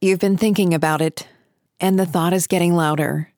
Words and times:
You've 0.00 0.20
been 0.20 0.36
thinking 0.36 0.74
about 0.74 1.00
it, 1.00 1.26
and 1.80 1.98
the 1.98 2.06
thought 2.06 2.32
is 2.32 2.46
getting 2.46 2.74
louder. 2.74 3.32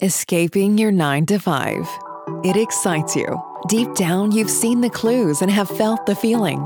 Escaping 0.00 0.78
your 0.78 0.90
nine 0.90 1.26
to 1.26 1.38
five. 1.38 1.86
It 2.42 2.56
excites 2.56 3.14
you. 3.14 3.38
Deep 3.68 3.94
down, 3.94 4.32
you've 4.32 4.48
seen 4.48 4.80
the 4.80 4.88
clues 4.88 5.42
and 5.42 5.50
have 5.50 5.68
felt 5.68 6.06
the 6.06 6.14
feeling. 6.14 6.64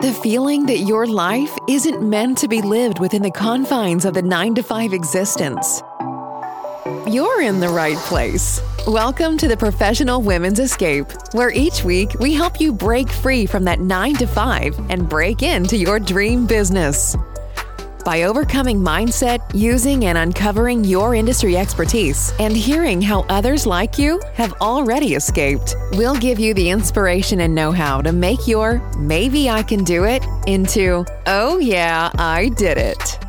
The 0.00 0.14
feeling 0.22 0.64
that 0.66 0.78
your 0.78 1.06
life 1.06 1.54
isn't 1.68 2.08
meant 2.08 2.38
to 2.38 2.48
be 2.48 2.62
lived 2.62 3.00
within 3.00 3.20
the 3.20 3.30
confines 3.30 4.06
of 4.06 4.14
the 4.14 4.22
nine 4.22 4.54
to 4.54 4.62
five 4.62 4.94
existence. 4.94 5.82
You're 7.08 7.42
in 7.42 7.60
the 7.60 7.68
right 7.68 7.96
place. 7.98 8.60
Welcome 8.84 9.38
to 9.38 9.46
the 9.46 9.56
Professional 9.56 10.22
Women's 10.22 10.58
Escape, 10.58 11.06
where 11.34 11.52
each 11.52 11.84
week 11.84 12.14
we 12.18 12.34
help 12.34 12.60
you 12.60 12.72
break 12.72 13.08
free 13.08 13.46
from 13.46 13.62
that 13.62 13.78
nine 13.78 14.14
to 14.14 14.26
five 14.26 14.76
and 14.90 15.08
break 15.08 15.44
into 15.44 15.76
your 15.76 16.00
dream 16.00 16.48
business. 16.48 17.16
By 18.04 18.22
overcoming 18.22 18.80
mindset, 18.80 19.38
using 19.54 20.06
and 20.06 20.18
uncovering 20.18 20.82
your 20.82 21.14
industry 21.14 21.56
expertise, 21.56 22.32
and 22.40 22.56
hearing 22.56 23.00
how 23.00 23.20
others 23.28 23.68
like 23.68 24.00
you 24.00 24.20
have 24.34 24.54
already 24.54 25.14
escaped, 25.14 25.76
we'll 25.92 26.16
give 26.16 26.40
you 26.40 26.54
the 26.54 26.70
inspiration 26.70 27.42
and 27.42 27.54
know 27.54 27.70
how 27.70 28.02
to 28.02 28.10
make 28.10 28.48
your 28.48 28.80
maybe 28.98 29.48
I 29.48 29.62
can 29.62 29.84
do 29.84 30.02
it 30.02 30.26
into 30.48 31.04
oh 31.26 31.58
yeah, 31.58 32.10
I 32.18 32.48
did 32.48 32.78
it. 32.78 33.24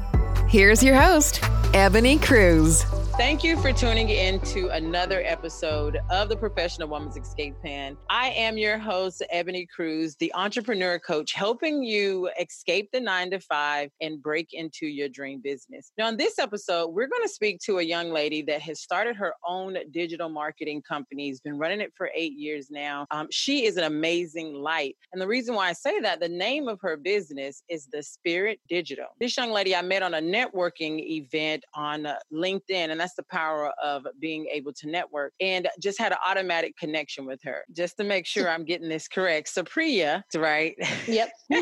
Here's 0.49 0.82
your 0.82 0.96
host, 0.96 1.41
Ebony 1.76 2.18
Cruz. 2.18 2.84
Thank 3.17 3.44
you 3.44 3.57
for 3.57 3.73
tuning 3.73 4.09
in 4.09 4.39
to 4.41 4.70
another 4.70 5.23
episode 5.26 5.98
of 6.12 6.30
the 6.30 6.38
Professional 6.38 6.88
Woman's 6.88 7.17
Escape 7.17 7.55
Plan. 7.62 7.98
I 8.12 8.30
am 8.30 8.59
your 8.59 8.77
host, 8.77 9.23
Ebony 9.32 9.65
Cruz, 9.65 10.15
the 10.20 10.32
entrepreneur 10.35 10.99
coach, 10.99 11.34
helping 11.34 11.82
you 11.82 12.29
escape 12.40 12.90
the 12.93 12.99
nine 12.99 13.32
to 13.32 13.40
five 13.40 13.90
and 14.01 14.21
break 14.21 14.49
into 14.54 14.85
your 14.85 15.10
dream 15.10 15.41
business. 15.43 15.91
Now, 15.98 16.10
in 16.10 16.18
this 16.18 16.38
episode, 16.38 16.90
we're 16.90 17.07
going 17.07 17.23
to 17.23 17.27
speak 17.27 17.60
to 17.62 17.79
a 17.79 17.82
young 17.82 18.12
lady 18.12 18.43
that 18.43 18.62
has 18.62 18.82
started 18.82 19.15
her 19.15 19.34
own 19.43 19.77
digital 19.90 20.29
marketing 20.29 20.84
company, 20.84 21.29
has 21.29 21.41
been 21.41 21.57
running 21.57 21.82
it 21.82 21.93
for 21.98 22.12
eight 22.13 22.34
years 22.34 22.70
now. 22.70 23.07
Um, 23.10 23.29
she 23.32 23.65
is 23.65 23.77
an 23.77 23.85
amazing 23.85 24.54
light. 24.54 24.95
And 25.12 25.20
the 25.20 25.27
reason 25.27 25.55
why 25.55 25.70
I 25.70 25.73
say 25.73 25.99
that, 26.01 26.20
the 26.20 26.29
name 26.29 26.68
of 26.68 26.79
her 26.82 26.95
business 26.95 27.63
is 27.68 27.88
The 27.91 28.04
Spirit 28.04 28.60
Digital. 28.70 29.07
This 29.20 29.35
young 29.35 29.49
lady 29.49 29.76
I 29.76 29.82
met 29.82 30.04
on 30.04 30.13
a 30.13 30.21
networking 30.21 30.99
event 30.99 31.65
on 31.73 32.05
uh, 32.05 32.18
LinkedIn, 32.32 32.91
and 32.91 33.07
that's 33.08 33.16
the 33.16 33.24
power 33.32 33.72
of 33.82 34.05
being 34.20 34.48
able 34.52 34.74
to 34.74 34.90
network 34.90 35.32
and 35.40 35.70
just 35.82 35.98
had 35.98 36.12
an 36.12 36.18
automatic 36.27 36.76
connection 36.77 37.26
with 37.26 37.40
her 37.41 37.63
just 37.72 37.96
to 37.96 38.04
make 38.04 38.26
sure 38.26 38.50
i'm 38.50 38.66
getting 38.66 38.90
this 38.90 39.08
correct 39.08 39.50
supriya 39.54 40.22
right 40.36 40.76
yep 41.08 41.30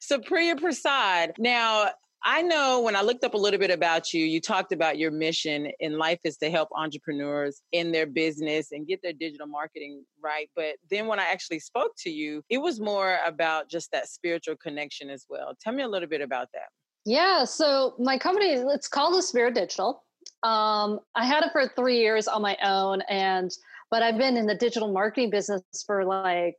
supriya 0.00 0.58
prasad 0.58 1.32
now 1.38 1.88
I 2.24 2.42
know 2.42 2.80
when 2.80 2.96
I 2.96 3.02
looked 3.02 3.22
up 3.22 3.34
a 3.34 3.38
little 3.38 3.60
bit 3.60 3.70
about 3.70 4.12
you, 4.12 4.24
you 4.24 4.40
talked 4.40 4.72
about 4.72 4.98
your 4.98 5.12
mission 5.12 5.70
in 5.78 5.98
life 5.98 6.18
is 6.24 6.36
to 6.38 6.50
help 6.50 6.68
entrepreneurs 6.74 7.62
in 7.70 7.92
their 7.92 8.06
business 8.06 8.72
and 8.72 8.88
get 8.88 9.00
their 9.04 9.12
digital 9.12 9.46
marketing 9.46 10.04
right. 10.20 10.50
But 10.56 10.74
then 10.90 11.06
when 11.06 11.20
I 11.20 11.26
actually 11.30 11.60
spoke 11.60 11.92
to 11.98 12.10
you, 12.10 12.42
it 12.50 12.58
was 12.58 12.80
more 12.80 13.20
about 13.24 13.70
just 13.70 13.92
that 13.92 14.08
spiritual 14.08 14.56
connection 14.56 15.10
as 15.10 15.26
well. 15.30 15.54
Tell 15.60 15.72
me 15.72 15.84
a 15.84 15.88
little 15.88 16.08
bit 16.08 16.20
about 16.20 16.48
that. 16.54 16.70
Yeah. 17.04 17.44
So 17.44 17.94
my 18.00 18.18
company, 18.18 18.48
it's 18.48 18.88
called 18.88 19.14
the 19.14 19.22
Spirit 19.22 19.54
Digital. 19.54 20.02
Um, 20.42 21.00
I 21.14 21.24
had 21.24 21.42
it 21.44 21.52
for 21.52 21.68
three 21.68 21.98
years 21.98 22.28
on 22.28 22.42
my 22.42 22.56
own, 22.62 23.02
and 23.08 23.50
but 23.90 24.02
I've 24.02 24.18
been 24.18 24.36
in 24.36 24.46
the 24.46 24.54
digital 24.54 24.92
marketing 24.92 25.30
business 25.30 25.62
for 25.86 26.04
like 26.04 26.58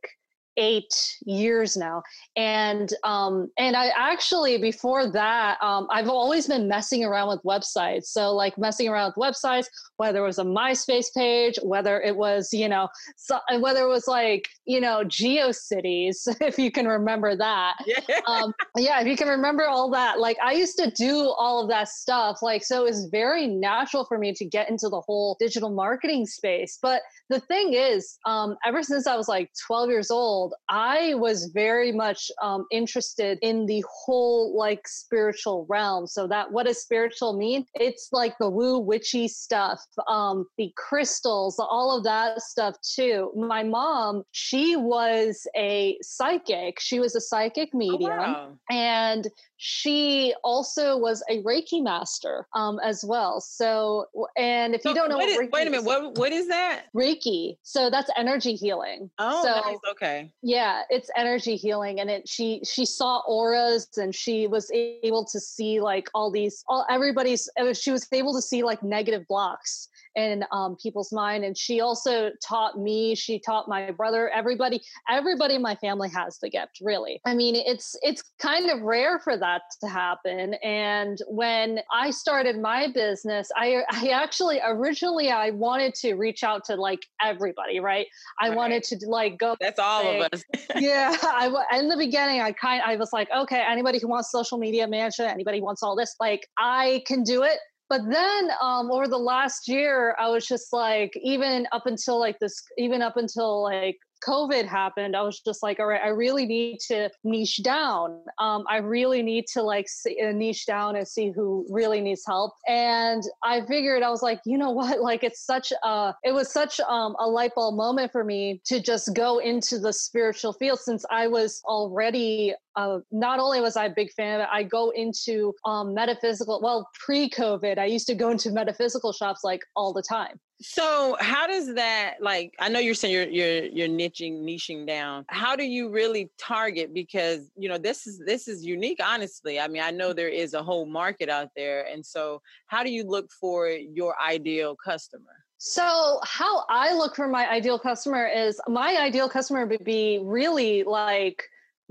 eight 0.56 0.92
years 1.24 1.76
now. 1.76 2.02
And 2.36 2.92
um 3.04 3.50
and 3.58 3.76
i 3.76 3.90
actually 3.96 4.58
before 4.58 5.10
that 5.10 5.58
um 5.62 5.86
i've 5.90 6.08
always 6.08 6.46
been 6.46 6.68
messing 6.68 7.04
around 7.04 7.28
with 7.28 7.42
websites. 7.44 8.06
So 8.06 8.32
like 8.34 8.56
messing 8.58 8.88
around 8.88 9.14
with 9.16 9.34
websites 9.34 9.66
whether 9.96 10.20
it 10.20 10.26
was 10.26 10.38
a 10.38 10.44
myspace 10.44 11.12
page 11.14 11.58
whether 11.62 12.00
it 12.00 12.16
was 12.16 12.52
you 12.52 12.68
know 12.68 12.88
so, 13.16 13.38
whether 13.58 13.82
it 13.82 13.88
was 13.88 14.06
like 14.06 14.48
you 14.64 14.80
know 14.80 15.02
geocities 15.04 16.16
if 16.40 16.58
you 16.58 16.70
can 16.70 16.86
remember 16.86 17.36
that. 17.36 17.74
Yeah. 17.86 18.20
um 18.26 18.52
yeah 18.76 19.00
if 19.00 19.06
you 19.06 19.16
can 19.16 19.28
remember 19.28 19.66
all 19.66 19.90
that 19.90 20.18
like 20.18 20.36
i 20.42 20.52
used 20.52 20.76
to 20.78 20.90
do 20.90 21.32
all 21.38 21.62
of 21.62 21.68
that 21.68 21.88
stuff 21.88 22.42
like 22.42 22.64
so 22.64 22.86
it's 22.86 23.06
very 23.06 23.46
natural 23.46 24.04
for 24.04 24.18
me 24.18 24.32
to 24.32 24.44
get 24.44 24.68
into 24.68 24.88
the 24.88 25.00
whole 25.00 25.36
digital 25.38 25.70
marketing 25.70 26.26
space. 26.26 26.78
But 26.80 27.02
the 27.28 27.40
thing 27.40 27.74
is 27.74 28.18
um 28.26 28.56
ever 28.64 28.82
since 28.82 29.06
i 29.06 29.16
was 29.16 29.28
like 29.28 29.50
12 29.66 29.90
years 29.90 30.10
old 30.10 30.39
I 30.68 31.14
was 31.14 31.46
very 31.46 31.92
much 31.92 32.30
um, 32.42 32.66
interested 32.70 33.38
in 33.42 33.66
the 33.66 33.84
whole 33.90 34.56
like 34.56 34.86
spiritual 34.86 35.66
realm. 35.68 36.06
So 36.06 36.26
that 36.28 36.50
what 36.50 36.66
does 36.66 36.82
spiritual 36.82 37.36
mean? 37.36 37.66
It's 37.74 38.08
like 38.12 38.34
the 38.38 38.50
woo 38.50 38.78
witchy 38.78 39.28
stuff, 39.28 39.80
um, 40.08 40.46
the 40.58 40.72
crystals, 40.76 41.58
all 41.58 41.96
of 41.96 42.04
that 42.04 42.40
stuff 42.42 42.76
too. 42.80 43.32
My 43.36 43.62
mom, 43.62 44.22
she 44.32 44.76
was 44.76 45.46
a 45.56 45.98
psychic. 46.02 46.80
She 46.80 47.00
was 47.00 47.14
a 47.14 47.20
psychic 47.20 47.74
medium, 47.74 48.12
oh, 48.12 48.16
wow. 48.16 48.58
and 48.70 49.26
she 49.62 50.34
also 50.42 50.96
was 50.96 51.22
a 51.28 51.42
Reiki 51.42 51.82
master 51.82 52.46
um, 52.54 52.80
as 52.82 53.04
well. 53.06 53.42
So, 53.42 54.06
and 54.38 54.74
if 54.74 54.80
so 54.80 54.88
you 54.88 54.94
don't 54.94 55.10
know, 55.10 55.18
what 55.18 55.28
is, 55.28 55.36
what 55.36 55.52
wait 55.52 55.66
a 55.66 55.70
minute, 55.70 55.84
what 55.84 56.16
what 56.16 56.32
is 56.32 56.48
that? 56.48 56.84
Reiki. 56.96 57.58
So 57.62 57.90
that's 57.90 58.10
energy 58.16 58.54
healing. 58.54 59.10
Oh, 59.18 59.42
so, 59.42 59.70
nice. 59.70 59.78
Okay. 59.90 60.32
Yeah, 60.42 60.80
it's 60.88 61.10
energy 61.14 61.56
healing, 61.56 62.00
and 62.00 62.08
it 62.08 62.26
she 62.26 62.62
she 62.64 62.86
saw 62.86 63.20
auras, 63.28 63.86
and 63.98 64.14
she 64.14 64.46
was 64.46 64.70
able 64.72 65.26
to 65.26 65.38
see 65.38 65.78
like 65.78 66.08
all 66.14 66.30
these 66.30 66.64
all 66.66 66.86
everybody's. 66.88 67.46
She 67.74 67.90
was 67.90 68.08
able 68.12 68.32
to 68.32 68.40
see 68.40 68.62
like 68.62 68.82
negative 68.82 69.26
blocks 69.28 69.89
in 70.16 70.44
um, 70.52 70.76
people's 70.82 71.12
mind. 71.12 71.44
And 71.44 71.56
she 71.56 71.80
also 71.80 72.30
taught 72.46 72.78
me, 72.78 73.14
she 73.14 73.38
taught 73.38 73.68
my 73.68 73.90
brother, 73.90 74.28
everybody, 74.30 74.80
everybody 75.08 75.54
in 75.54 75.62
my 75.62 75.74
family 75.76 76.08
has 76.10 76.38
the 76.38 76.50
gift, 76.50 76.78
really. 76.82 77.20
I 77.24 77.34
mean, 77.34 77.54
it's 77.56 77.96
it's 78.02 78.22
kind 78.38 78.70
of 78.70 78.82
rare 78.82 79.18
for 79.18 79.36
that 79.36 79.62
to 79.82 79.88
happen. 79.88 80.54
And 80.62 81.18
when 81.28 81.80
I 81.92 82.10
started 82.10 82.58
my 82.58 82.88
business, 82.92 83.48
I 83.56 83.82
I 83.90 84.08
actually 84.08 84.60
originally 84.64 85.30
I 85.30 85.50
wanted 85.50 85.94
to 85.96 86.14
reach 86.14 86.42
out 86.42 86.64
to 86.66 86.76
like 86.76 87.00
everybody, 87.22 87.80
right? 87.80 88.06
I 88.40 88.48
right. 88.48 88.56
wanted 88.56 88.82
to 88.84 88.98
like 89.06 89.38
go. 89.38 89.56
That's 89.60 89.78
all 89.78 90.02
say, 90.02 90.20
of 90.20 90.28
us. 90.32 90.44
yeah, 90.76 91.16
I 91.22 91.78
in 91.78 91.88
the 91.88 91.96
beginning 91.96 92.40
I 92.40 92.52
kind 92.52 92.82
I 92.84 92.96
was 92.96 93.12
like, 93.12 93.28
okay, 93.36 93.62
anybody 93.66 93.98
who 93.98 94.08
wants 94.08 94.30
social 94.30 94.58
media 94.58 94.86
management, 94.86 95.30
anybody 95.32 95.58
who 95.58 95.64
wants 95.64 95.82
all 95.82 95.96
this, 95.96 96.16
like 96.20 96.46
I 96.58 97.02
can 97.06 97.22
do 97.22 97.42
it 97.42 97.58
but 97.90 98.08
then 98.08 98.50
um, 98.62 98.90
over 98.90 99.06
the 99.06 99.18
last 99.18 99.68
year 99.68 100.16
i 100.18 100.28
was 100.28 100.46
just 100.46 100.72
like 100.72 101.12
even 101.22 101.66
up 101.72 101.84
until 101.84 102.18
like 102.18 102.38
this 102.38 102.62
even 102.78 103.02
up 103.02 103.18
until 103.18 103.62
like 103.62 103.98
COVID 104.26 104.66
happened, 104.66 105.16
I 105.16 105.22
was 105.22 105.40
just 105.40 105.62
like, 105.62 105.80
all 105.80 105.86
right, 105.86 106.00
I 106.02 106.08
really 106.08 106.46
need 106.46 106.78
to 106.88 107.10
niche 107.24 107.60
down. 107.62 108.22
Um, 108.38 108.64
I 108.68 108.78
really 108.78 109.22
need 109.22 109.46
to 109.54 109.62
like 109.62 109.88
see, 109.88 110.16
uh, 110.22 110.32
niche 110.32 110.66
down 110.66 110.96
and 110.96 111.06
see 111.06 111.30
who 111.30 111.66
really 111.70 112.00
needs 112.00 112.22
help. 112.26 112.52
And 112.68 113.22
I 113.42 113.64
figured 113.66 114.02
I 114.02 114.10
was 114.10 114.22
like, 114.22 114.40
you 114.44 114.58
know 114.58 114.70
what? 114.70 114.98
Like 115.10 115.24
it's 115.24 115.44
such 115.44 115.72
a, 115.82 116.14
it 116.22 116.32
was 116.32 116.52
such 116.52 116.78
um, 116.80 117.16
a 117.18 117.26
light 117.26 117.52
bulb 117.56 117.74
moment 117.74 118.12
for 118.12 118.22
me 118.22 118.60
to 118.66 118.80
just 118.80 119.12
go 119.14 119.38
into 119.38 119.78
the 119.78 119.92
spiritual 119.92 120.52
field 120.52 120.78
since 120.78 121.04
I 121.10 121.26
was 121.26 121.60
already 121.64 122.54
uh, 122.76 122.98
not 123.10 123.40
only 123.40 123.60
was 123.60 123.76
I 123.76 123.86
a 123.86 123.90
big 123.90 124.12
fan 124.12 124.36
of 124.36 124.40
it, 124.42 124.48
I 124.52 124.62
go 124.62 124.90
into 124.90 125.54
um, 125.64 125.94
metaphysical. 125.94 126.60
Well, 126.62 126.88
pre-COVID, 127.04 127.78
I 127.78 127.86
used 127.86 128.06
to 128.08 128.14
go 128.14 128.30
into 128.30 128.50
metaphysical 128.50 129.12
shops 129.12 129.40
like 129.42 129.62
all 129.74 129.92
the 129.92 130.02
time. 130.02 130.38
So 130.62 131.16
how 131.20 131.46
does 131.46 131.74
that 131.74 132.16
like 132.20 132.54
I 132.58 132.68
know 132.68 132.80
you're 132.80 132.94
saying 132.94 133.14
you're 133.14 133.28
you're 133.28 133.64
you're 133.64 133.88
niching 133.88 134.42
niching 134.42 134.86
down. 134.86 135.24
How 135.28 135.56
do 135.56 135.64
you 135.64 135.90
really 135.90 136.30
target 136.38 136.92
because 136.92 137.50
you 137.56 137.68
know 137.68 137.78
this 137.78 138.06
is 138.06 138.20
this 138.26 138.46
is 138.46 138.64
unique 138.64 139.00
honestly. 139.02 139.58
I 139.58 139.68
mean, 139.68 139.82
I 139.82 139.90
know 139.90 140.12
there 140.12 140.28
is 140.28 140.52
a 140.54 140.62
whole 140.62 140.84
market 140.84 141.28
out 141.28 141.48
there 141.56 141.86
and 141.86 142.04
so 142.04 142.42
how 142.66 142.82
do 142.82 142.90
you 142.90 143.04
look 143.04 143.30
for 143.32 143.68
your 143.68 144.14
ideal 144.20 144.76
customer? 144.76 145.40
So, 145.62 146.20
how 146.24 146.64
I 146.70 146.94
look 146.94 147.14
for 147.14 147.28
my 147.28 147.46
ideal 147.46 147.78
customer 147.78 148.26
is 148.26 148.58
my 148.66 148.96
ideal 148.98 149.28
customer 149.28 149.66
would 149.66 149.84
be 149.84 150.18
really 150.22 150.84
like 150.84 151.42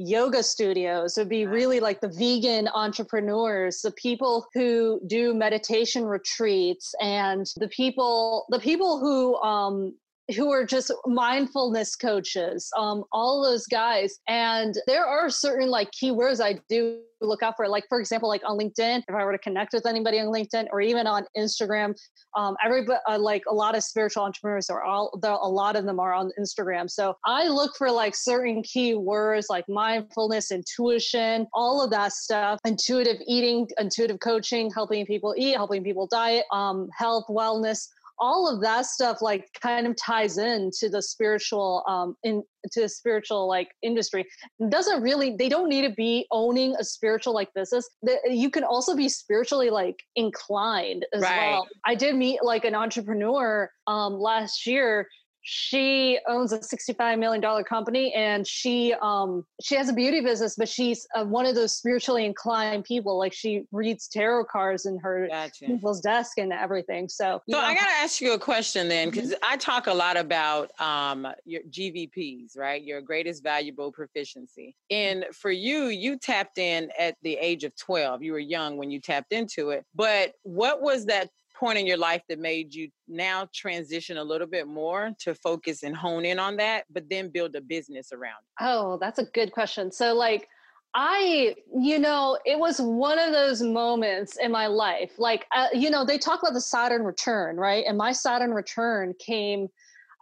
yoga 0.01 0.41
studios 0.41 1.17
would 1.17 1.27
be 1.27 1.45
really 1.45 1.81
like 1.81 1.99
the 1.99 2.07
vegan 2.07 2.69
entrepreneurs 2.69 3.81
the 3.81 3.91
people 3.91 4.47
who 4.53 4.97
do 5.07 5.33
meditation 5.33 6.05
retreats 6.05 6.95
and 7.01 7.47
the 7.57 7.67
people 7.67 8.45
the 8.49 8.59
people 8.59 8.97
who 8.97 9.35
um 9.41 9.93
who 10.35 10.51
are 10.51 10.65
just 10.65 10.91
mindfulness 11.05 11.95
coaches, 11.95 12.69
um, 12.77 13.03
all 13.11 13.43
those 13.43 13.65
guys. 13.65 14.19
And 14.27 14.75
there 14.87 15.05
are 15.05 15.29
certain 15.29 15.69
like 15.69 15.89
keywords 15.91 16.41
I 16.43 16.59
do 16.69 16.99
look 17.21 17.43
out 17.43 17.55
for. 17.57 17.67
Like, 17.67 17.85
for 17.89 17.99
example, 17.99 18.29
like 18.29 18.41
on 18.45 18.57
LinkedIn, 18.57 19.03
if 19.07 19.15
I 19.15 19.25
were 19.25 19.31
to 19.31 19.37
connect 19.39 19.73
with 19.73 19.85
anybody 19.85 20.19
on 20.19 20.27
LinkedIn 20.27 20.67
or 20.71 20.81
even 20.81 21.07
on 21.07 21.25
Instagram, 21.37 21.95
um, 22.37 22.55
everybody, 22.63 22.99
uh, 23.09 23.19
like 23.19 23.43
a 23.49 23.53
lot 23.53 23.75
of 23.75 23.83
spiritual 23.83 24.23
entrepreneurs 24.23 24.69
are 24.69 24.83
all, 24.83 25.19
a 25.23 25.49
lot 25.49 25.75
of 25.75 25.85
them 25.85 25.99
are 25.99 26.13
on 26.13 26.31
Instagram. 26.39 26.89
So 26.89 27.15
I 27.25 27.47
look 27.47 27.75
for 27.77 27.91
like 27.91 28.15
certain 28.15 28.63
keywords 28.63 29.45
like 29.49 29.65
mindfulness, 29.67 30.51
intuition, 30.51 31.47
all 31.53 31.83
of 31.83 31.91
that 31.91 32.13
stuff, 32.13 32.59
intuitive 32.65 33.17
eating, 33.27 33.67
intuitive 33.79 34.19
coaching, 34.19 34.71
helping 34.73 35.05
people 35.05 35.33
eat, 35.37 35.55
helping 35.55 35.83
people 35.83 36.07
diet, 36.07 36.45
um, 36.51 36.87
health, 36.97 37.25
wellness 37.29 37.87
all 38.19 38.53
of 38.53 38.61
that 38.61 38.85
stuff 38.85 39.21
like 39.21 39.47
kind 39.61 39.87
of 39.87 39.95
ties 39.95 40.37
in 40.37 40.69
to 40.77 40.89
the 40.89 41.01
spiritual 41.01 41.83
um 41.87 42.15
in 42.23 42.43
to 42.71 42.81
the 42.81 42.89
spiritual 42.89 43.47
like 43.47 43.69
industry 43.81 44.25
it 44.59 44.69
doesn't 44.69 45.01
really 45.01 45.35
they 45.37 45.47
don't 45.47 45.69
need 45.69 45.87
to 45.87 45.93
be 45.93 46.25
owning 46.31 46.75
a 46.79 46.83
spiritual 46.83 47.33
like 47.33 47.53
business 47.53 47.89
you 48.25 48.49
can 48.49 48.63
also 48.63 48.95
be 48.95 49.07
spiritually 49.07 49.69
like 49.69 49.95
inclined 50.15 51.05
as 51.13 51.21
right. 51.21 51.51
well 51.51 51.67
i 51.85 51.95
did 51.95 52.15
meet 52.15 52.43
like 52.43 52.65
an 52.65 52.75
entrepreneur 52.75 53.69
um 53.87 54.13
last 54.19 54.65
year 54.65 55.07
she 55.51 56.19
owns 56.27 56.53
a 56.53 56.61
65 56.61 57.17
million 57.17 57.41
dollar 57.41 57.63
company 57.63 58.13
and 58.13 58.47
she 58.47 58.93
um 59.01 59.43
she 59.61 59.75
has 59.75 59.89
a 59.89 59.93
beauty 59.93 60.21
business 60.21 60.55
but 60.55 60.69
she's 60.69 61.07
uh, 61.15 61.25
one 61.25 61.47
of 61.47 61.55
those 61.55 61.75
spiritually 61.75 62.23
inclined 62.23 62.83
people. 62.83 63.17
Like 63.17 63.33
she 63.33 63.63
reads 63.71 64.07
tarot 64.07 64.45
cards 64.45 64.85
in 64.85 64.99
her 64.99 65.27
gotcha. 65.27 65.65
people's 65.65 66.01
desk 66.01 66.37
and 66.37 66.53
everything. 66.53 67.09
So 67.09 67.41
so 67.49 67.57
know. 67.57 67.59
i 67.59 67.73
gotta 67.73 67.91
ask 67.91 68.21
you 68.21 68.33
a 68.33 68.39
question 68.39 68.87
then 68.87 69.09
because 69.09 69.31
mm-hmm. 69.31 69.43
i 69.43 69.57
talk 69.57 69.87
a 69.87 69.93
lot 69.93 70.17
about 70.17 70.69
um 70.79 71.27
your 71.45 71.61
gvps 71.69 72.55
right? 72.55 72.83
Your 72.83 73.01
greatest 73.01 73.43
valuable 73.43 73.91
proficiency. 73.91 74.75
And 74.91 75.25
for 75.33 75.49
you 75.49 75.85
you 75.85 76.17
tapped 76.17 76.59
in 76.59 76.91
at 76.99 77.15
the 77.23 77.35
age 77.35 77.63
of 77.63 77.75
12 77.75 78.21
you 78.21 78.33
were 78.33 78.39
young 78.39 78.77
when 78.77 78.91
you 78.91 78.99
tapped 78.99 79.33
into 79.33 79.71
it. 79.71 79.83
But 79.95 80.33
what 80.43 80.81
was 80.81 81.07
that 81.07 81.29
point 81.59 81.77
in 81.77 81.85
your 81.85 81.97
life 81.97 82.21
that 82.29 82.39
made 82.39 82.73
you 82.73 82.89
now 83.07 83.47
transition 83.53 84.17
a 84.17 84.23
little 84.23 84.47
bit 84.47 84.67
more 84.67 85.11
to 85.19 85.35
focus 85.35 85.83
and 85.83 85.95
hone 85.95 86.25
in 86.25 86.39
on 86.39 86.55
that, 86.57 86.85
but 86.89 87.09
then 87.09 87.29
build 87.29 87.55
a 87.55 87.61
business 87.61 88.11
around? 88.13 88.41
Oh, 88.61 88.97
that's 88.99 89.19
a 89.19 89.25
good 89.25 89.51
question. 89.51 89.91
So, 89.91 90.13
like, 90.13 90.47
I, 90.95 91.55
you 91.75 91.99
know, 91.99 92.39
it 92.45 92.57
was 92.57 92.79
one 92.79 93.19
of 93.19 93.31
those 93.31 93.61
moments 93.61 94.37
in 94.37 94.51
my 94.51 94.67
life. 94.67 95.11
Like, 95.17 95.45
uh, 95.55 95.67
you 95.73 95.89
know, 95.89 96.05
they 96.05 96.17
talk 96.17 96.41
about 96.41 96.53
the 96.53 96.61
Saturn 96.61 97.03
return, 97.03 97.57
right? 97.57 97.83
And 97.87 97.97
my 97.97 98.11
Saturn 98.11 98.51
return 98.51 99.13
came, 99.19 99.67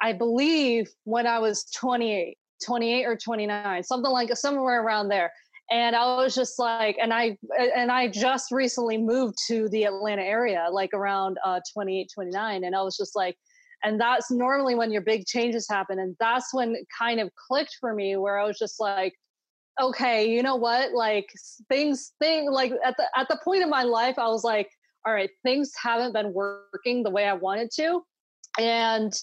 I 0.02 0.14
believe, 0.14 0.90
when 1.06 1.26
I 1.26 1.40
was 1.40 1.66
28, 1.76 2.38
28 2.66 3.06
or 3.06 3.16
29, 3.16 3.84
something 3.84 4.12
like 4.12 4.36
somewhere 4.36 4.84
around 4.84 5.08
there 5.08 5.32
and 5.70 5.96
i 5.96 6.16
was 6.16 6.34
just 6.34 6.60
like 6.60 6.98
and 7.02 7.14
i 7.14 7.38
and 7.76 7.92
i 7.92 8.08
just 8.08 8.52
recently 8.52 8.98
moved 8.98 9.36
to 9.48 9.68
the 9.70 9.84
atlanta 9.84 10.22
area 10.22 10.68
like 10.72 10.94
around 10.94 11.38
uh 11.44 11.60
28 11.74 12.10
29 12.14 12.64
and 12.64 12.76
i 12.76 12.82
was 12.82 12.96
just 12.96 13.16
like 13.16 13.36
and 13.84 14.00
that's 14.00 14.32
normally 14.32 14.76
when 14.76 14.92
your 14.92 15.02
big 15.02 15.26
changes 15.26 15.68
happen. 15.70 16.00
And 16.00 16.16
that's 16.20 16.54
when 16.54 16.76
it 16.76 16.88
kind 16.98 17.20
of 17.20 17.30
clicked 17.36 17.78
for 17.80 17.94
me 17.94 18.18
where 18.18 18.40
i 18.40 18.46
was 18.46 18.58
just 18.58 18.80
like 18.80 19.14
okay 19.80 20.28
you 20.28 20.42
know 20.42 20.56
what? 20.56 20.94
Like 20.94 21.30
things 21.70 22.14
thing 22.20 22.52
like 22.52 22.74
at 22.84 22.96
the 22.98 23.06
at 23.16 23.28
the 23.30 23.40
point 23.44 23.62
in 23.62 23.70
my 23.70 23.84
life 23.84 24.18
i 24.18 24.28
was 24.28 24.44
like 24.44 24.70
all 25.06 25.14
right 25.14 25.30
things 25.44 25.72
haven't 25.82 26.14
been 26.14 26.34
working 26.34 27.04
the 27.04 27.12
way 27.12 27.26
i 27.26 27.34
wanted 27.34 27.70
to. 27.76 28.02
And 28.60 29.14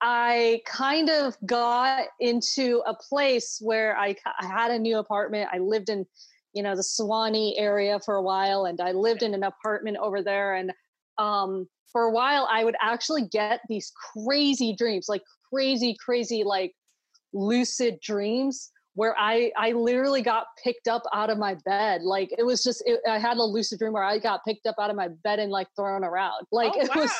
I 0.00 0.62
kind 0.64 1.10
of 1.10 1.36
got 1.44 2.06
into 2.20 2.82
a 2.86 2.94
place 2.94 3.58
where 3.60 3.96
I, 3.96 4.14
I, 4.40 4.46
had 4.46 4.70
a 4.70 4.78
new 4.78 4.98
apartment. 4.98 5.50
I 5.52 5.58
lived 5.58 5.88
in, 5.88 6.06
you 6.52 6.62
know, 6.62 6.76
the 6.76 6.82
Suwanee 6.82 7.54
area 7.56 7.98
for 8.04 8.14
a 8.14 8.22
while, 8.22 8.66
and 8.66 8.80
I 8.80 8.92
lived 8.92 9.22
in 9.22 9.34
an 9.34 9.42
apartment 9.42 9.96
over 10.00 10.22
there. 10.22 10.54
And 10.54 10.72
um, 11.18 11.68
for 11.90 12.02
a 12.02 12.12
while, 12.12 12.46
I 12.50 12.64
would 12.64 12.76
actually 12.80 13.26
get 13.26 13.60
these 13.68 13.92
crazy 14.14 14.74
dreams, 14.76 15.06
like 15.08 15.22
crazy, 15.52 15.96
crazy, 15.98 16.44
like 16.44 16.74
lucid 17.32 17.98
dreams 18.00 18.70
where 18.98 19.14
I 19.16 19.52
I 19.56 19.70
literally 19.70 20.22
got 20.22 20.46
picked 20.62 20.88
up 20.88 21.04
out 21.14 21.30
of 21.30 21.38
my 21.38 21.54
bed. 21.64 22.02
Like 22.02 22.34
it 22.36 22.42
was 22.42 22.64
just 22.64 22.82
it, 22.84 22.98
I 23.08 23.20
had 23.20 23.36
a 23.36 23.44
lucid 23.44 23.78
dream 23.78 23.92
where 23.92 24.02
I 24.02 24.18
got 24.18 24.44
picked 24.44 24.66
up 24.66 24.74
out 24.80 24.90
of 24.90 24.96
my 24.96 25.06
bed 25.06 25.38
and 25.38 25.52
like 25.52 25.68
thrown 25.76 26.02
around. 26.02 26.46
Like 26.50 26.72
oh, 26.74 26.80
it 26.80 26.88
wow. 26.88 27.02
was 27.02 27.12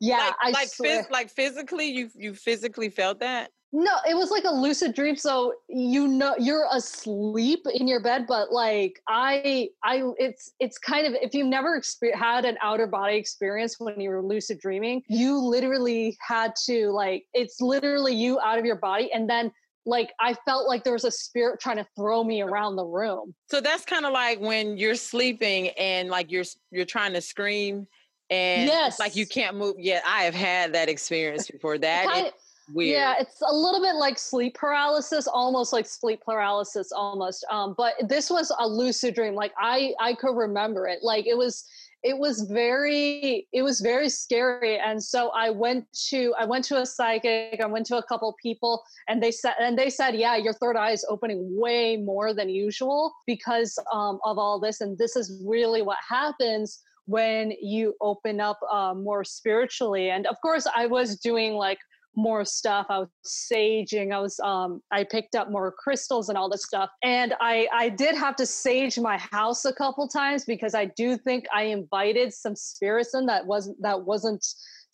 yeah, 0.00 0.18
like, 0.18 0.34
I 0.40 0.50
like, 0.50 0.68
phys- 0.68 1.10
like 1.10 1.30
physically 1.30 1.88
you 1.88 2.08
you 2.14 2.34
physically 2.34 2.88
felt 2.88 3.18
that? 3.18 3.50
No, 3.72 3.90
it 4.08 4.14
was 4.14 4.30
like 4.30 4.44
a 4.44 4.52
lucid 4.52 4.94
dream. 4.94 5.16
So 5.16 5.54
you 5.68 6.06
know 6.06 6.36
you're 6.38 6.68
asleep 6.70 7.66
in 7.74 7.88
your 7.88 8.00
bed, 8.00 8.26
but 8.28 8.52
like 8.52 9.00
I 9.08 9.70
I 9.82 10.04
it's 10.16 10.52
it's 10.60 10.78
kind 10.78 11.04
of 11.04 11.14
if 11.20 11.34
you've 11.34 11.48
never 11.48 11.80
exper- 11.80 12.14
had 12.14 12.44
an 12.44 12.56
outer 12.62 12.86
body 12.86 13.16
experience 13.16 13.74
when 13.80 14.00
you 14.00 14.10
were 14.10 14.22
lucid 14.22 14.60
dreaming, 14.60 15.02
you 15.08 15.36
literally 15.40 16.16
had 16.20 16.52
to 16.66 16.92
like 16.92 17.24
it's 17.34 17.60
literally 17.60 18.14
you 18.14 18.38
out 18.38 18.60
of 18.60 18.64
your 18.64 18.76
body 18.76 19.10
and 19.12 19.28
then 19.28 19.50
like 19.86 20.12
I 20.20 20.34
felt 20.44 20.66
like 20.66 20.84
there 20.84 20.92
was 20.92 21.04
a 21.04 21.10
spirit 21.10 21.60
trying 21.60 21.76
to 21.76 21.86
throw 21.96 22.24
me 22.24 22.42
around 22.42 22.76
the 22.76 22.84
room. 22.84 23.34
So 23.50 23.60
that's 23.60 23.84
kind 23.84 24.06
of 24.06 24.12
like 24.12 24.40
when 24.40 24.76
you're 24.76 24.94
sleeping 24.94 25.68
and 25.70 26.08
like 26.08 26.30
you're 26.30 26.44
you're 26.70 26.84
trying 26.84 27.12
to 27.12 27.20
scream 27.20 27.86
and 28.30 28.66
yes. 28.66 28.98
like 28.98 29.16
you 29.16 29.26
can't 29.26 29.56
move. 29.56 29.76
Yeah, 29.78 30.00
I 30.06 30.22
have 30.22 30.34
had 30.34 30.72
that 30.74 30.88
experience 30.88 31.50
before. 31.50 31.78
That 31.78 32.06
kind 32.06 32.26
of, 32.28 32.32
weird. 32.72 32.96
Yeah, 32.96 33.14
it's 33.18 33.40
a 33.42 33.54
little 33.54 33.80
bit 33.80 33.94
like 33.96 34.18
sleep 34.18 34.54
paralysis, 34.54 35.26
almost 35.26 35.72
like 35.72 35.86
sleep 35.86 36.20
paralysis, 36.24 36.92
almost. 36.92 37.44
Um, 37.50 37.74
but 37.76 37.94
this 38.08 38.30
was 38.30 38.52
a 38.58 38.66
lucid 38.66 39.14
dream. 39.14 39.34
Like 39.34 39.52
I 39.58 39.92
I 40.00 40.14
could 40.14 40.36
remember 40.36 40.86
it. 40.86 41.00
Like 41.02 41.26
it 41.26 41.36
was 41.36 41.64
it 42.04 42.18
was 42.18 42.42
very 42.42 43.48
it 43.52 43.62
was 43.62 43.80
very 43.80 44.08
scary. 44.08 44.78
And 44.78 45.02
so 45.02 45.30
i 45.30 45.50
went 45.50 45.86
to 46.10 46.34
i 46.38 46.44
went 46.44 46.64
to 46.66 46.80
a 46.80 46.86
psychic 46.86 47.60
i 47.60 47.66
went 47.66 47.86
to 47.86 47.96
a 47.96 48.02
couple 48.02 48.36
people 48.40 48.82
and 49.08 49.22
they 49.22 49.30
said 49.30 49.54
and 49.58 49.76
they 49.76 49.90
said 49.90 50.14
yeah 50.14 50.36
your 50.36 50.52
third 50.52 50.76
eye 50.76 50.92
is 50.92 51.04
opening 51.08 51.58
way 51.58 51.96
more 51.96 52.34
than 52.34 52.48
usual 52.50 53.12
because 53.26 53.78
um, 53.92 54.20
of 54.24 54.38
all 54.38 54.60
this. 54.60 54.80
And 54.82 54.96
this 54.98 55.16
is 55.16 55.42
really 55.44 55.82
what 55.82 55.98
happens 56.06 56.82
when 57.06 57.52
you 57.60 57.94
open 58.00 58.40
up 58.40 58.60
uh, 58.70 58.94
more 58.94 59.24
spiritually. 59.24 60.10
And 60.10 60.26
of 60.26 60.36
course 60.42 60.66
i 60.76 60.86
was 60.86 61.18
doing 61.18 61.54
like 61.54 61.78
more 62.16 62.44
stuff. 62.44 62.86
I 62.88 63.00
was 63.00 63.08
saging. 63.24 64.12
I 64.12 64.20
was 64.20 64.38
um 64.40 64.82
I 64.90 65.04
picked 65.04 65.34
up 65.34 65.50
more 65.50 65.72
crystals 65.72 66.28
and 66.28 66.38
all 66.38 66.48
this 66.48 66.64
stuff. 66.64 66.90
And 67.02 67.34
I 67.40 67.68
I 67.72 67.88
did 67.88 68.14
have 68.14 68.36
to 68.36 68.46
sage 68.46 68.98
my 68.98 69.18
house 69.18 69.64
a 69.64 69.72
couple 69.72 70.08
times 70.08 70.44
because 70.44 70.74
I 70.74 70.86
do 70.86 71.16
think 71.16 71.44
I 71.54 71.64
invited 71.64 72.32
some 72.32 72.56
spirits 72.56 73.14
in 73.14 73.26
that 73.26 73.46
wasn't 73.46 73.80
that 73.82 74.02
wasn't 74.02 74.44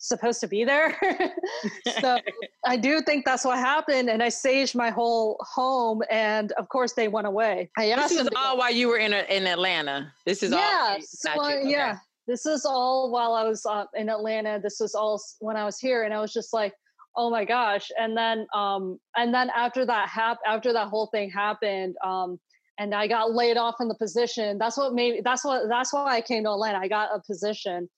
supposed 0.01 0.41
to 0.41 0.47
be 0.47 0.65
there. 0.65 0.97
so 2.01 2.19
I 2.65 2.75
do 2.75 3.01
think 3.01 3.23
that's 3.23 3.45
what 3.45 3.57
happened. 3.57 4.09
And 4.09 4.21
I 4.21 4.27
saged 4.27 4.75
my 4.75 4.89
whole 4.89 5.37
home, 5.39 6.01
and 6.09 6.51
of 6.53 6.67
course 6.69 6.93
they 6.93 7.07
went 7.07 7.27
away. 7.27 7.69
I 7.77 7.95
this 7.95 8.11
is 8.11 8.29
all 8.35 8.57
while 8.57 8.71
you 8.73 8.89
were 8.89 8.97
in 8.97 9.13
in 9.13 9.47
Atlanta. 9.47 10.11
This 10.25 10.43
is 10.43 10.51
yeah, 10.51 10.97
all. 11.35 11.45
okay. 11.45 11.61
yeah. 11.69 11.97
This 12.27 12.45
is 12.45 12.65
all 12.65 13.11
while 13.11 13.33
I 13.33 13.43
was 13.43 13.65
uh, 13.65 13.85
in 13.95 14.09
Atlanta. 14.09 14.59
This 14.61 14.79
was 14.79 14.93
all 14.93 15.21
when 15.39 15.55
I 15.55 15.65
was 15.65 15.79
here, 15.79 16.03
and 16.03 16.13
I 16.13 16.21
was 16.21 16.33
just 16.33 16.53
like, 16.53 16.73
oh 17.15 17.29
my 17.29 17.45
gosh. 17.45 17.91
And 17.99 18.15
then 18.15 18.47
um 18.53 18.99
and 19.15 19.33
then 19.33 19.49
after 19.55 19.85
that 19.85 20.09
hap- 20.09 20.39
after 20.45 20.73
that 20.73 20.87
whole 20.87 21.07
thing 21.07 21.29
happened 21.29 21.95
um 22.03 22.39
and 22.79 22.95
i 22.95 23.07
got 23.07 23.33
laid 23.33 23.57
off 23.57 23.75
in 23.79 23.87
the 23.87 23.95
position 23.95 24.57
that's 24.57 24.77
what 24.77 24.93
made 24.93 25.23
that's 25.23 25.43
what 25.45 25.69
that's 25.69 25.93
why 25.93 26.15
i 26.15 26.21
came 26.21 26.43
to 26.43 26.51
atlanta. 26.51 26.79
I 26.79 26.87
got 26.87 27.09
a 27.13 27.21
position 27.25 27.89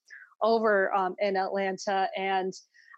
over 0.42 0.94
um, 0.94 1.16
in 1.20 1.38
atlanta 1.38 2.08
and 2.18 2.54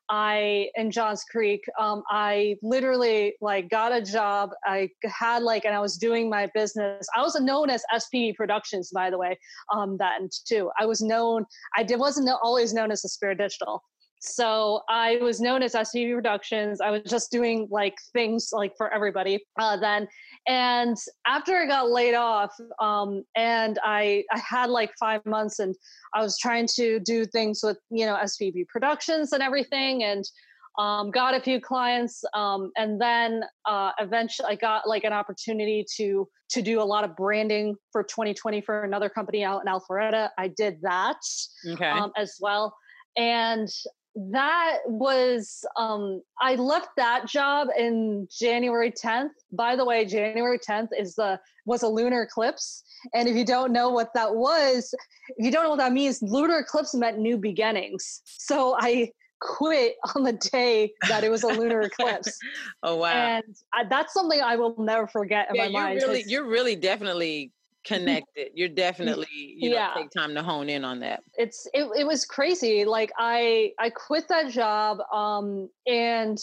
i 0.09 0.67
in 0.75 0.91
johns 0.91 1.23
creek 1.31 1.61
um, 1.79 2.03
i 2.09 2.55
literally 2.61 3.33
like 3.41 3.69
got 3.69 3.91
a 3.91 4.01
job. 4.01 4.51
I 4.65 4.89
had 5.03 5.43
like 5.43 5.65
and 5.65 5.75
i 5.75 5.79
was 5.79 5.97
doing 5.97 6.29
my 6.29 6.49
business. 6.53 7.07
I 7.15 7.21
was 7.21 7.39
known 7.39 7.69
as 7.69 7.83
spb 7.95 8.35
productions 8.35 8.91
by 8.93 9.09
the 9.09 9.17
way 9.17 9.37
um, 9.73 9.97
then 9.97 10.29
too. 10.47 10.71
I 10.79 10.85
was 10.85 11.01
known 11.01 11.45
i 11.75 11.83
did, 11.83 11.99
wasn't 11.99 12.29
always 12.41 12.73
known 12.73 12.91
as 12.91 13.01
the 13.01 13.09
spirit 13.09 13.37
digital 13.37 13.83
so 14.25 14.81
I 14.89 15.17
was 15.17 15.39
known 15.39 15.63
as 15.63 15.73
SPB 15.73 16.13
Productions. 16.13 16.81
I 16.81 16.89
was 16.89 17.03
just 17.03 17.31
doing 17.31 17.67
like 17.71 17.95
things 18.13 18.49
like 18.51 18.73
for 18.77 18.93
everybody 18.93 19.45
uh, 19.59 19.77
then. 19.77 20.07
And 20.47 20.97
after 21.25 21.55
I 21.55 21.67
got 21.67 21.89
laid 21.89 22.15
off, 22.15 22.51
um, 22.79 23.23
and 23.35 23.79
I 23.83 24.23
I 24.31 24.39
had 24.39 24.69
like 24.69 24.91
five 24.99 25.25
months, 25.25 25.59
and 25.59 25.75
I 26.13 26.21
was 26.21 26.37
trying 26.39 26.67
to 26.75 26.99
do 26.99 27.25
things 27.25 27.61
with 27.63 27.77
you 27.89 28.05
know 28.05 28.15
SPB 28.15 28.67
Productions 28.67 29.31
and 29.31 29.41
everything, 29.41 30.03
and 30.03 30.23
um, 30.77 31.11
got 31.11 31.33
a 31.33 31.39
few 31.39 31.61
clients, 31.61 32.23
um, 32.33 32.71
and 32.77 32.99
then 32.99 33.43
uh, 33.65 33.91
eventually 33.99 34.49
I 34.49 34.55
got 34.55 34.87
like 34.87 35.03
an 35.03 35.13
opportunity 35.13 35.85
to 35.97 36.27
to 36.49 36.61
do 36.61 36.81
a 36.81 36.83
lot 36.83 37.03
of 37.03 37.15
branding 37.15 37.75
for 37.91 38.03
2020 38.03 38.61
for 38.61 38.83
another 38.83 39.09
company 39.09 39.43
out 39.43 39.61
in 39.65 39.71
Alpharetta. 39.71 40.29
I 40.37 40.49
did 40.49 40.77
that 40.81 41.17
okay. 41.71 41.89
um, 41.89 42.11
as 42.17 42.35
well, 42.39 42.75
and 43.17 43.67
that 44.15 44.77
was 44.85 45.65
um 45.75 46.21
i 46.39 46.55
left 46.55 46.87
that 46.95 47.27
job 47.27 47.67
in 47.77 48.25
january 48.31 48.89
10th 48.91 49.31
by 49.51 49.75
the 49.75 49.83
way 49.83 50.05
january 50.05 50.57
10th 50.57 50.87
is 50.97 51.15
the 51.15 51.39
was 51.65 51.81
a 51.83 51.87
lunar 51.87 52.21
eclipse. 52.21 52.83
And 53.13 53.27
if 53.27 53.35
you 53.35 53.43
don't 53.43 53.73
know 53.73 53.89
what 53.89 54.13
that 54.13 54.35
was 54.35 54.93
if 55.37 55.45
you 55.45 55.51
don't 55.51 55.63
know 55.63 55.71
what 55.71 55.79
that 55.79 55.91
means 55.91 56.21
lunar 56.21 56.59
eclipse 56.59 56.93
meant 56.93 57.17
new 57.17 57.37
beginnings. 57.37 58.21
So 58.25 58.77
i 58.79 59.11
quit 59.41 59.95
on 60.15 60.23
the 60.23 60.33
day 60.33 60.93
that 61.09 61.23
it 61.23 61.29
was 61.29 61.43
a 61.43 61.47
lunar 61.47 61.81
eclipse. 61.81 62.37
Oh 62.83 62.95
wow. 62.95 63.11
And 63.11 63.55
I, 63.73 63.83
that's 63.83 64.13
something 64.13 64.39
i 64.41 64.55
will 64.55 64.75
never 64.77 65.07
forget 65.07 65.49
in 65.49 65.55
yeah, 65.55 65.63
my 65.63 65.67
you're 65.67 65.81
mind 65.81 66.01
really 66.01 66.23
you're 66.27 66.47
really 66.47 66.75
definitely 66.75 67.51
connected 67.97 68.49
you're 68.53 68.69
definitely 68.69 69.27
you 69.33 69.69
know 69.69 69.75
Yeah. 69.75 69.93
take 69.95 70.09
time 70.11 70.33
to 70.35 70.43
hone 70.43 70.69
in 70.69 70.83
on 70.83 70.99
that. 70.99 71.21
It's 71.37 71.67
it, 71.73 71.87
it 71.97 72.05
was 72.05 72.25
crazy 72.25 72.85
like 72.85 73.11
i 73.17 73.71
i 73.79 73.89
quit 73.89 74.27
that 74.29 74.49
job 74.49 74.99
um 75.13 75.69
and 75.87 76.37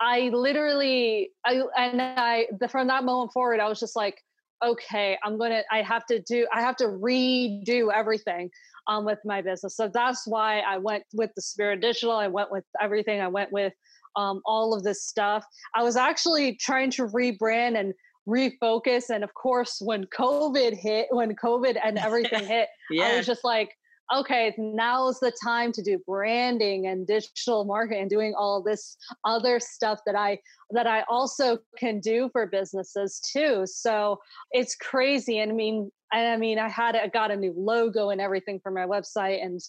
i 0.00 0.30
literally 0.32 1.30
i 1.44 1.62
and 1.76 2.00
i 2.02 2.46
the, 2.60 2.68
from 2.68 2.86
that 2.88 3.04
moment 3.04 3.32
forward 3.32 3.60
i 3.60 3.68
was 3.68 3.80
just 3.80 3.96
like 3.96 4.22
okay 4.64 5.18
i'm 5.24 5.38
gonna 5.38 5.62
i 5.70 5.82
have 5.82 6.06
to 6.06 6.20
do 6.20 6.46
i 6.54 6.60
have 6.60 6.76
to 6.76 6.84
redo 6.84 7.92
everything 7.94 8.50
um 8.88 9.04
with 9.04 9.18
my 9.24 9.42
business. 9.42 9.76
So 9.76 9.90
that's 9.92 10.26
why 10.26 10.60
i 10.60 10.78
went 10.78 11.04
with 11.12 11.30
the 11.34 11.42
spirit 11.42 11.80
digital 11.80 12.12
i 12.12 12.28
went 12.28 12.50
with 12.50 12.64
everything 12.80 13.20
i 13.20 13.28
went 13.28 13.52
with 13.52 13.72
um 14.16 14.40
all 14.44 14.74
of 14.74 14.82
this 14.82 15.04
stuff. 15.04 15.44
I 15.74 15.82
was 15.82 15.96
actually 15.96 16.56
trying 16.56 16.90
to 16.92 17.06
rebrand 17.08 17.78
and 17.78 17.92
refocus 18.28 19.10
and 19.10 19.22
of 19.22 19.32
course 19.34 19.78
when 19.80 20.04
covid 20.06 20.76
hit 20.76 21.06
when 21.10 21.34
covid 21.36 21.76
and 21.82 21.98
everything 21.98 22.44
hit 22.46 22.68
I 22.90 22.94
yeah 22.94 23.16
was 23.16 23.26
just 23.26 23.44
like, 23.44 23.70
okay, 24.14 24.54
now's 24.56 25.18
the 25.20 25.32
time 25.42 25.72
to 25.72 25.82
do 25.82 25.98
branding 26.06 26.86
and 26.86 27.06
digital 27.06 27.64
marketing 27.64 28.02
and 28.02 28.10
doing 28.10 28.34
all 28.36 28.62
this 28.62 28.96
other 29.24 29.58
stuff 29.60 30.00
that 30.06 30.14
I 30.14 30.38
that 30.70 30.86
I 30.86 31.02
also 31.08 31.58
can 31.78 32.00
do 32.00 32.28
for 32.32 32.46
businesses 32.46 33.20
too. 33.20 33.64
So 33.66 34.18
it's 34.52 34.76
crazy. 34.76 35.38
And 35.38 35.52
I 35.52 35.54
mean, 35.54 35.90
and 36.12 36.28
I 36.28 36.36
mean, 36.36 36.58
I 36.58 36.68
had 36.68 36.96
I 36.96 37.08
got 37.08 37.30
a 37.30 37.36
new 37.36 37.54
logo 37.56 38.10
and 38.10 38.20
everything 38.20 38.60
for 38.60 38.70
my 38.70 38.86
website 38.86 39.44
and 39.44 39.60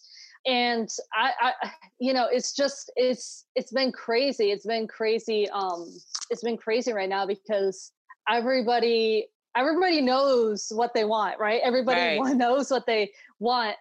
and 0.46 0.88
I, 1.14 1.32
I 1.42 1.72
you 2.00 2.14
know 2.14 2.28
it's 2.32 2.54
just 2.54 2.92
it's 2.96 3.46
it's 3.56 3.74
been 3.74 3.92
crazy 3.92 4.52
it's 4.52 4.66
been 4.66 4.88
crazy 4.88 5.50
um 5.50 5.92
it's 6.30 6.44
been 6.44 6.58
crazy 6.58 6.94
right 6.94 7.10
now 7.10 7.26
because 7.26 7.92
everybody 8.30 9.28
everybody 9.56 10.02
knows 10.02 10.68
what 10.76 10.94
they 10.94 11.06
want 11.06 11.40
right 11.40 11.62
everybody 11.64 12.20
Right. 12.20 12.36
knows 12.36 12.70
what 12.70 12.86
they 12.86 13.12
want 13.40 13.76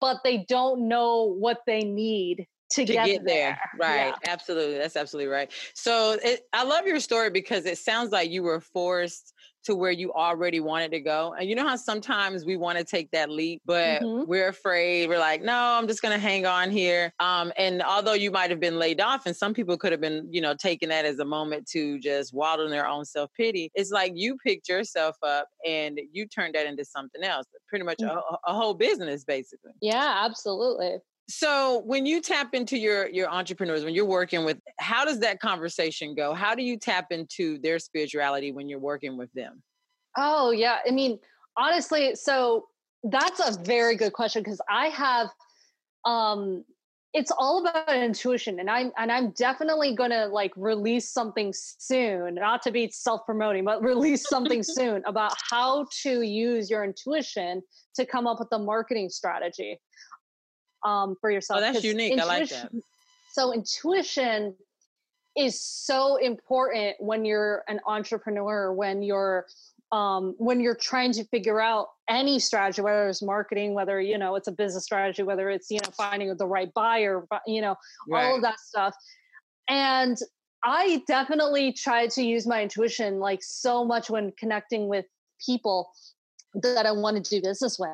but 0.00 0.18
they 0.24 0.44
don't 0.48 0.88
know 0.88 1.24
what 1.24 1.60
they 1.66 1.82
need 1.82 2.46
to, 2.72 2.86
to 2.86 2.92
get, 2.92 3.06
get, 3.06 3.24
there. 3.24 3.60
Right. 3.78 4.14
Yeah. 4.24 4.32
Absolutely. 4.32 4.78
That's 4.78 4.96
absolutely 4.96 5.30
right. 5.30 5.52
So 5.74 6.18
it, 6.22 6.46
I 6.52 6.64
love 6.64 6.86
your 6.86 7.00
story 7.00 7.30
because 7.30 7.66
it 7.66 7.78
sounds 7.78 8.12
like 8.12 8.30
you 8.30 8.42
were 8.42 8.60
forced 8.60 9.34
to 9.64 9.74
where 9.74 9.90
you 9.92 10.12
already 10.12 10.60
wanted 10.60 10.90
to 10.92 11.00
go. 11.00 11.34
And 11.34 11.48
you 11.48 11.54
know 11.54 11.66
how 11.66 11.76
sometimes 11.76 12.44
we 12.44 12.56
want 12.56 12.78
to 12.78 12.84
take 12.84 13.10
that 13.12 13.30
leap, 13.30 13.62
but 13.64 14.02
Mhm. 14.02 14.26
we're 14.26 14.48
afraid. 14.48 15.08
We're 15.08 15.18
like, 15.18 15.42
no, 15.42 15.54
I'm 15.56 15.86
just 15.88 16.02
going 16.02 16.14
to 16.14 16.20
hang 16.20 16.46
on 16.46 16.70
here. 16.70 17.12
Um, 17.20 17.52
and 17.56 17.82
although 17.82 18.12
you 18.14 18.30
might 18.30 18.50
have 18.50 18.60
been 18.60 18.78
laid 18.78 19.00
off, 19.00 19.26
and 19.26 19.36
some 19.36 19.54
people 19.54 19.76
could 19.76 19.92
have 19.92 20.00
been, 20.00 20.28
you 20.30 20.40
know, 20.40 20.54
taking 20.54 20.88
that 20.90 21.04
as 21.04 21.18
a 21.18 21.24
moment 21.24 21.66
to 21.68 21.98
just 22.00 22.32
waddle 22.34 22.64
in 22.64 22.70
their 22.70 22.86
own 22.86 23.04
self 23.04 23.30
pity, 23.36 23.70
it's 23.74 23.90
like 23.90 24.12
you 24.14 24.36
picked 24.44 24.68
yourself 24.68 25.16
up 25.22 25.48
and 25.66 26.00
you 26.12 26.26
turned 26.26 26.54
that 26.54 26.66
into 26.66 26.84
something 26.84 27.22
else, 27.24 27.46
pretty 27.68 27.84
much 27.84 28.00
Mm. 28.00 28.08
a, 28.08 28.20
a 28.46 28.54
whole 28.54 28.74
business, 28.74 29.24
basically. 29.24 29.72
yeah 29.80 30.22
absolutely 30.24 30.98
So 31.32 31.82
when 31.86 32.04
you 32.04 32.20
tap 32.20 32.52
into 32.52 32.76
your 32.76 33.08
your 33.08 33.30
entrepreneurs, 33.30 33.84
when 33.84 33.94
you're 33.94 34.04
working 34.04 34.44
with, 34.44 34.58
how 34.78 35.06
does 35.06 35.18
that 35.20 35.40
conversation 35.40 36.14
go? 36.14 36.34
How 36.34 36.54
do 36.54 36.62
you 36.62 36.76
tap 36.76 37.06
into 37.10 37.58
their 37.58 37.78
spirituality 37.78 38.52
when 38.52 38.68
you're 38.68 38.78
working 38.78 39.16
with 39.16 39.32
them? 39.32 39.62
Oh 40.18 40.50
yeah, 40.50 40.78
I 40.86 40.90
mean, 40.90 41.18
honestly, 41.56 42.14
so 42.16 42.66
that's 43.04 43.40
a 43.40 43.58
very 43.62 43.96
good 43.96 44.12
question 44.12 44.42
because 44.42 44.60
I 44.68 44.88
have 44.88 45.30
um 46.04 46.64
it's 47.14 47.30
all 47.30 47.66
about 47.66 47.94
intuition 47.94 48.60
and 48.60 48.68
I'm 48.68 48.92
and 48.98 49.10
I'm 49.10 49.30
definitely 49.30 49.96
to 49.96 50.26
like 50.26 50.52
release 50.56 51.10
something 51.10 51.54
soon, 51.54 52.34
not 52.34 52.60
to 52.62 52.70
be 52.70 52.90
self-promoting, 52.90 53.64
but 53.64 53.82
release 53.92 54.28
something 54.28 54.62
soon 54.62 55.02
about 55.06 55.32
how 55.50 55.86
to 56.02 56.20
use 56.20 56.68
your 56.68 56.84
intuition 56.84 57.62
to 57.94 58.04
come 58.04 58.26
up 58.26 58.38
with 58.38 58.48
a 58.52 58.58
marketing 58.58 59.08
strategy 59.08 59.78
um 60.84 61.16
for 61.20 61.30
yourself. 61.30 61.58
Oh, 61.58 61.60
that's 61.60 61.84
unique. 61.84 62.18
I 62.20 62.24
like 62.24 62.42
intuition- 62.42 62.82
So 63.32 63.52
intuition 63.52 64.54
is 65.36 65.60
so 65.60 66.16
important 66.16 66.96
when 67.00 67.24
you're 67.24 67.64
an 67.68 67.80
entrepreneur 67.86 68.72
when 68.72 69.02
you're 69.02 69.46
um, 69.92 70.34
when 70.38 70.60
you're 70.60 70.74
trying 70.74 71.12
to 71.12 71.24
figure 71.24 71.60
out 71.60 71.88
any 72.08 72.38
strategy 72.38 72.80
whether 72.82 73.08
it's 73.08 73.22
marketing 73.22 73.74
whether 73.74 74.00
you 74.00 74.16
know 74.18 74.34
it's 74.36 74.48
a 74.48 74.52
business 74.52 74.84
strategy 74.84 75.22
whether 75.22 75.48
it's 75.50 75.70
you 75.70 75.78
know 75.82 75.90
finding 75.96 76.34
the 76.36 76.46
right 76.46 76.72
buyer 76.74 77.26
you 77.46 77.60
know 77.60 77.76
all 78.28 78.36
of 78.36 78.42
that 78.42 78.58
stuff 78.60 78.94
and 79.68 80.16
i 80.64 81.02
definitely 81.06 81.72
try 81.72 82.06
to 82.06 82.22
use 82.22 82.46
my 82.46 82.62
intuition 82.62 83.18
like 83.18 83.40
so 83.42 83.84
much 83.84 84.08
when 84.10 84.32
connecting 84.38 84.88
with 84.88 85.04
people 85.46 85.90
that 86.54 86.86
i 86.86 86.92
want 86.92 87.22
to 87.22 87.30
do 87.30 87.42
business 87.42 87.78
with. 87.78 87.90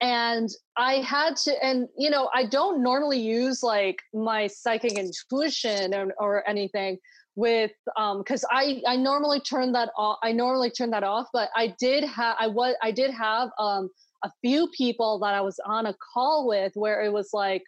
And 0.00 0.48
i 0.76 0.94
had 0.94 1.36
to 1.36 1.64
and 1.64 1.88
you 1.96 2.10
know 2.10 2.30
i 2.34 2.44
don't 2.44 2.82
normally 2.82 3.20
use 3.20 3.62
like 3.62 4.00
my 4.14 4.46
psychic 4.46 4.92
intuition 4.92 5.94
or, 5.94 6.12
or 6.18 6.48
anything 6.48 6.98
with 7.36 7.72
um 7.96 8.18
because 8.18 8.44
i 8.50 8.82
i 8.86 8.96
normally 8.96 9.40
turn 9.40 9.70
that 9.72 9.90
off 9.96 10.18
i 10.22 10.32
normally 10.32 10.70
turn 10.70 10.90
that 10.90 11.04
off 11.04 11.26
but 11.32 11.50
i 11.54 11.74
did 11.78 12.02
have 12.02 12.34
i 12.40 12.46
was 12.46 12.74
i 12.82 12.90
did 12.90 13.10
have 13.10 13.50
um 13.58 13.90
a 14.24 14.30
few 14.42 14.68
people 14.68 15.18
that 15.18 15.34
i 15.34 15.40
was 15.40 15.60
on 15.66 15.86
a 15.86 15.94
call 16.14 16.48
with 16.48 16.72
where 16.74 17.02
it 17.02 17.12
was 17.12 17.30
like 17.34 17.62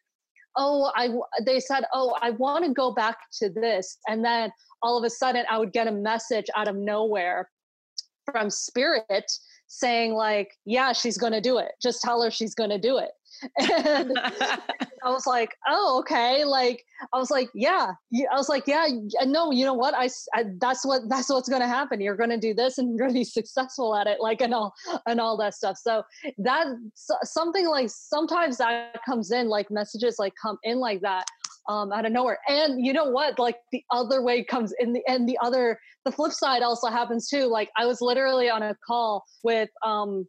oh 0.57 0.91
I 0.97 1.11
they 1.45 1.61
said 1.61 1.85
oh 1.93 2.17
i 2.23 2.31
want 2.31 2.65
to 2.65 2.73
go 2.73 2.93
back 2.93 3.19
to 3.41 3.51
this 3.51 3.99
and 4.09 4.25
then 4.25 4.51
all 4.83 4.97
of 4.97 5.05
a 5.05 5.11
sudden 5.11 5.45
i 5.51 5.59
would 5.59 5.73
get 5.73 5.87
a 5.87 5.93
message 5.93 6.47
out 6.57 6.67
of 6.67 6.75
nowhere 6.75 7.51
from 8.33 8.49
spirit 8.49 9.31
saying 9.69 10.13
like 10.13 10.51
yeah 10.65 10.93
she's 10.93 11.19
going 11.19 11.33
to 11.33 11.41
do 11.41 11.59
it 11.59 11.73
just 11.81 12.03
tell 12.03 12.23
her 12.23 12.31
she's 12.31 12.55
going 12.55 12.71
to 12.71 12.79
do 12.79 12.99
it 12.99 13.11
and 13.59 14.19
I 15.05 15.11
was 15.11 15.27
like, 15.27 15.55
oh, 15.67 15.99
okay. 16.01 16.45
Like, 16.45 16.85
I 17.13 17.19
was 17.19 17.31
like, 17.31 17.49
yeah. 17.55 17.93
I 18.33 18.37
was 18.37 18.49
like, 18.49 18.67
yeah. 18.67 18.89
Uh, 19.21 19.25
no, 19.25 19.53
you 19.53 19.65
know 19.65 19.75
what? 19.75 19.95
I 19.95 20.09
that's 20.61 20.85
what 20.85 21.09
that's 21.09 21.29
what's 21.31 21.49
going 21.49 21.63
to 21.63 21.69
happen. 21.69 22.01
You're 22.01 22.17
going 22.17 22.31
to 22.31 22.39
do 22.39 22.55
this, 22.55 22.79
and 22.79 22.89
you're 22.89 22.99
going 22.99 23.11
to 23.11 23.15
be 23.21 23.25
successful 23.25 23.95
at 23.95 24.07
it. 24.07 24.21
Like, 24.21 24.41
and 24.41 24.55
all 24.55 24.75
and 25.07 25.21
all 25.21 25.37
that 25.39 25.55
stuff. 25.55 25.79
So 25.79 26.03
that 26.39 26.67
something 27.25 27.69
like 27.69 27.91
sometimes 27.91 28.59
that 28.59 28.99
comes 29.05 29.31
in, 29.31 29.49
like 29.49 29.71
messages 29.71 30.17
like 30.19 30.35
come 30.41 30.59
in 30.65 30.79
like 30.79 31.01
that 31.03 31.25
um, 31.69 31.93
out 31.93 32.07
of 32.07 32.13
nowhere. 32.13 32.39
And 32.49 32.85
you 32.85 32.93
know 32.93 33.05
what? 33.11 33.39
Like 33.39 33.57
the 33.73 33.83
other 33.91 34.23
way 34.23 34.43
comes 34.45 34.73
in 34.79 34.93
the 34.93 35.03
and 35.07 35.29
the 35.29 35.39
other 35.43 35.79
the 36.05 36.13
flip 36.13 36.33
side 36.33 36.63
also 36.63 36.89
happens 36.89 37.29
too. 37.29 37.45
Like 37.47 37.71
I 37.77 37.87
was 37.87 38.01
literally 38.01 38.51
on 38.51 38.63
a 38.63 38.75
call 38.87 39.25
with 39.43 39.69
um 39.85 40.27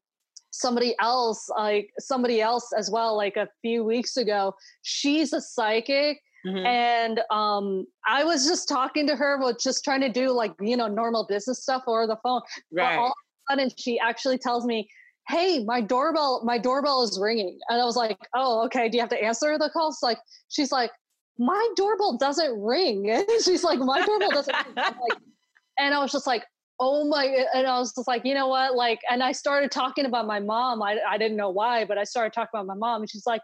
somebody 0.51 0.95
else 0.99 1.47
like 1.57 1.89
somebody 1.99 2.41
else 2.41 2.71
as 2.77 2.89
well 2.89 3.15
like 3.15 3.37
a 3.37 3.47
few 3.61 3.83
weeks 3.83 4.17
ago 4.17 4.53
she's 4.81 5.31
a 5.33 5.41
psychic 5.41 6.19
Mhm. 6.45 6.65
and 6.65 7.21
um 7.31 7.85
i 8.07 8.23
was 8.23 8.47
just 8.47 8.69
talking 8.69 9.05
to 9.07 9.15
her 9.15 9.35
about 9.35 9.59
just 9.59 9.83
trying 9.83 9.99
to 10.01 10.09
do 10.09 10.31
like 10.31 10.53
you 10.61 10.77
know 10.77 10.87
normal 10.87 11.25
business 11.27 11.61
stuff 11.61 11.83
over 11.85 12.07
the 12.07 12.17
phone 12.23 12.41
but 12.71 12.81
right. 12.81 12.97
all 12.97 13.07
of 13.07 13.11
a 13.11 13.53
sudden 13.53 13.69
she 13.77 13.99
actually 13.99 14.37
tells 14.37 14.65
me 14.65 14.87
hey 15.27 15.63
my 15.65 15.81
doorbell 15.81 16.41
my 16.45 16.57
doorbell 16.57 17.03
is 17.03 17.19
ringing 17.21 17.59
and 17.67 17.81
i 17.81 17.83
was 17.83 17.97
like 17.97 18.17
oh 18.35 18.63
okay 18.63 18.87
do 18.87 18.95
you 18.97 19.01
have 19.01 19.09
to 19.09 19.21
answer 19.21 19.57
the 19.57 19.69
call 19.71 19.89
it's 19.89 20.01
like 20.01 20.17
she's 20.47 20.71
like 20.71 20.91
my 21.39 21.67
doorbell 21.75 22.17
doesn't 22.17 22.61
ring 22.61 23.09
and 23.09 23.25
she's 23.43 23.63
like 23.63 23.79
my 23.79 24.05
doorbell 24.05 24.31
doesn't 24.31 24.53
ring. 24.53 24.73
I'm 24.77 24.93
like, 24.99 25.19
and 25.79 25.93
i 25.95 25.99
was 25.99 26.11
just 26.11 26.27
like 26.27 26.45
oh 26.81 27.07
my 27.07 27.45
and 27.53 27.65
i 27.65 27.79
was 27.79 27.93
just 27.93 28.07
like 28.07 28.23
you 28.25 28.33
know 28.33 28.47
what 28.47 28.75
like 28.75 28.99
and 29.09 29.23
i 29.23 29.31
started 29.31 29.71
talking 29.71 30.05
about 30.05 30.27
my 30.27 30.39
mom 30.39 30.81
i, 30.83 30.97
I 31.09 31.17
didn't 31.17 31.37
know 31.37 31.49
why 31.49 31.85
but 31.85 31.97
i 31.97 32.03
started 32.03 32.33
talking 32.33 32.49
about 32.53 32.67
my 32.67 32.75
mom 32.75 33.01
and 33.01 33.09
she's 33.09 33.25
like 33.25 33.41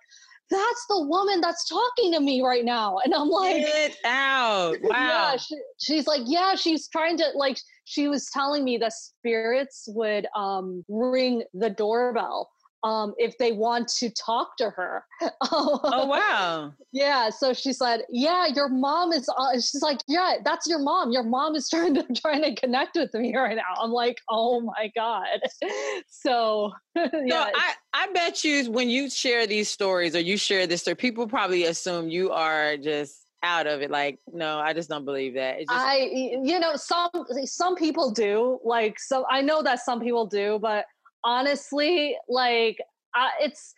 that's 0.52 0.86
the 0.90 1.02
woman 1.08 1.42
that's 1.42 1.68
talking 1.68 2.12
to 2.14 2.20
me 2.20 2.42
right 2.44 2.64
now 2.64 2.98
and 3.04 3.14
i'm 3.14 3.30
like 3.30 3.66
Get 3.66 3.98
out. 4.06 4.78
Wow. 4.82 4.92
yeah, 4.92 5.38
she, 5.38 5.56
she's 5.80 6.08
like, 6.08 6.22
yeah, 6.26 6.56
she's 6.56 6.88
trying 6.88 7.18
to 7.18 7.26
like. 7.36 7.58
She 7.86 8.08
was 8.08 8.30
telling 8.32 8.64
me 8.64 8.78
that 8.78 8.94
spirits 8.94 9.86
would 9.88 10.28
um 10.36 10.84
ring 10.88 11.44
the 11.54 11.70
doorbell 11.70 12.50
um, 12.86 13.16
if 13.18 13.36
they 13.40 13.52
want 13.52 13.88
to 13.88 14.12
talk 14.12 14.56
to 14.58 14.70
her. 14.70 15.04
oh 15.52 15.80
wow! 16.08 16.72
Yeah, 16.92 17.32
so 17.32 17.52
she 17.52 17.74
said, 17.74 18.04
"Yeah, 18.10 18.46
your 18.46 18.70
mom 18.70 19.12
is." 19.12 19.28
Uh, 19.28 19.54
she's 19.54 19.82
like, 19.82 19.98
"Yeah, 20.08 20.36
that's 20.46 20.68
your 20.68 20.78
mom. 20.78 21.12
Your 21.12 21.24
mom 21.24 21.56
is 21.56 21.68
trying 21.74 21.96
to 21.96 22.06
trying 22.14 22.44
to 22.44 22.54
connect 22.54 22.96
with 22.96 23.12
me 23.16 23.36
right 23.36 23.56
now." 23.56 23.82
I'm 23.82 23.92
like, 23.92 24.18
"Oh 24.30 24.62
my 24.62 24.92
god!" 24.96 25.40
so, 26.10 26.74
yeah. 26.96 27.46
So 27.46 27.52
I 27.56 27.74
I 27.94 28.08
bet 28.14 28.44
you 28.44 28.70
when 28.70 28.90
you 28.90 29.10
share 29.10 29.48
these 29.48 29.68
stories 29.68 30.16
or 30.16 30.20
you 30.20 30.38
share 30.38 30.68
this 30.68 30.82
story, 30.82 30.96
people 30.96 31.28
probably 31.28 31.64
assume 31.64 32.10
you 32.10 32.32
are 32.32 32.78
just 32.78 33.24
out 33.44 33.68
of 33.68 33.82
it 33.84 33.92
like 33.92 34.18
no 34.34 34.58
i 34.58 34.74
just 34.74 34.90
don't 34.90 35.06
believe 35.06 35.36
that 35.36 35.60
just- 35.60 35.70
i 35.70 36.10
you 36.44 36.60
know 36.60 36.76
some 36.76 37.12
some 37.44 37.76
people 37.76 38.10
do 38.10 38.60
like 38.64 39.00
so 39.00 39.24
i 39.30 39.40
know 39.40 39.62
that 39.62 39.80
some 39.80 40.00
people 40.00 40.26
do 40.26 40.58
but 40.60 40.86
honestly 41.26 42.16
like 42.30 42.78
uh, 43.18 43.30
it's 43.42 43.74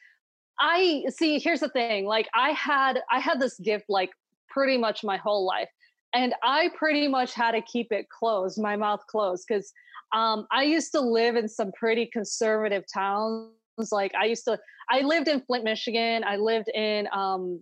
i 0.59 1.03
see 1.09 1.39
here's 1.39 1.61
the 1.61 1.69
thing 1.69 2.05
like 2.05 2.27
i 2.35 2.51
had 2.51 2.99
i 3.11 3.19
had 3.19 3.39
this 3.39 3.57
gift 3.59 3.85
like 3.89 4.09
pretty 4.49 4.77
much 4.77 5.03
my 5.03 5.17
whole 5.17 5.45
life 5.45 5.69
and 6.13 6.35
i 6.43 6.69
pretty 6.75 7.07
much 7.07 7.33
had 7.33 7.51
to 7.51 7.61
keep 7.61 7.87
it 7.91 8.07
closed 8.09 8.61
my 8.61 8.75
mouth 8.75 9.01
closed 9.09 9.45
because 9.47 9.71
um, 10.15 10.45
i 10.51 10.63
used 10.63 10.91
to 10.91 10.99
live 10.99 11.35
in 11.35 11.47
some 11.47 11.71
pretty 11.71 12.09
conservative 12.11 12.83
towns 12.93 13.49
like 13.91 14.11
i 14.19 14.25
used 14.25 14.43
to 14.43 14.57
i 14.89 15.01
lived 15.01 15.27
in 15.27 15.41
flint 15.41 15.63
michigan 15.63 16.23
i 16.23 16.35
lived 16.35 16.69
in 16.75 17.07
um, 17.13 17.59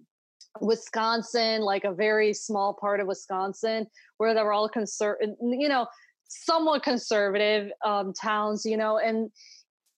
Wisconsin, 0.61 1.61
like 1.61 1.83
a 1.83 1.93
very 1.93 2.33
small 2.33 2.73
part 2.73 2.99
of 2.99 3.07
Wisconsin, 3.07 3.87
where 4.17 4.33
they 4.33 4.41
were 4.41 4.53
all 4.53 4.69
conservative, 4.69 5.35
you 5.41 5.67
know, 5.67 5.85
somewhat 6.27 6.83
conservative 6.83 7.71
um, 7.85 8.13
towns, 8.13 8.65
you 8.65 8.77
know, 8.77 8.97
and 8.97 9.29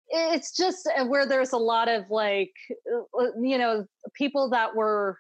it's 0.10 0.56
just 0.56 0.90
uh, 0.98 1.06
where 1.06 1.26
there's 1.26 1.54
a 1.54 1.58
lot 1.58 1.90
of 1.90 2.10
like, 2.10 2.52
uh, 2.94 3.24
uh, 3.24 3.32
you 3.42 3.58
know, 3.58 3.86
people 4.16 4.50
that 4.50 4.76
were 4.76 5.18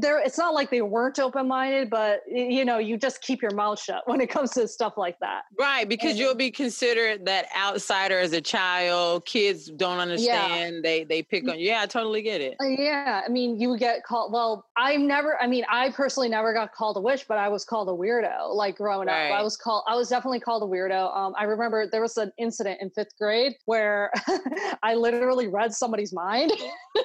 there 0.00 0.18
it's 0.20 0.38
not 0.38 0.54
like 0.54 0.70
they 0.70 0.80
weren't 0.80 1.18
open-minded 1.18 1.90
but 1.90 2.22
you 2.26 2.64
know 2.64 2.78
you 2.78 2.96
just 2.96 3.20
keep 3.20 3.42
your 3.42 3.50
mouth 3.52 3.80
shut 3.80 4.02
when 4.06 4.20
it 4.20 4.28
comes 4.28 4.50
to 4.52 4.66
stuff 4.66 4.94
like 4.96 5.18
that. 5.20 5.42
Right 5.58 5.88
because 5.88 6.12
and, 6.12 6.18
you'll 6.18 6.34
be 6.34 6.50
considered 6.50 7.26
that 7.26 7.46
outsider 7.56 8.18
as 8.18 8.32
a 8.32 8.40
child 8.40 9.26
kids 9.26 9.66
don't 9.66 9.98
understand 9.98 10.76
yeah. 10.76 10.80
they 10.82 11.04
they 11.04 11.22
pick 11.22 11.48
on 11.48 11.58
you. 11.58 11.66
Yeah 11.66 11.82
i 11.82 11.86
totally 11.86 12.22
get 12.22 12.40
it. 12.40 12.56
Uh, 12.60 12.66
yeah 12.66 13.22
i 13.24 13.28
mean 13.28 13.60
you 13.60 13.76
get 13.76 14.02
called 14.04 14.32
well 14.32 14.66
i 14.76 14.96
never 14.96 15.40
i 15.42 15.46
mean 15.46 15.64
i 15.70 15.90
personally 15.90 16.28
never 16.28 16.52
got 16.52 16.72
called 16.72 16.96
a 16.96 17.00
witch 17.00 17.26
but 17.28 17.38
i 17.38 17.48
was 17.48 17.64
called 17.64 17.88
a 17.88 17.92
weirdo 17.92 18.54
like 18.54 18.76
growing 18.76 19.08
right. 19.08 19.30
up. 19.30 19.38
I 19.38 19.42
was 19.42 19.56
called 19.56 19.84
i 19.86 19.94
was 19.94 20.08
definitely 20.08 20.40
called 20.40 20.62
a 20.62 20.66
weirdo. 20.66 21.14
Um, 21.14 21.34
i 21.38 21.44
remember 21.44 21.86
there 21.86 22.00
was 22.00 22.16
an 22.16 22.32
incident 22.38 22.80
in 22.80 22.90
fifth 22.90 23.16
grade 23.18 23.52
where 23.66 24.10
i 24.82 24.94
literally 24.94 25.48
read 25.48 25.72
somebody's 25.74 26.12
mind. 26.12 26.52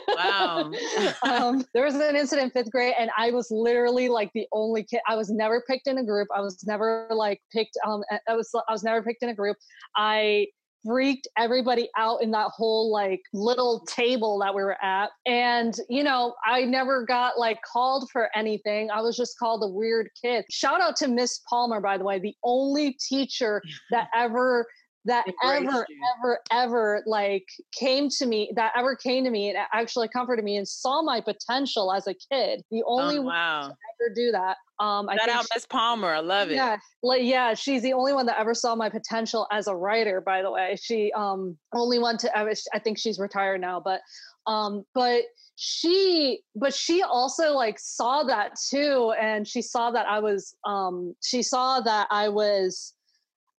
Wow. 0.07 0.71
Um, 1.23 1.65
there 1.73 1.83
was 1.83 1.95
an 1.95 2.15
incident 2.15 2.45
in 2.45 2.51
fifth 2.51 2.71
grade 2.71 2.76
grade 2.77 2.93
and 2.97 3.09
I 3.17 3.31
was 3.31 3.49
literally 3.49 4.07
like 4.07 4.31
the 4.33 4.45
only 4.51 4.83
kid. 4.83 4.99
I 5.07 5.15
was 5.15 5.29
never 5.29 5.63
picked 5.67 5.87
in 5.87 5.97
a 5.97 6.03
group. 6.03 6.27
I 6.35 6.41
was 6.41 6.63
never 6.65 7.07
like 7.09 7.41
picked. 7.51 7.77
Um, 7.85 8.03
I 8.27 8.35
was 8.35 8.49
I 8.53 8.71
was 8.71 8.83
never 8.83 9.01
picked 9.01 9.23
in 9.23 9.29
a 9.29 9.35
group. 9.35 9.57
I 9.95 10.47
freaked 10.85 11.27
everybody 11.37 11.89
out 11.97 12.21
in 12.21 12.31
that 12.31 12.49
whole 12.55 12.91
like 12.91 13.21
little 13.33 13.81
table 13.87 14.39
that 14.39 14.53
we 14.55 14.61
were 14.61 14.81
at. 14.83 15.09
And, 15.25 15.75
you 15.89 16.03
know, 16.03 16.35
I 16.45 16.63
never 16.63 17.03
got 17.03 17.37
like 17.37 17.59
called 17.61 18.09
for 18.11 18.29
anything. 18.35 18.89
I 18.91 19.01
was 19.01 19.17
just 19.17 19.37
called 19.37 19.63
a 19.63 19.67
weird 19.67 20.09
kid. 20.23 20.45
Shout 20.49 20.79
out 20.79 20.95
to 20.97 21.07
Miss 21.07 21.41
Palmer, 21.49 21.81
by 21.81 21.97
the 21.97 22.05
way, 22.05 22.19
the 22.19 22.35
only 22.43 22.95
teacher 23.09 23.61
that 23.91 24.07
ever 24.15 24.65
that 25.07 25.25
ever 25.43 25.85
you. 25.89 26.01
ever 26.19 26.39
ever 26.51 27.03
like 27.05 27.45
came 27.77 28.09
to 28.09 28.25
me 28.25 28.51
that 28.55 28.71
ever 28.75 28.95
came 28.95 29.23
to 29.23 29.29
me 29.29 29.49
and 29.49 29.57
actually 29.73 30.07
comforted 30.09 30.43
me 30.43 30.57
and 30.57 30.67
saw 30.67 31.01
my 31.01 31.19
potential 31.21 31.91
as 31.91 32.05
a 32.07 32.13
kid 32.13 32.61
the 32.71 32.83
only 32.85 33.17
oh, 33.17 33.23
wow. 33.23 33.61
one 33.61 33.69
to 33.69 33.75
ever 33.75 34.13
do 34.13 34.31
that 34.31 34.57
um 34.79 35.07
Shout 35.17 35.29
I 35.29 35.33
out 35.33 35.45
Miss 35.53 35.65
Palmer 35.65 36.09
I 36.09 36.19
love 36.19 36.51
it 36.51 36.55
yeah 36.55 36.77
like 37.01 37.23
yeah 37.23 37.53
she's 37.53 37.81
the 37.81 37.93
only 37.93 38.13
one 38.13 38.25
that 38.27 38.39
ever 38.39 38.53
saw 38.53 38.75
my 38.75 38.89
potential 38.89 39.47
as 39.51 39.67
a 39.67 39.75
writer 39.75 40.21
by 40.21 40.41
the 40.41 40.51
way 40.51 40.77
she 40.81 41.11
um 41.13 41.57
only 41.73 41.99
one 41.99 42.17
to 42.17 42.37
ever 42.37 42.51
I 42.73 42.79
think 42.79 42.99
she's 42.99 43.17
retired 43.17 43.61
now 43.61 43.81
but 43.83 44.01
um 44.45 44.83
but 44.93 45.23
she 45.55 46.41
but 46.55 46.73
she 46.73 47.01
also 47.01 47.53
like 47.53 47.79
saw 47.79 48.23
that 48.23 48.51
too 48.69 49.13
and 49.19 49.47
she 49.47 49.61
saw 49.61 49.89
that 49.89 50.05
I 50.05 50.19
was 50.19 50.55
um 50.65 51.15
she 51.23 51.41
saw 51.41 51.79
that 51.79 52.07
I 52.11 52.29
was 52.29 52.93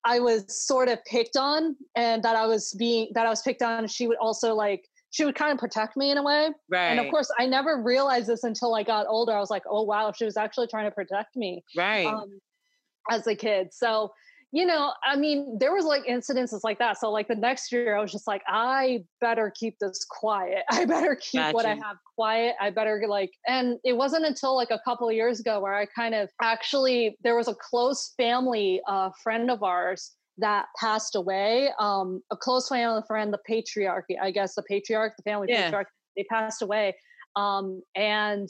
I 0.09 0.21
was 0.21 0.45
sort 0.49 0.88
of 0.88 1.05
picked 1.05 1.37
on 1.37 1.77
and 1.95 2.23
that 2.23 2.35
I 2.35 2.47
was 2.47 2.75
being 2.79 3.11
that 3.15 3.27
I 3.27 3.29
was 3.29 3.43
picked 3.43 3.62
on 3.62 3.87
she 3.87 4.09
would 4.09 4.17
also 4.17 4.55
like 4.55 4.88
she 5.11 5.25
would 5.25 5.35
kind 5.35 5.53
of 5.53 5.59
protect 5.59 5.97
me 5.97 6.11
in 6.11 6.19
a 6.19 6.23
way. 6.23 6.50
Right. 6.69 6.88
And 6.88 7.00
of 7.00 7.11
course 7.11 7.31
I 7.38 7.47
never 7.47 7.83
realized 7.83 8.27
this 8.27 8.45
until 8.45 8.75
I 8.75 8.83
got 8.83 9.07
older. 9.07 9.33
I 9.33 9.41
was 9.41 9.50
like, 9.50 9.65
oh 9.71 9.83
wow, 9.83 10.12
she 10.12 10.25
was 10.25 10.37
actually 10.37 10.67
trying 10.67 10.87
to 10.87 10.91
protect 10.91 11.37
me. 11.37 11.62
Right. 11.77 12.07
Um, 12.07 12.41
as 13.11 13.27
a 13.27 13.35
kid. 13.35 13.69
So 13.73 14.11
you 14.50 14.64
know, 14.64 14.93
I 15.05 15.17
mean, 15.17 15.59
there 15.61 15.75
was 15.75 15.85
like 15.85 16.05
incidences 16.07 16.61
like 16.64 16.79
that. 16.79 16.99
So 16.99 17.11
like 17.11 17.29
the 17.29 17.35
next 17.35 17.70
year, 17.70 17.96
I 17.96 18.01
was 18.01 18.11
just 18.11 18.27
like, 18.27 18.42
I 18.49 19.05
better 19.20 19.53
keep 19.55 19.79
this 19.79 20.07
quiet. 20.09 20.62
I 20.70 20.87
better 20.87 21.16
keep 21.16 21.40
gotcha. 21.40 21.55
what 21.55 21.66
I 21.66 21.75
have 21.75 21.96
quiet. 22.16 22.55
I 22.59 22.70
better 22.70 23.03
like, 23.07 23.31
and 23.46 23.79
it 23.85 23.94
wasn't 23.94 24.25
until 24.25 24.57
like 24.57 24.70
a 24.70 24.81
couple 24.87 25.09
of 25.09 25.14
years 25.14 25.38
ago 25.38 25.61
where 25.61 25.75
I 25.75 25.87
kind 25.87 26.14
of 26.14 26.31
actually 26.40 27.16
there 27.23 27.37
was 27.37 27.49
a 27.49 27.55
close 27.55 28.14
family 28.16 28.81
uh, 28.88 29.11
friend 29.23 29.51
of 29.51 29.62
ours 29.62 30.12
that 30.38 30.66
passed 30.81 31.14
away. 31.14 31.70
Um, 31.79 32.23
a 32.31 32.37
close 32.37 32.68
family 32.68 33.03
friend, 33.07 33.33
the 33.33 33.40
patriarchy, 33.49 34.16
I 34.20 34.31
guess, 34.31 34.55
the 34.55 34.62
patriarch, 34.62 35.14
the 35.18 35.25
family 35.25 35.49
yeah. 35.51 35.64
patriarch, 35.64 35.88
they 36.16 36.25
passed 36.25 36.62
away. 36.62 36.94
Um, 37.37 37.83
and 37.94 38.49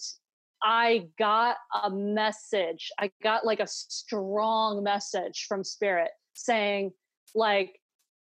I 0.63 1.07
got 1.19 1.57
a 1.85 1.91
message. 1.91 2.91
I 2.99 3.11
got 3.23 3.45
like 3.45 3.61
a 3.61 3.67
strong 3.67 4.83
message 4.83 5.47
from 5.49 5.65
spirit 5.65 6.11
saying, 6.35 6.93
like, 7.35 7.79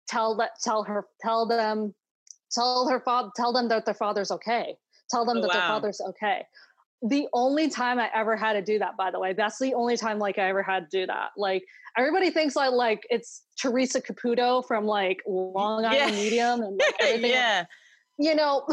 tell 0.09 0.37
that, 0.37 0.53
tell 0.63 0.83
her, 0.85 1.07
tell 1.21 1.47
them, 1.47 1.95
tell 2.53 2.89
her 2.89 3.01
father, 3.01 3.31
tell 3.37 3.53
them 3.53 3.69
that 3.69 3.85
their 3.85 3.95
father's 3.95 4.31
okay. 4.31 4.77
Tell 5.11 5.25
them 5.25 5.39
oh, 5.39 5.41
that 5.43 5.49
wow. 5.49 5.53
their 5.53 5.63
father's 5.63 6.01
okay. 6.01 6.47
The 7.03 7.27
only 7.33 7.69
time 7.69 7.99
I 7.99 8.09
ever 8.15 8.37
had 8.37 8.53
to 8.53 8.63
do 8.63 8.79
that, 8.79 8.97
by 8.97 9.11
the 9.11 9.19
way, 9.19 9.33
that's 9.33 9.59
the 9.59 9.75
only 9.75 9.97
time 9.97 10.19
like 10.19 10.39
I 10.39 10.49
ever 10.49 10.63
had 10.63 10.91
to 10.91 11.01
do 11.01 11.07
that. 11.07 11.31
Like 11.37 11.65
everybody 11.99 12.31
thinks 12.31 12.55
like 12.55 12.71
like 12.71 13.03
it's 13.11 13.43
Teresa 13.61 14.01
Caputo 14.01 14.65
from 14.67 14.87
like 14.87 15.21
Long 15.27 15.85
Island 15.85 16.17
yeah. 16.17 16.23
Medium 16.23 16.63
and 16.63 16.81
like, 17.01 17.21
yeah 17.23 17.65
you 18.19 18.35
know 18.35 18.65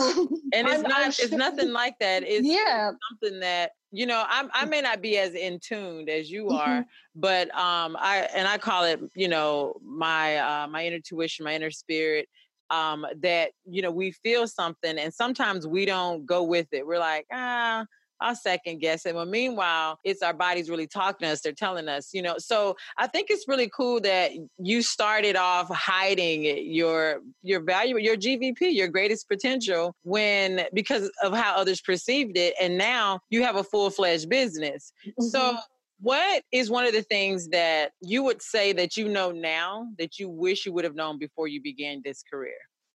and 0.54 0.68
it's 0.68 0.76
I'm, 0.76 0.82
not 0.84 1.06
I'm 1.06 1.12
sure. 1.12 1.26
it's 1.26 1.34
nothing 1.34 1.72
like 1.72 1.96
that 2.00 2.24
it's 2.24 2.48
yeah 2.48 2.92
something 3.10 3.40
that 3.40 3.72
you 3.92 4.06
know 4.06 4.24
I'm, 4.28 4.50
i 4.54 4.66
may 4.66 4.82
not 4.82 5.02
be 5.02 5.18
as 5.18 5.34
in 5.34 5.60
tuned 5.60 6.10
as 6.10 6.30
you 6.30 6.50
are 6.50 6.68
mm-hmm. 6.68 7.20
but 7.20 7.54
um 7.56 7.96
i 8.00 8.28
and 8.36 8.48
i 8.48 8.58
call 8.58 8.84
it 8.84 9.00
you 9.16 9.28
know 9.28 9.76
my 9.84 10.38
uh 10.38 10.68
my 10.68 10.86
inner 10.86 11.00
tuition 11.00 11.46
my 11.46 11.56
inner 11.56 11.72
spirit 11.72 12.28
um 12.70 13.06
that 13.22 13.52
you 13.66 13.82
know 13.82 13.92
we 13.92 14.12
feel 14.12 14.48
something 14.48 14.98
and 15.00 15.14
sometimes 15.14 15.66
we 15.66 15.86
don't 15.86 16.26
go 16.26 16.44
with 16.44 16.68
it 16.72 16.86
we're 16.86 17.00
like 17.00 17.26
ah 17.34 17.86
I'll 18.22 18.36
second 18.36 18.80
guess 18.80 19.06
it. 19.06 19.16
Well, 19.16 19.26
meanwhile, 19.26 20.00
it's 20.04 20.22
our 20.22 20.34
bodies 20.34 20.70
really 20.70 20.88
talking 20.88 21.28
to 21.28 21.34
us. 21.34 21.42
They're 21.42 21.54
telling 21.54 21.88
us, 21.88 22.14
you 22.14 22.22
know. 22.22 22.36
So 22.38 22.76
I 22.98 23.08
think 23.08 23.28
it's 23.30 23.48
really 23.48 23.70
cool 23.70 24.00
that 24.02 24.32
you 24.58 24.82
started 24.82 25.36
off 25.36 25.70
hiding 25.70 26.44
your 26.72 27.22
your 27.44 27.62
value, 27.62 27.98
your 27.98 28.18
GVP, 28.18 28.74
your 28.74 28.88
greatest 28.88 29.28
potential, 29.28 29.96
when 30.04 30.66
because 30.74 31.10
of 31.24 31.34
how 31.34 31.56
others 31.56 31.82
perceived 31.82 32.38
it, 32.38 32.56
and 32.62 32.78
now 32.78 33.20
you 33.30 33.44
have 33.44 33.56
a 33.56 33.64
full 33.64 33.90
fledged 33.90 34.30
business. 34.30 34.94
Mm-hmm. 35.08 35.26
So. 35.26 35.58
What 36.02 36.44
is 36.54 36.70
one 36.70 36.86
of 36.86 36.94
the 36.94 37.02
things 37.02 37.50
that 37.50 37.92
you 38.00 38.24
would 38.24 38.42
say 38.42 38.72
that 38.72 38.96
you 38.96 39.10
know 39.10 39.32
now 39.32 39.90
that 39.98 40.18
you 40.18 40.30
wish 40.30 40.66
you 40.66 40.72
would 40.72 40.86
have 40.86 40.96
known 40.96 41.20
before 41.20 41.50
you 41.50 41.62
began 41.62 42.02
this 42.06 42.24
career? 42.24 42.56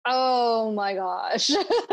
Oh 0.06 0.72
my 0.72 0.94
gosh. 0.94 1.50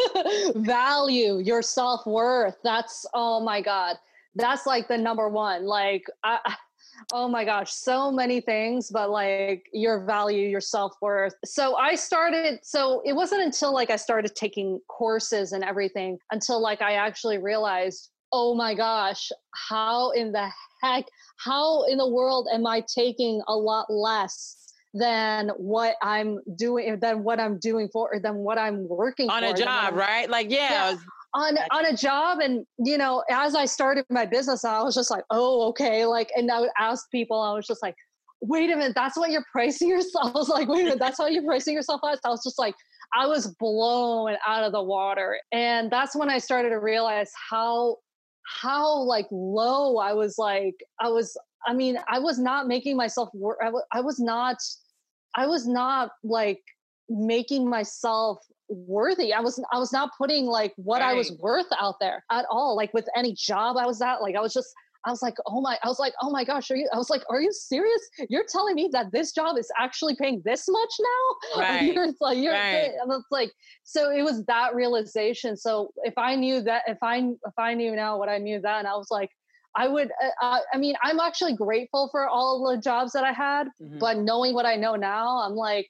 Value, 0.55 1.39
your 1.39 1.61
self 1.61 2.05
worth. 2.05 2.55
That's, 2.63 3.05
oh 3.13 3.39
my 3.41 3.61
God. 3.61 3.97
That's 4.35 4.65
like 4.65 4.87
the 4.87 4.97
number 4.97 5.29
one. 5.29 5.65
Like, 5.65 6.05
I, 6.23 6.55
oh 7.11 7.27
my 7.27 7.45
gosh, 7.45 7.71
so 7.71 8.11
many 8.11 8.41
things, 8.41 8.89
but 8.89 9.09
like 9.09 9.65
your 9.73 10.05
value, 10.05 10.47
your 10.47 10.61
self 10.61 10.93
worth. 11.01 11.33
So 11.45 11.75
I 11.75 11.95
started, 11.95 12.59
so 12.63 13.01
it 13.05 13.13
wasn't 13.13 13.43
until 13.43 13.73
like 13.73 13.89
I 13.89 13.95
started 13.95 14.35
taking 14.35 14.79
courses 14.87 15.51
and 15.51 15.63
everything 15.63 16.17
until 16.31 16.61
like 16.61 16.81
I 16.81 16.93
actually 16.93 17.37
realized, 17.37 18.09
oh 18.31 18.55
my 18.55 18.73
gosh, 18.73 19.31
how 19.69 20.11
in 20.11 20.31
the 20.31 20.49
heck, 20.81 21.05
how 21.37 21.83
in 21.83 21.97
the 21.97 22.07
world 22.07 22.47
am 22.51 22.65
I 22.65 22.83
taking 22.93 23.41
a 23.47 23.55
lot 23.55 23.87
less? 23.89 24.66
Than 24.93 25.49
what 25.57 25.95
I'm 26.01 26.39
doing 26.55 26.99
than 26.99 27.23
what 27.23 27.39
I'm 27.39 27.59
doing 27.59 27.89
for 27.91 28.11
than 28.21 28.35
what 28.35 28.57
I'm 28.57 28.87
working 28.87 29.29
on 29.29 29.43
for, 29.43 29.49
a 29.49 29.53
job, 29.53 29.95
right? 29.95 30.29
Like 30.29 30.49
yeah. 30.49 30.91
yeah 30.91 30.97
on 31.33 31.57
on 31.71 31.85
a 31.85 31.95
job 31.95 32.39
and 32.39 32.65
you 32.77 32.97
know 32.97 33.21
as 33.29 33.53
i 33.53 33.65
started 33.65 34.05
my 34.09 34.25
business 34.25 34.63
i 34.63 34.81
was 34.81 34.95
just 34.95 35.11
like 35.11 35.25
oh 35.29 35.67
okay 35.67 36.05
like 36.05 36.31
and 36.37 36.49
i 36.49 36.57
would 36.57 36.69
ask 36.79 37.11
people 37.11 37.41
i 37.41 37.53
was 37.53 37.67
just 37.67 37.83
like 37.83 37.95
wait 38.39 38.71
a 38.71 38.75
minute 38.77 38.93
that's 38.95 39.17
what 39.17 39.29
you're 39.29 39.43
pricing 39.51 39.89
yourself 39.95 40.31
i 40.33 40.37
was 40.37 40.47
like 40.47 40.69
wait 40.69 40.81
a 40.81 40.83
minute 40.85 40.99
that's 40.99 41.17
how 41.17 41.27
you're 41.27 41.43
pricing 41.43 41.73
yourself 41.73 41.99
at 42.09 42.17
i 42.23 42.29
was 42.29 42.41
just 42.41 42.57
like 42.57 42.73
I 43.15 43.25
was 43.25 43.47
blown 43.59 44.35
out 44.45 44.63
of 44.63 44.71
the 44.71 44.83
water. 44.83 45.39
And 45.51 45.89
that's 45.91 46.15
when 46.15 46.29
I 46.29 46.39
started 46.39 46.69
to 46.69 46.79
realize 46.79 47.31
how 47.49 47.97
how 48.47 48.99
like 48.99 49.27
low 49.31 49.97
I 49.97 50.13
was 50.13 50.37
like 50.37 50.75
I 50.99 51.09
was 51.09 51.37
I 51.65 51.73
mean 51.73 51.97
I 52.07 52.19
was 52.19 52.39
not 52.39 52.67
making 52.67 52.97
myself 52.97 53.29
work 53.33 53.57
I, 53.61 53.65
w- 53.65 53.83
I 53.91 54.01
was 54.01 54.19
not 54.19 54.57
I 55.35 55.47
was 55.47 55.67
not 55.67 56.11
like 56.23 56.61
making 57.09 57.69
myself 57.69 58.39
worthy 58.69 59.33
i 59.33 59.39
was 59.39 59.63
i 59.71 59.79
was 59.79 59.93
not 59.93 60.09
putting 60.17 60.45
like 60.45 60.73
what 60.75 60.99
right. 60.99 61.11
i 61.11 61.13
was 61.13 61.31
worth 61.39 61.67
out 61.79 61.95
there 62.01 62.25
at 62.29 62.45
all 62.49 62.75
like 62.75 62.93
with 62.93 63.07
any 63.15 63.33
job 63.33 63.77
i 63.77 63.85
was 63.85 64.01
at 64.01 64.21
like 64.21 64.35
i 64.35 64.41
was 64.41 64.53
just 64.53 64.73
I 65.05 65.09
was 65.09 65.21
like, 65.21 65.35
oh 65.45 65.61
my, 65.61 65.77
I 65.83 65.87
was 65.87 65.99
like, 65.99 66.13
oh 66.21 66.29
my 66.29 66.43
gosh, 66.43 66.69
are 66.71 66.75
you, 66.75 66.89
I 66.93 66.97
was 66.97 67.09
like, 67.09 67.23
are 67.29 67.41
you 67.41 67.51
serious? 67.51 68.01
You're 68.29 68.45
telling 68.47 68.75
me 68.75 68.89
that 68.93 69.11
this 69.11 69.31
job 69.31 69.57
is 69.57 69.69
actually 69.77 70.15
paying 70.15 70.41
this 70.45 70.65
much 70.67 70.93
now? 70.99 71.61
Right. 71.67 71.93
you're 71.93 72.07
like, 72.19 72.37
you're, 72.37 72.53
right. 72.53 72.91
like, 73.31 73.51
so 73.83 74.11
it 74.11 74.21
was 74.21 74.43
that 74.45 74.75
realization. 74.75 75.57
So 75.57 75.91
if 76.03 76.13
I 76.17 76.35
knew 76.35 76.61
that, 76.61 76.83
if 76.87 76.97
I, 77.01 77.17
if 77.17 77.57
I 77.57 77.73
knew 77.73 77.95
now 77.95 78.17
what 78.17 78.29
I 78.29 78.37
knew 78.37 78.59
then, 78.61 78.85
I 78.85 78.95
was 78.95 79.07
like, 79.09 79.29
I 79.75 79.87
would, 79.87 80.11
uh, 80.41 80.59
I 80.73 80.77
mean, 80.77 80.95
I'm 81.03 81.19
actually 81.19 81.55
grateful 81.55 82.09
for 82.11 82.27
all 82.27 82.69
the 82.69 82.81
jobs 82.81 83.13
that 83.13 83.23
I 83.23 83.31
had, 83.31 83.67
mm-hmm. 83.81 83.99
but 83.99 84.17
knowing 84.17 84.53
what 84.53 84.65
I 84.65 84.75
know 84.75 84.95
now, 84.95 85.39
I'm 85.39 85.53
like, 85.53 85.87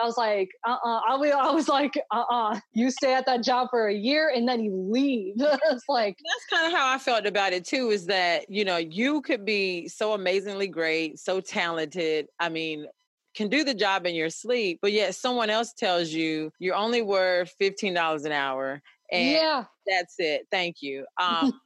I 0.00 0.04
was 0.04 0.16
like, 0.16 0.50
uh 0.66 0.72
uh-uh. 0.72 0.96
uh 0.96 1.36
I, 1.38 1.52
was, 1.52 1.68
like, 1.68 1.96
uh 2.10 2.20
uh-uh. 2.20 2.52
uh 2.52 2.60
you 2.72 2.90
stay 2.90 3.14
at 3.14 3.26
that 3.26 3.42
job 3.42 3.68
for 3.70 3.88
a 3.88 3.94
year 3.94 4.32
and 4.34 4.48
then 4.48 4.62
you 4.62 4.74
leave. 4.74 5.34
it's 5.38 5.84
like, 5.88 6.16
that's 6.24 6.46
kind 6.50 6.72
of 6.72 6.78
how 6.78 6.92
I 6.92 6.98
felt 6.98 7.26
about 7.26 7.52
it 7.52 7.64
too 7.64 7.90
is 7.90 8.06
that, 8.06 8.50
you 8.50 8.64
know, 8.64 8.76
you 8.76 9.20
could 9.22 9.44
be 9.44 9.88
so 9.88 10.12
amazingly 10.14 10.68
great, 10.68 11.18
so 11.18 11.40
talented. 11.40 12.26
I 12.40 12.48
mean, 12.48 12.86
can 13.34 13.48
do 13.48 13.64
the 13.64 13.74
job 13.74 14.06
in 14.06 14.14
your 14.14 14.30
sleep, 14.30 14.78
but 14.80 14.92
yet 14.92 15.14
someone 15.14 15.50
else 15.50 15.72
tells 15.72 16.10
you 16.10 16.52
you're 16.58 16.76
only 16.76 17.02
worth 17.02 17.52
$15 17.60 18.24
an 18.24 18.32
hour. 18.32 18.80
And 19.10 19.30
yeah. 19.30 19.64
that's 19.86 20.14
it. 20.18 20.46
Thank 20.50 20.76
you. 20.80 21.04
Um, 21.20 21.52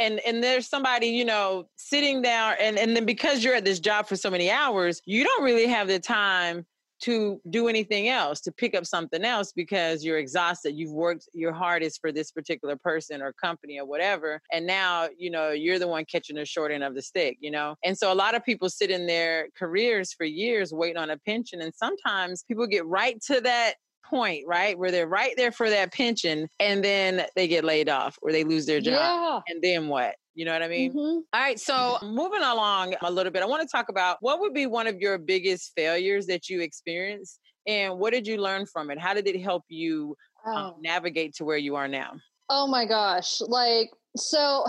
and 0.00 0.18
and 0.20 0.42
there's 0.42 0.66
somebody 0.66 1.08
you 1.08 1.26
know 1.26 1.68
sitting 1.76 2.22
down 2.22 2.54
and 2.58 2.78
and 2.78 2.96
then 2.96 3.04
because 3.04 3.44
you're 3.44 3.54
at 3.54 3.66
this 3.66 3.78
job 3.78 4.06
for 4.06 4.16
so 4.16 4.30
many 4.30 4.50
hours 4.50 5.02
you 5.04 5.22
don't 5.22 5.44
really 5.44 5.66
have 5.66 5.88
the 5.88 5.98
time 5.98 6.64
to 7.00 7.40
do 7.50 7.68
anything 7.68 8.08
else, 8.08 8.40
to 8.42 8.52
pick 8.52 8.74
up 8.74 8.86
something 8.86 9.24
else 9.24 9.52
because 9.52 10.04
you're 10.04 10.18
exhausted. 10.18 10.74
You've 10.76 10.92
worked 10.92 11.28
your 11.32 11.52
hardest 11.52 12.00
for 12.00 12.12
this 12.12 12.30
particular 12.30 12.76
person 12.76 13.22
or 13.22 13.32
company 13.32 13.78
or 13.78 13.86
whatever. 13.86 14.40
And 14.52 14.66
now, 14.66 15.08
you 15.16 15.30
know, 15.30 15.50
you're 15.50 15.78
the 15.78 15.88
one 15.88 16.04
catching 16.04 16.36
the 16.36 16.44
short 16.44 16.72
end 16.72 16.84
of 16.84 16.94
the 16.94 17.02
stick, 17.02 17.38
you 17.40 17.50
know? 17.50 17.76
And 17.84 17.96
so 17.96 18.12
a 18.12 18.14
lot 18.14 18.34
of 18.34 18.44
people 18.44 18.68
sit 18.68 18.90
in 18.90 19.06
their 19.06 19.48
careers 19.56 20.12
for 20.12 20.24
years 20.24 20.72
waiting 20.72 20.96
on 20.96 21.10
a 21.10 21.18
pension. 21.18 21.60
And 21.60 21.72
sometimes 21.74 22.42
people 22.44 22.66
get 22.66 22.86
right 22.86 23.20
to 23.22 23.40
that 23.42 23.74
point, 24.04 24.44
right? 24.46 24.78
Where 24.78 24.90
they're 24.90 25.08
right 25.08 25.34
there 25.36 25.52
for 25.52 25.68
that 25.70 25.92
pension 25.92 26.48
and 26.58 26.82
then 26.82 27.26
they 27.36 27.46
get 27.46 27.64
laid 27.64 27.88
off 27.88 28.18
or 28.22 28.32
they 28.32 28.44
lose 28.44 28.66
their 28.66 28.80
job. 28.80 28.94
Yeah. 28.94 29.40
And 29.52 29.62
then 29.62 29.88
what? 29.88 30.14
You 30.38 30.44
know 30.44 30.52
what 30.52 30.62
I 30.62 30.68
mean? 30.68 30.92
Mm-hmm. 30.92 31.18
All 31.32 31.40
right. 31.40 31.58
So 31.58 31.98
moving 32.00 32.42
along 32.42 32.94
a 33.02 33.10
little 33.10 33.32
bit, 33.32 33.42
I 33.42 33.46
want 33.46 33.60
to 33.62 33.66
talk 33.66 33.88
about 33.88 34.18
what 34.20 34.38
would 34.38 34.54
be 34.54 34.66
one 34.66 34.86
of 34.86 35.00
your 35.00 35.18
biggest 35.18 35.72
failures 35.74 36.26
that 36.26 36.48
you 36.48 36.60
experienced 36.60 37.40
and 37.66 37.98
what 37.98 38.12
did 38.12 38.24
you 38.24 38.36
learn 38.36 38.64
from 38.64 38.92
it? 38.92 39.00
How 39.00 39.14
did 39.14 39.26
it 39.26 39.42
help 39.42 39.64
you 39.66 40.14
um, 40.46 40.54
oh. 40.54 40.58
um, 40.58 40.74
navigate 40.80 41.34
to 41.38 41.44
where 41.44 41.56
you 41.56 41.74
are 41.74 41.88
now? 41.88 42.12
Oh 42.48 42.68
my 42.68 42.86
gosh. 42.86 43.40
Like, 43.40 43.90
so 44.16 44.64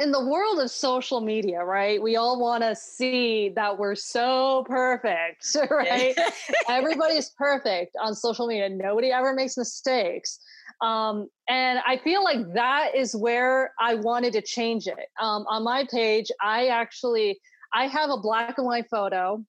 in 0.00 0.12
the 0.12 0.24
world 0.24 0.58
of 0.58 0.70
social 0.70 1.20
media, 1.20 1.62
right? 1.62 2.02
We 2.02 2.16
all 2.16 2.40
want 2.40 2.62
to 2.62 2.74
see 2.74 3.50
that 3.50 3.78
we're 3.78 3.94
so 3.94 4.64
perfect, 4.66 5.46
right? 5.70 6.16
Everybody's 6.68 7.30
perfect 7.36 7.96
on 8.00 8.14
social 8.14 8.46
media. 8.46 8.70
Nobody 8.70 9.12
ever 9.12 9.34
makes 9.34 9.58
mistakes. 9.58 10.40
Um, 10.80 11.28
and 11.50 11.80
I 11.86 11.98
feel 11.98 12.24
like 12.24 12.54
that 12.54 12.94
is 12.94 13.14
where 13.14 13.74
I 13.78 13.96
wanted 13.96 14.32
to 14.32 14.40
change 14.40 14.86
it. 14.86 15.08
Um, 15.20 15.44
on 15.48 15.64
my 15.64 15.86
page, 15.92 16.28
I 16.42 16.68
actually 16.68 17.38
I 17.74 17.86
have 17.86 18.08
a 18.08 18.16
black 18.16 18.56
and 18.56 18.66
white 18.66 18.88
photo. 18.90 19.44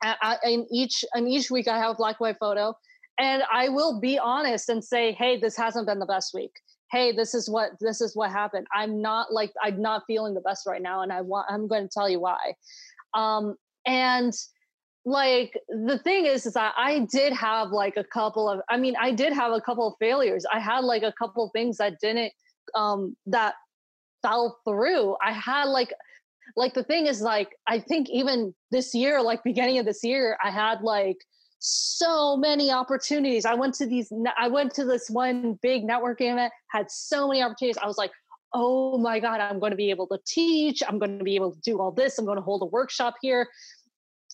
I, 0.00 0.14
I, 0.22 0.48
in 0.48 0.66
each 0.70 1.04
in 1.16 1.26
each 1.26 1.50
week, 1.50 1.66
I 1.66 1.78
have 1.78 1.90
a 1.90 1.94
black 1.94 2.16
and 2.20 2.26
white 2.26 2.38
photo, 2.38 2.74
and 3.18 3.42
I 3.52 3.68
will 3.68 4.00
be 4.00 4.16
honest 4.18 4.68
and 4.68 4.84
say, 4.84 5.12
"Hey, 5.12 5.40
this 5.40 5.56
hasn't 5.56 5.88
been 5.88 5.98
the 5.98 6.06
best 6.06 6.32
week. 6.32 6.52
Hey, 6.92 7.12
this 7.12 7.34
is 7.34 7.48
what 7.48 7.70
this 7.80 8.00
is 8.00 8.14
what 8.14 8.30
happened. 8.30 8.66
I'm 8.74 9.00
not 9.00 9.32
like 9.32 9.52
I'm 9.62 9.80
not 9.80 10.02
feeling 10.06 10.34
the 10.34 10.40
best 10.42 10.66
right 10.66 10.82
now, 10.82 11.00
and 11.00 11.12
I 11.12 11.22
want 11.22 11.46
I'm 11.50 11.66
going 11.66 11.82
to 11.84 11.90
tell 11.92 12.08
you 12.08 12.20
why." 12.20 12.54
Um, 13.14 13.56
and 13.86 14.32
like 15.04 15.58
the 15.68 15.98
thing 15.98 16.26
is 16.26 16.46
is 16.46 16.52
that 16.52 16.72
i 16.76 17.00
did 17.10 17.32
have 17.32 17.70
like 17.70 17.96
a 17.96 18.04
couple 18.04 18.48
of 18.48 18.60
i 18.70 18.76
mean 18.76 18.94
i 19.00 19.10
did 19.10 19.32
have 19.32 19.50
a 19.50 19.60
couple 19.60 19.88
of 19.88 19.94
failures 19.98 20.44
i 20.52 20.60
had 20.60 20.84
like 20.84 21.02
a 21.02 21.12
couple 21.18 21.44
of 21.44 21.50
things 21.52 21.76
that 21.76 21.94
didn't 22.00 22.32
um 22.76 23.16
that 23.26 23.54
fell 24.22 24.60
through 24.64 25.16
i 25.20 25.32
had 25.32 25.64
like 25.64 25.92
like 26.56 26.72
the 26.74 26.84
thing 26.84 27.06
is 27.06 27.20
like 27.20 27.48
i 27.66 27.80
think 27.80 28.08
even 28.10 28.54
this 28.70 28.94
year 28.94 29.20
like 29.20 29.42
beginning 29.42 29.78
of 29.78 29.84
this 29.84 30.04
year 30.04 30.38
i 30.44 30.50
had 30.50 30.80
like 30.82 31.16
so 31.64 32.36
many 32.36 32.70
opportunities 32.70 33.44
i 33.44 33.54
went 33.54 33.72
to 33.72 33.86
these 33.86 34.12
i 34.36 34.48
went 34.48 34.74
to 34.74 34.84
this 34.84 35.08
one 35.08 35.58
big 35.62 35.84
networking 35.84 36.32
event 36.32 36.52
had 36.68 36.90
so 36.90 37.28
many 37.28 37.42
opportunities 37.42 37.78
i 37.78 37.86
was 37.86 37.96
like 37.96 38.10
oh 38.52 38.98
my 38.98 39.20
god 39.20 39.40
i'm 39.40 39.60
going 39.60 39.70
to 39.70 39.76
be 39.76 39.90
able 39.90 40.06
to 40.06 40.18
teach 40.26 40.82
i'm 40.88 40.98
going 40.98 41.18
to 41.18 41.24
be 41.24 41.36
able 41.36 41.52
to 41.52 41.60
do 41.60 41.80
all 41.80 41.92
this 41.92 42.18
i'm 42.18 42.24
going 42.24 42.36
to 42.36 42.42
hold 42.42 42.62
a 42.62 42.66
workshop 42.66 43.14
here 43.22 43.48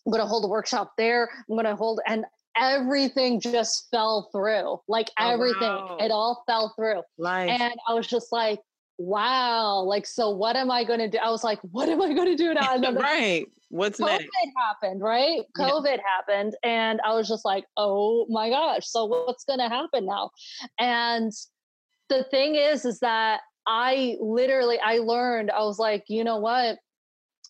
I'm 0.08 0.12
going 0.12 0.22
to 0.22 0.28
hold 0.28 0.44
a 0.44 0.48
workshop 0.48 0.92
there. 0.96 1.28
I'm 1.48 1.54
going 1.54 1.66
to 1.66 1.76
hold, 1.76 2.00
and 2.06 2.24
everything 2.56 3.40
just 3.40 3.88
fell 3.90 4.30
through. 4.32 4.80
Like 4.88 5.10
oh, 5.20 5.30
everything, 5.30 5.68
wow. 5.68 5.98
it 6.00 6.10
all 6.10 6.44
fell 6.46 6.72
through. 6.76 7.02
Life. 7.18 7.50
And 7.50 7.74
I 7.86 7.92
was 7.92 8.06
just 8.06 8.32
like, 8.32 8.60
wow. 8.96 9.80
Like, 9.80 10.06
so 10.06 10.30
what 10.30 10.56
am 10.56 10.70
I 10.70 10.84
going 10.84 11.00
to 11.00 11.08
do? 11.08 11.18
I 11.18 11.30
was 11.30 11.44
like, 11.44 11.58
what 11.60 11.90
am 11.90 12.00
I 12.00 12.14
going 12.14 12.28
to 12.28 12.36
do 12.36 12.54
now? 12.54 12.78
Right. 12.92 13.46
What's 13.70 14.00
COVID 14.00 14.06
next? 14.06 14.28
happened, 14.56 15.02
right? 15.02 15.42
COVID 15.56 15.84
yeah. 15.84 16.02
happened. 16.16 16.54
And 16.62 17.00
I 17.04 17.14
was 17.14 17.28
just 17.28 17.44
like, 17.44 17.64
oh 17.76 18.26
my 18.30 18.48
gosh. 18.48 18.86
So 18.86 19.04
what's 19.04 19.44
going 19.44 19.58
to 19.58 19.68
happen 19.68 20.06
now? 20.06 20.30
And 20.78 21.32
the 22.08 22.24
thing 22.30 22.54
is, 22.54 22.84
is 22.84 23.00
that 23.00 23.40
I 23.66 24.16
literally, 24.20 24.78
I 24.82 24.98
learned, 24.98 25.50
I 25.50 25.60
was 25.60 25.78
like, 25.78 26.04
you 26.08 26.24
know 26.24 26.38
what? 26.38 26.78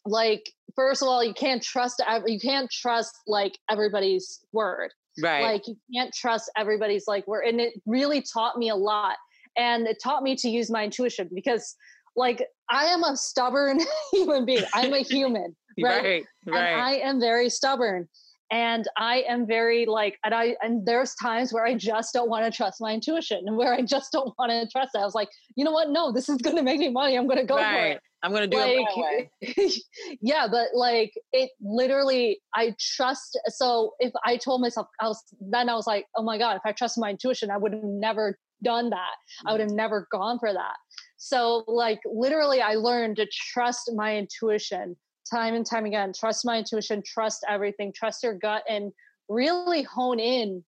like 0.09 0.51
first 0.75 1.03
of 1.03 1.09
all 1.09 1.23
you 1.23 1.35
can't 1.35 1.63
trust 1.63 2.03
you 2.27 2.39
can't 2.41 2.71
trust 2.71 3.19
like 3.27 3.59
everybody's 3.71 4.41
word 4.53 4.91
right 5.23 5.43
like 5.43 5.63
you 5.67 5.77
can't 5.95 6.15
trust 6.15 6.51
everybody's 6.57 7.05
like 7.07 7.27
word 7.27 7.43
and 7.43 7.61
it 7.61 7.75
really 7.87 8.23
taught 8.23 8.57
me 8.57 8.69
a 8.69 8.77
lot 8.77 9.17
and 9.57 9.87
it 9.87 9.99
taught 10.03 10.23
me 10.23 10.35
to 10.37 10.49
use 10.49 10.71
my 10.71 10.85
intuition 10.85 11.29
because 11.35 11.75
like 12.17 12.45
i 12.71 12.87
am 12.87 13.03
a 13.05 13.17
stubborn 13.17 13.79
human 14.13 14.45
being 14.45 14.65
i'm 14.75 14.93
a 14.93 14.99
human 15.11 15.55
right 15.83 16.25
right, 16.47 16.55
right. 16.55 16.73
And 16.73 16.81
i 16.81 16.93
am 16.95 17.21
very 17.21 17.49
stubborn 17.51 18.09
and 18.51 18.88
i 18.97 19.25
am 19.29 19.47
very 19.47 19.85
like 19.87 20.19
and 20.25 20.35
i 20.35 20.57
and 20.62 20.87
there's 20.87 21.14
times 21.17 21.53
where 21.53 21.67
i 21.67 21.75
just 21.75 22.12
don't 22.12 22.31
want 22.31 22.45
to 22.45 22.57
trust 22.57 22.81
my 22.81 22.93
intuition 22.93 23.43
and 23.47 23.57
where 23.57 23.75
i 23.75 23.83
just 23.83 24.12
don't 24.12 24.35
want 24.38 24.51
to 24.51 24.67
trust 24.71 24.91
it 24.95 24.99
i 24.99 25.05
was 25.05 25.14
like 25.14 25.29
you 25.57 25.64
know 25.64 25.73
what 25.73 25.91
no 25.91 26.12
this 26.12 26.29
is 26.29 26.38
going 26.38 26.57
to 26.57 26.62
make 26.62 26.79
me 26.79 26.88
money 26.88 27.17
i'm 27.17 27.27
going 27.27 27.38
to 27.38 27.45
go 27.45 27.57
right. 27.57 27.73
for 27.73 27.87
it 27.93 28.01
I'm 28.23 28.33
gonna 28.33 28.49
do 28.49 28.57
like, 28.57 29.29
it 29.41 29.83
yeah, 30.21 30.49
but 30.51 30.69
like 30.75 31.12
it 31.33 31.51
literally, 31.61 32.41
I 32.55 32.75
trust. 32.81 33.38
So 33.49 33.93
if 34.01 34.12
I 34.25 34.37
told 34.37 34.61
myself, 34.61 34.88
I 35.01 35.07
was 35.07 35.23
then 35.41 35.69
I 35.69 35.75
was 35.75 35.87
like, 35.87 36.07
oh 36.17 36.25
my 36.25 36.37
god, 36.37 36.57
if 36.57 36.62
I 36.64 36.73
trusted 36.73 37.01
my 37.01 37.11
intuition, 37.11 37.51
I 37.51 37.59
would 37.59 37.73
have 37.73 37.85
never 37.85 38.37
done 38.64 38.91
that. 38.91 39.14
I 39.47 39.53
would 39.53 39.61
mm. 39.61 39.69
have 39.69 39.73
never 39.73 40.09
gone 40.11 40.38
for 40.41 40.53
that. 40.53 40.75
So 41.17 41.64
like 41.69 42.01
literally, 42.07 42.61
I 42.61 42.75
learned 42.75 43.17
to 43.17 43.27
trust 43.53 43.91
my 43.95 44.17
intuition 44.17 44.97
time 45.29 45.55
and 45.55 45.64
time 45.64 45.85
again. 45.85 46.12
Trust 46.19 46.45
my 46.45 46.59
intuition. 46.59 47.03
Trust 47.07 47.45
everything. 47.49 47.93
Trust 47.95 48.23
your 48.23 48.35
gut, 48.35 48.62
and 48.69 48.93
really 49.29 49.83
hone 49.83 50.19
in 50.21 50.64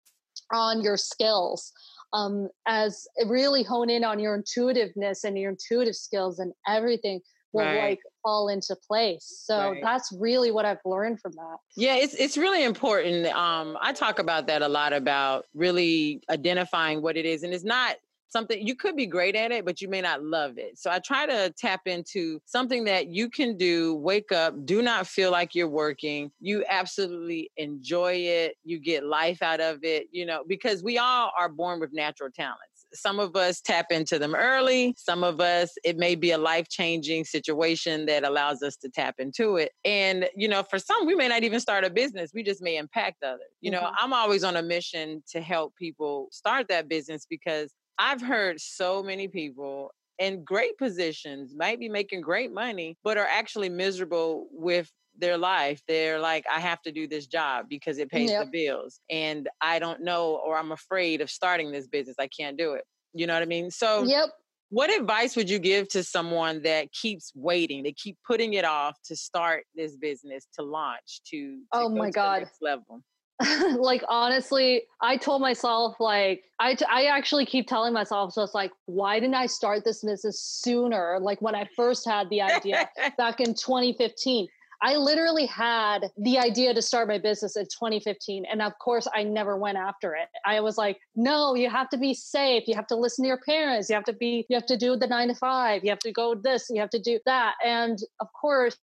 on 0.54 0.82
your 0.82 0.98
skills 0.98 1.72
um, 2.14 2.50
as 2.66 3.08
really 3.28 3.64
hone 3.64 3.90
in 3.90 4.04
on 4.04 4.20
your 4.20 4.36
intuitiveness 4.36 5.24
and 5.24 5.38
your 5.38 5.52
intuitive 5.52 5.96
skills 5.96 6.40
and 6.40 6.54
everything 6.68 7.22
will 7.52 7.66
right. 7.66 7.90
like 7.90 8.00
fall 8.24 8.50
into 8.50 8.76
place. 8.88 9.44
So 9.46 9.72
right. 9.72 9.82
that's 9.82 10.12
really 10.20 10.52
what 10.52 10.66
I've 10.66 10.80
learned 10.86 11.22
from 11.22 11.32
that. 11.34 11.58
Yeah, 11.78 11.96
it's 11.96 12.14
it's 12.16 12.38
really 12.38 12.64
important. 12.64 13.28
Um, 13.28 13.78
I 13.82 13.94
talk 13.94 14.20
about 14.20 14.48
that 14.48 14.62
a 14.62 14.68
lot 14.68 14.94
about 14.94 15.46
really 15.54 16.22
identifying 16.30 17.02
what 17.02 17.18
it 17.18 17.26
is, 17.26 17.44
and 17.44 17.54
it's 17.54 17.64
not 17.64 17.96
something 18.30 18.66
you 18.66 18.76
could 18.76 18.96
be 18.96 19.06
great 19.06 19.36
at 19.36 19.52
it, 19.52 19.66
but 19.66 19.82
you 19.82 19.88
may 19.88 20.02
not 20.02 20.24
love 20.24 20.58
it. 20.58 20.78
So 20.78 20.92
I 20.92 21.00
try 21.00 21.26
to 21.26 21.54
tap 21.58 21.82
into 21.86 22.40
something 22.46 22.86
that 22.86 23.08
you 23.08 23.30
can 23.30 23.58
do, 23.58 23.96
wake 23.96 24.32
up, 24.32 24.54
do 24.66 24.82
not 24.82 25.08
feel 25.08 25.32
like 25.32 25.56
you're 25.56 25.70
working. 25.70 26.32
You 26.40 26.64
absolutely 26.70 27.52
enjoy 27.58 28.14
it. 28.14 28.56
You 28.64 28.80
get 28.80 29.06
life 29.06 29.42
out 29.42 29.62
of 29.62 29.80
it, 29.84 30.08
you 30.12 30.26
know, 30.26 30.44
because 30.48 30.84
we 30.84 30.98
all 30.98 31.32
are 31.40 31.50
born 31.50 31.80
with 31.80 31.94
natural 31.94 32.30
talents 32.32 32.76
some 32.96 33.20
of 33.20 33.36
us 33.36 33.62
tap 33.62 33.88
into 33.92 34.18
them 34.18 34.36
early. 34.36 34.96
Some 34.98 35.24
of 35.24 35.40
us, 35.40 35.72
it 35.84 35.98
may 35.98 36.16
be 36.16 36.32
a 36.32 36.38
life 36.38 36.68
changing 36.70 37.26
situation 37.26 38.06
that 38.08 38.24
allows 38.24 38.64
us 38.64 38.76
to 38.78 38.90
tap 38.90 39.16
into 39.20 39.58
it. 39.58 39.72
And, 39.84 40.28
you 40.36 40.48
know, 40.48 40.64
for 40.64 40.80
some, 40.80 41.06
we 41.06 41.16
may 41.16 41.28
not 41.28 41.44
even 41.44 41.60
start 41.60 41.84
a 41.84 41.90
business, 41.90 42.32
we 42.34 42.44
just 42.44 42.62
may 42.62 42.78
impact 42.78 43.24
others. 43.24 43.42
You 43.62 43.72
know, 43.72 43.82
mm-hmm. 43.82 43.96
I'm 44.00 44.14
always 44.14 44.44
on 44.44 44.56
a 44.56 44.64
mission 44.64 45.24
to 45.32 45.42
help 45.42 45.76
people 45.76 46.28
start 46.32 46.68
that 46.70 46.88
business 46.88 47.26
because 47.30 47.74
I've 47.98 48.22
heard 48.22 48.60
so 48.60 49.02
many 49.02 49.28
people 49.28 49.92
in 50.20 50.44
great 50.44 50.78
positions, 50.78 51.54
might 51.56 51.80
be 51.80 51.90
making 51.90 52.22
great 52.22 52.54
money, 52.54 52.98
but 53.04 53.18
are 53.18 53.28
actually 53.30 53.70
miserable 53.70 54.48
with 54.52 54.90
their 55.18 55.38
life. 55.38 55.82
They're 55.88 56.20
like, 56.20 56.46
I 56.52 56.60
have 56.60 56.82
to 56.84 56.92
do 56.92 57.08
this 57.08 57.28
job 57.28 57.66
because 57.70 57.98
it 57.98 58.10
pays 58.10 58.32
yep. 58.32 58.46
the 58.46 58.52
bills. 58.52 59.00
And 59.10 59.50
I 59.62 59.80
don't 59.80 60.02
know, 60.02 60.36
or 60.36 60.58
I'm 60.58 60.72
afraid 60.72 61.22
of 61.22 61.30
starting 61.30 61.72
this 61.72 61.88
business. 61.88 62.16
I 62.20 62.28
can't 62.28 62.58
do 62.58 62.74
it. 62.74 62.84
You 63.14 63.28
know 63.28 63.34
what 63.34 63.44
I 63.44 63.46
mean? 63.46 63.72
So, 63.72 64.04
yep. 64.04 64.30
What 64.70 64.90
advice 64.90 65.36
would 65.36 65.50
you 65.50 65.60
give 65.60 65.88
to 65.90 66.04
someone 66.04 66.64
that 66.64 66.92
keeps 66.92 67.32
waiting, 67.36 67.84
they 67.84 67.94
keep 67.94 68.18
putting 68.26 68.56
it 68.56 68.66
off 68.66 68.98
to 69.06 69.16
start 69.16 69.64
this 69.76 69.96
business, 69.96 70.48
to 70.58 70.66
launch, 70.66 71.22
to, 71.30 71.58
to 71.58 71.62
oh 71.72 71.88
my 71.88 72.10
god, 72.10 72.50
level? 72.62 73.02
like 73.78 74.02
honestly 74.08 74.84
i 75.02 75.18
told 75.18 75.42
myself 75.42 76.00
like 76.00 76.44
I, 76.58 76.74
t- 76.74 76.86
I 76.90 77.06
actually 77.06 77.46
keep 77.46 77.68
telling 77.68 77.94
myself 77.94 78.34
just 78.34 78.56
like 78.56 78.72
why 78.86 79.20
didn't 79.20 79.36
i 79.36 79.46
start 79.46 79.84
this 79.84 80.04
business 80.04 80.40
sooner? 80.42 81.20
Like 81.20 81.42
when 81.42 81.54
i 81.54 81.68
first 81.76 82.08
had 82.08 82.30
the 82.30 82.42
idea 82.42 82.90
back 83.18 83.42
in 83.42 83.54
2015 83.54 84.48
I 84.82 84.96
literally 84.98 85.46
had 85.46 86.12
the 86.18 86.38
idea 86.38 86.74
to 86.74 86.82
start 86.82 87.08
my 87.08 87.18
business 87.18 87.56
in 87.56 87.66
2015. 87.66 88.46
And 88.50 88.62
of 88.62 88.78
course, 88.80 89.08
I 89.14 89.24
never 89.24 89.58
went 89.58 89.78
after 89.78 90.16
it. 90.16 90.28
I 90.46 90.60
was 90.60 90.78
like, 90.78 91.00
no, 91.16 91.56
you 91.56 91.70
have 91.70 91.90
to 91.90 91.98
be 91.98 92.14
safe. 92.14 92.68
You 92.68 92.76
have 92.76 92.88
to 92.88 92.96
listen 92.96 93.24
to 93.24 93.28
your 93.28 93.42
parents. 93.46 93.90
You 93.90 93.96
have 93.96 94.04
to 94.06 94.14
be, 94.14 94.46
you 94.50 94.56
have 94.56 94.66
to 94.68 94.78
do 94.78 94.96
the 94.96 95.08
nine 95.08 95.30
to 95.30 95.36
five. 95.36 95.84
You 95.84 95.90
have 95.90 96.00
to 96.00 96.12
go 96.12 96.36
this, 96.36 96.70
you 96.70 96.80
have 96.82 96.90
to 96.92 97.00
do 97.00 97.20
that. 97.26 97.56
And 97.64 98.00
of 98.20 98.28
course, 98.34 98.78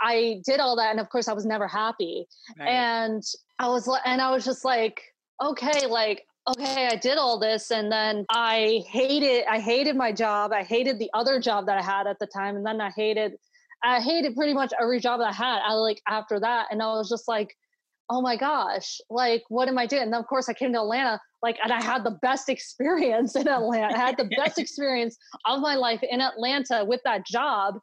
I 0.00 0.40
did 0.44 0.60
all 0.60 0.76
that. 0.76 0.90
And 0.90 1.00
of 1.00 1.08
course, 1.10 1.28
I 1.28 1.32
was 1.32 1.46
never 1.46 1.66
happy. 1.66 2.26
Right. 2.58 2.68
And 2.68 3.22
I 3.58 3.68
was, 3.68 3.88
and 4.04 4.20
I 4.20 4.30
was 4.30 4.44
just 4.44 4.64
like, 4.64 5.00
okay, 5.42 5.86
like, 5.86 6.26
okay, 6.48 6.88
I 6.90 6.96
did 6.96 7.18
all 7.18 7.38
this 7.38 7.70
and 7.70 7.92
then 7.92 8.24
I 8.30 8.82
hated 8.88 9.44
I 9.50 9.58
hated 9.58 9.96
my 9.96 10.12
job. 10.12 10.52
I 10.52 10.62
hated 10.62 10.98
the 10.98 11.10
other 11.12 11.40
job 11.40 11.66
that 11.66 11.76
I 11.76 11.82
had 11.82 12.06
at 12.06 12.18
the 12.18 12.26
time 12.26 12.56
and 12.56 12.64
then 12.64 12.80
I 12.80 12.90
hated 12.90 13.34
I 13.82 14.00
hated 14.00 14.34
pretty 14.34 14.54
much 14.54 14.72
every 14.80 15.00
job 15.00 15.20
I 15.20 15.32
had. 15.32 15.60
I 15.64 15.74
like 15.74 16.00
after 16.08 16.40
that, 16.40 16.66
and 16.70 16.82
I 16.82 16.86
was 16.86 17.08
just 17.08 17.28
like, 17.28 17.54
oh 18.10 18.22
my 18.22 18.36
gosh, 18.36 19.00
like 19.10 19.42
what 19.48 19.68
am 19.68 19.78
I 19.78 19.86
doing? 19.86 20.02
And 20.02 20.12
then 20.12 20.20
of 20.20 20.26
course 20.26 20.48
I 20.48 20.54
came 20.54 20.72
to 20.72 20.80
Atlanta, 20.80 21.20
like, 21.42 21.58
and 21.62 21.72
I 21.72 21.82
had 21.82 22.04
the 22.04 22.18
best 22.22 22.48
experience 22.48 23.36
in 23.36 23.48
Atlanta. 23.48 23.94
I 23.94 23.98
had 23.98 24.16
the 24.16 24.30
best 24.36 24.58
experience 24.58 25.16
of 25.46 25.60
my 25.60 25.74
life 25.74 26.00
in 26.08 26.20
Atlanta 26.20 26.84
with 26.84 27.00
that 27.04 27.26
job. 27.26 27.78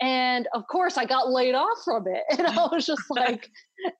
And 0.00 0.46
of 0.54 0.66
course 0.70 0.98
I 0.98 1.04
got 1.04 1.30
laid 1.30 1.54
off 1.54 1.78
from 1.84 2.06
it. 2.06 2.22
And 2.38 2.46
I 2.46 2.68
was 2.70 2.86
just 2.86 3.04
like, 3.10 3.50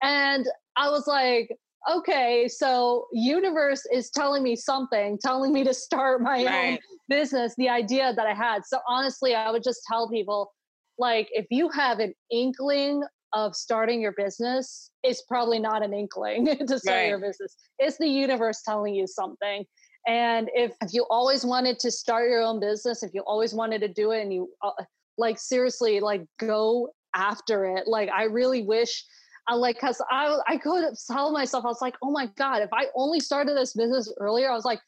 and 0.02 0.46
I 0.76 0.90
was 0.90 1.06
like, 1.06 1.50
okay, 1.90 2.48
so 2.48 3.06
universe 3.12 3.86
is 3.92 4.10
telling 4.10 4.42
me 4.42 4.56
something, 4.56 5.18
telling 5.22 5.52
me 5.52 5.62
to 5.64 5.72
start 5.72 6.20
my 6.20 6.44
right. 6.44 6.72
own 6.72 6.78
business, 7.08 7.54
the 7.56 7.68
idea 7.68 8.12
that 8.14 8.26
I 8.26 8.34
had. 8.34 8.66
So 8.66 8.80
honestly, 8.88 9.34
I 9.34 9.50
would 9.50 9.62
just 9.62 9.82
tell 9.86 10.08
people 10.10 10.52
like 10.98 11.28
if 11.32 11.46
you 11.50 11.68
have 11.70 11.98
an 11.98 12.14
inkling 12.30 13.02
of 13.32 13.54
starting 13.54 14.00
your 14.00 14.12
business, 14.16 14.90
it's 15.02 15.22
probably 15.22 15.58
not 15.58 15.84
an 15.84 15.92
inkling 15.92 16.46
to 16.66 16.78
start 16.78 16.96
right. 16.96 17.08
your 17.08 17.18
business. 17.18 17.56
It's 17.78 17.98
the 17.98 18.08
universe 18.08 18.62
telling 18.64 18.94
you 18.94 19.06
something. 19.06 19.64
And 20.06 20.48
if, 20.54 20.72
if 20.82 20.94
you 20.94 21.04
always 21.10 21.44
wanted 21.44 21.78
to 21.80 21.90
start 21.90 22.28
your 22.30 22.42
own 22.42 22.60
business, 22.60 23.02
if 23.02 23.12
you 23.12 23.22
always 23.26 23.52
wanted 23.52 23.80
to 23.80 23.88
do 23.88 24.12
it 24.12 24.22
and 24.22 24.32
you 24.32 24.48
uh, 24.62 24.70
like 25.18 25.38
seriously 25.38 26.00
like 26.00 26.24
go 26.38 26.90
after 27.14 27.66
it, 27.66 27.88
like 27.88 28.08
I 28.10 28.24
really 28.24 28.62
wish 28.62 29.04
I 29.48 29.54
like 29.54 29.78
cuz 29.78 30.00
I 30.10 30.38
I 30.46 30.56
could 30.58 30.84
tell 31.10 31.32
myself 31.32 31.64
I 31.64 31.68
was 31.68 31.82
like, 31.82 31.96
"Oh 32.02 32.10
my 32.10 32.26
god, 32.36 32.62
if 32.62 32.72
I 32.72 32.86
only 32.94 33.20
started 33.20 33.56
this 33.56 33.74
business 33.74 34.12
earlier, 34.18 34.50
I 34.50 34.54
was 34.54 34.64
like, 34.64 34.80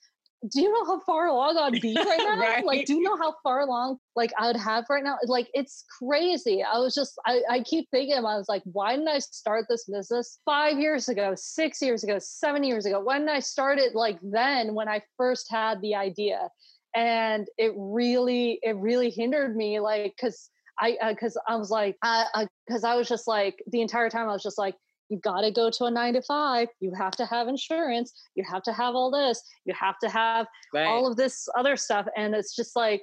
do 0.47 0.61
you 0.63 0.73
know 0.73 0.85
how 0.85 1.01
far 1.01 1.27
along 1.27 1.57
I'd 1.57 1.81
be 1.81 1.95
right 1.97 2.19
now? 2.19 2.39
right. 2.39 2.65
Like, 2.65 2.87
do 2.87 2.95
you 2.95 3.03
know 3.03 3.17
how 3.17 3.35
far 3.43 3.61
along 3.61 3.99
like 4.15 4.31
I 4.39 4.47
would 4.47 4.57
have 4.57 4.85
right 4.89 5.03
now? 5.03 5.17
Like, 5.27 5.49
it's 5.53 5.85
crazy. 5.99 6.63
I 6.63 6.79
was 6.79 6.95
just, 6.95 7.15
I, 7.27 7.43
I 7.51 7.61
keep 7.61 7.89
thinking, 7.91 8.17
I 8.17 8.21
was 8.21 8.49
like, 8.49 8.63
why 8.65 8.95
didn't 8.95 9.09
I 9.09 9.19
start 9.19 9.67
this 9.69 9.85
business 9.85 10.39
five 10.45 10.79
years 10.79 11.09
ago, 11.09 11.35
six 11.37 11.83
years 11.83 12.05
ago, 12.05 12.19
seven 12.21 12.63
years 12.63 12.87
ago? 12.87 13.01
Why 13.01 13.19
didn't 13.19 13.31
I 13.31 13.41
start 13.41 13.79
it 13.79 13.95
like 13.95 14.19
then 14.23 14.75
when 14.75 14.89
I 14.89 15.03
first 15.17 15.47
had 15.51 15.81
the 15.81 15.97
idea? 15.97 16.49
And 16.95 17.47
it 17.59 17.73
really, 17.77 18.61
it 18.63 18.77
really 18.77 19.11
hindered 19.11 19.57
me, 19.57 19.81
like, 19.81 20.15
cause 20.21 20.51
I, 20.81 20.97
uh, 21.03 21.15
cause 21.15 21.37
I 21.49 21.57
was 21.57 21.71
like, 21.71 21.97
I, 22.03 22.47
cause 22.71 22.85
I 22.85 22.95
was 22.95 23.09
just 23.09 23.27
like, 23.27 23.57
the 23.67 23.83
entire 23.83 24.09
time 24.09 24.29
I 24.29 24.33
was 24.33 24.43
just 24.43 24.59
like, 24.59 24.77
you 25.09 25.19
got 25.19 25.41
to 25.41 25.51
go 25.51 25.71
to 25.71 25.85
a 25.85 25.91
nine 25.91 26.15
to 26.15 26.23
five. 26.23 26.69
You 26.81 26.93
have 26.95 27.13
to 27.13 27.27
have 27.27 27.49
insurance. 27.49 28.13
You 28.35 28.45
have 28.51 28.63
to 28.65 28.73
have 28.73 28.95
all 28.95 29.11
this. 29.11 29.43
You 29.65 29.75
have 29.75 29.99
to 30.01 30.09
have 30.09 30.47
right. 30.75 30.87
all 30.87 31.07
of 31.11 31.17
this 31.17 31.49
other 31.57 31.77
stuff. 31.77 32.07
And 32.17 32.35
it's 32.35 32.55
just 32.55 32.77
like 32.77 33.03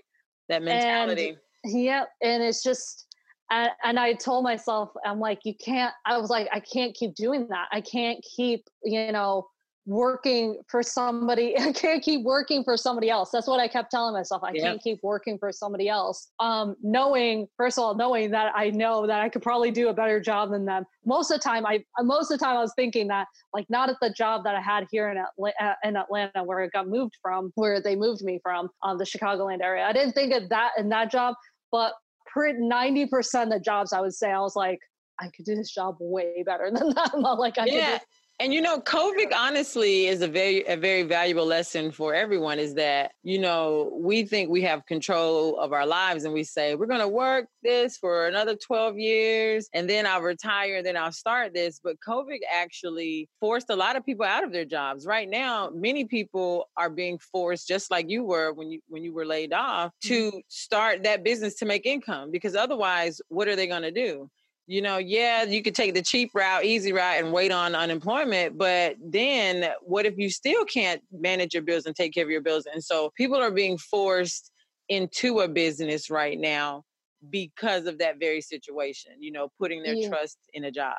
that 0.50 0.62
mentality. 0.62 1.38
And, 1.63 1.84
yeah. 1.84 2.04
And 2.22 2.44
it's 2.44 2.62
just, 2.63 3.08
and, 3.52 3.70
and 3.84 4.00
I 4.00 4.13
told 4.13 4.44
myself, 4.44 4.89
I'm 5.06 5.20
like, 5.20 5.39
you 5.46 5.54
can't, 5.56 5.94
I 6.06 6.18
was 6.18 6.30
like, 6.30 6.48
I 6.54 6.60
can't 6.60 6.94
keep 6.96 7.15
doing 7.15 7.48
that. 7.50 7.68
I 7.72 7.82
can't 7.82 8.24
keep, 8.36 8.65
you 8.84 9.12
know, 9.12 9.48
working 9.86 10.60
for 10.67 10.82
somebody 10.82 11.58
i 11.60 11.71
can't 11.71 12.04
keep 12.04 12.24
working 12.24 12.63
for 12.63 12.76
somebody 12.76 13.10
else. 13.10 13.30
That's 13.32 13.48
what 13.48 13.60
i 13.60 13.67
kept 13.67 13.91
telling 13.91 14.13
myself 14.13 14.43
i 14.43 14.52
can't 14.52 14.82
keep 14.82 15.00
working 15.04 15.38
for 15.38 15.52
somebody 15.52 15.88
else. 15.89 16.32
Um 16.39 16.76
knowing 16.82 17.48
first 17.58 17.78
of 17.78 17.84
all 17.84 17.95
knowing 17.95 18.32
that 18.32 18.52
i 18.56 18.69
know 18.71 19.06
that 19.08 19.21
i 19.21 19.30
could 19.30 19.41
probably 19.41 19.71
do 19.71 19.89
a 19.89 19.93
better 19.93 20.19
job 20.19 20.52
than 20.52 20.65
them. 20.65 20.86
Most 21.06 21.32
of 21.32 21.38
the 21.38 21.43
time 21.43 21.65
i 21.65 21.84
most 22.02 22.32
of 22.32 22.39
the 22.39 22.45
time 22.45 22.58
i 22.58 22.62
was 22.62 22.74
thinking 22.76 23.08
that 23.10 23.28
like 23.54 23.65
not 23.69 23.89
at 23.89 23.98
the 24.02 24.10
job 24.10 24.43
that 24.43 24.56
i 24.56 24.62
had 24.62 24.88
here 24.91 25.10
in 25.10 25.17
atlanta, 25.17 25.56
uh, 25.62 25.74
in 25.84 25.95
atlanta 25.95 26.43
where 26.43 26.62
i 26.62 26.67
got 26.67 26.88
moved 26.88 27.13
from 27.21 27.52
where 27.56 27.82
they 27.82 27.95
moved 27.95 28.24
me 28.24 28.39
from 28.41 28.69
um, 28.84 28.98
the 28.98 29.06
chicagoland 29.06 29.62
area. 29.62 29.86
I 29.86 29.93
didn't 29.93 30.13
think 30.13 30.34
of 30.34 30.50
that 30.50 30.71
in 30.78 30.89
that 30.89 31.12
job 31.12 31.36
but 31.71 31.93
90% 32.38 33.43
of 33.43 33.50
the 33.50 33.60
jobs 33.60 33.93
i 33.93 34.02
would 34.02 34.13
say 34.13 34.32
i 34.32 34.39
was 34.39 34.56
like 34.56 34.80
I 35.19 35.30
could 35.30 35.45
do 35.45 35.56
this 35.56 35.74
job 35.74 35.95
way 36.00 36.43
better 36.45 36.69
than 36.71 36.89
that. 36.95 37.17
like 37.17 37.58
I 37.58 37.65
yeah. 37.65 37.91
could 37.91 38.02
and 38.39 38.54
you 38.54 38.60
know, 38.60 38.82
COVID 38.82 39.32
honestly 39.34 40.08
is 40.08 40.21
a 40.21 40.28
very 40.28 40.65
a 40.65 40.76
very 40.76 41.04
valuable 41.04 41.45
lesson 41.45 41.89
for 41.89 42.13
everyone 42.13 42.60
is 42.60 42.74
that, 42.74 43.13
you 43.24 43.39
know, 43.39 43.93
we 43.95 44.24
think 44.24 44.50
we 44.50 44.62
have 44.63 44.86
control 44.86 45.58
of 45.58 45.71
our 45.71 45.86
lives 45.86 46.26
and 46.26 46.34
we 46.34 46.43
say, 46.43 46.76
we're 46.76 46.86
gonna 46.86 47.08
work 47.08 47.48
this 47.63 47.98
for 47.98 48.28
another 48.28 48.56
12 48.56 48.98
years 48.98 49.69
and 49.74 49.89
then 49.89 50.06
I'll 50.06 50.21
retire 50.21 50.78
and 50.78 50.86
then 50.86 50.98
I'll 50.98 51.13
start 51.13 51.54
this. 51.54 51.80
But 51.82 51.95
COVID 52.06 52.39
actually 52.54 53.30
forced 53.39 53.69
a 53.69 53.76
lot 53.76 53.95
of 53.95 54.06
people 54.06 54.26
out 54.26 54.43
of 54.43 54.52
their 54.52 54.65
jobs. 54.65 55.06
Right 55.06 55.30
now, 55.30 55.69
many 55.74 56.04
people 56.04 56.69
are 56.76 56.89
being 56.89 57.17
forced, 57.19 57.69
just 57.69 57.89
like 57.89 58.10
you 58.10 58.26
were 58.26 58.52
when 58.52 58.69
you 58.69 58.82
when 58.89 59.02
you 59.02 59.13
were 59.13 59.26
laid 59.26 59.54
off, 59.54 59.93
to 60.04 60.28
mm-hmm. 60.28 60.38
start 60.50 61.04
that 61.04 61.24
business 61.24 61.56
to 61.56 61.65
make 61.65 61.86
income 61.86 62.32
because 62.32 62.56
otherwise, 62.56 63.21
what 63.30 63.48
are 63.48 63.56
they 63.56 63.67
gonna 63.67 63.91
do? 63.91 64.30
You 64.67 64.82
know, 64.82 64.97
yeah, 64.97 65.43
you 65.43 65.62
could 65.62 65.75
take 65.75 65.93
the 65.93 66.01
cheap 66.01 66.32
route, 66.34 66.65
easy 66.65 66.91
route, 66.91 67.19
and 67.19 67.32
wait 67.32 67.51
on 67.51 67.75
unemployment. 67.75 68.58
But 68.58 68.95
then 68.99 69.71
what 69.82 70.06
if 70.06 70.17
you 70.17 70.30
still 70.30 70.65
can't 70.65 71.01
manage 71.12 71.54
your 71.54 71.63
bills 71.63 71.86
and 71.86 71.95
take 71.95 72.13
care 72.13 72.23
of 72.23 72.32
your 72.32 72.41
bills? 72.41 72.65
And 72.71 72.84
so 72.84 73.12
people 73.15 73.38
are 73.38 73.51
being 73.51 73.78
forced 73.78 74.51
into 74.89 75.39
a 75.39 75.47
business 75.47 76.10
right 76.10 76.39
now 76.39 76.84
because 77.30 77.86
of 77.86 77.97
that 77.99 78.19
very 78.19 78.41
situation, 78.41 79.13
you 79.19 79.32
know, 79.32 79.49
putting 79.60 79.84
their 79.84 79.95
yeah. 79.95 80.10
trust 80.10 80.38
in 80.54 80.65
a 80.65 80.71
job. 80.71 80.95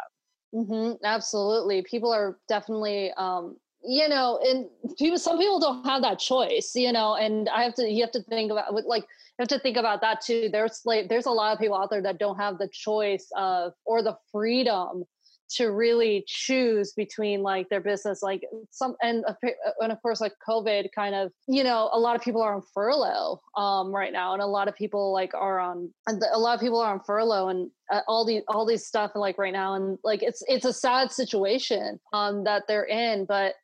Mm-hmm, 0.55 1.05
absolutely. 1.05 1.83
People 1.83 2.13
are 2.13 2.39
definitely, 2.49 3.13
um, 3.17 3.57
you 3.85 4.09
know, 4.09 4.41
and 4.45 4.67
people, 4.97 5.19
some 5.19 5.39
people 5.39 5.61
don't 5.61 5.85
have 5.85 6.03
that 6.03 6.19
choice, 6.19 6.73
you 6.75 6.93
know, 6.93 7.15
and 7.15 7.49
I 7.49 7.63
have 7.63 7.75
to, 7.75 7.89
you 7.89 8.03
have 8.03 8.13
to 8.13 8.23
think 8.23 8.51
about 8.51 8.73
like, 8.87 9.05
have 9.39 9.49
to 9.49 9.59
think 9.59 9.77
about 9.77 10.01
that 10.01 10.21
too. 10.21 10.49
There's 10.51 10.81
like 10.85 11.09
there's 11.09 11.27
a 11.27 11.31
lot 11.31 11.53
of 11.53 11.59
people 11.59 11.77
out 11.77 11.91
there 11.91 12.03
that 12.03 12.19
don't 12.19 12.39
have 12.39 12.59
the 12.59 12.69
choice 12.73 13.29
of 13.37 13.73
or 13.85 14.03
the 14.03 14.17
freedom 14.33 15.05
to 15.49 15.71
really 15.71 16.25
choose 16.27 16.93
between 16.93 17.43
like 17.43 17.69
their 17.69 17.81
business 17.81 18.23
like 18.23 18.43
some 18.71 18.97
and 19.03 19.25
and 19.81 19.93
of 19.93 20.03
course 20.03 20.21
like 20.21 20.33
covid 20.47 20.87
kind 20.95 21.15
of 21.15 21.31
you 21.47 21.63
know 21.63 21.89
a 21.93 21.99
lot 21.99 22.17
of 22.17 22.23
people 22.23 22.43
are 22.43 22.55
on 22.55 22.63
furlough 22.75 23.41
um 23.57 23.95
right 23.95 24.13
now 24.13 24.33
and 24.33 24.43
a 24.43 24.47
lot 24.47 24.69
of 24.69 24.75
people 24.75 25.13
like 25.13 25.35
are 25.35 25.61
on 25.61 25.93
a 26.09 26.39
lot 26.39 26.55
of 26.55 26.61
people 26.61 26.81
are 26.81 26.93
on 26.93 27.01
furlough 27.01 27.49
and 27.49 27.71
uh, 27.93 28.01
all 28.09 28.27
these 28.27 28.43
all 28.49 28.67
these 28.67 28.85
stuff 28.85 29.13
like 29.15 29.39
right 29.39 29.53
now 29.53 29.75
and 29.75 29.99
like 30.03 30.23
it's 30.23 30.43
it's 30.49 30.65
a 30.65 30.73
sad 30.73 31.13
situation 31.13 32.01
um 32.13 32.45
that 32.45 32.65
they're 32.67 32.87
in 32.87 33.25
but 33.25 33.55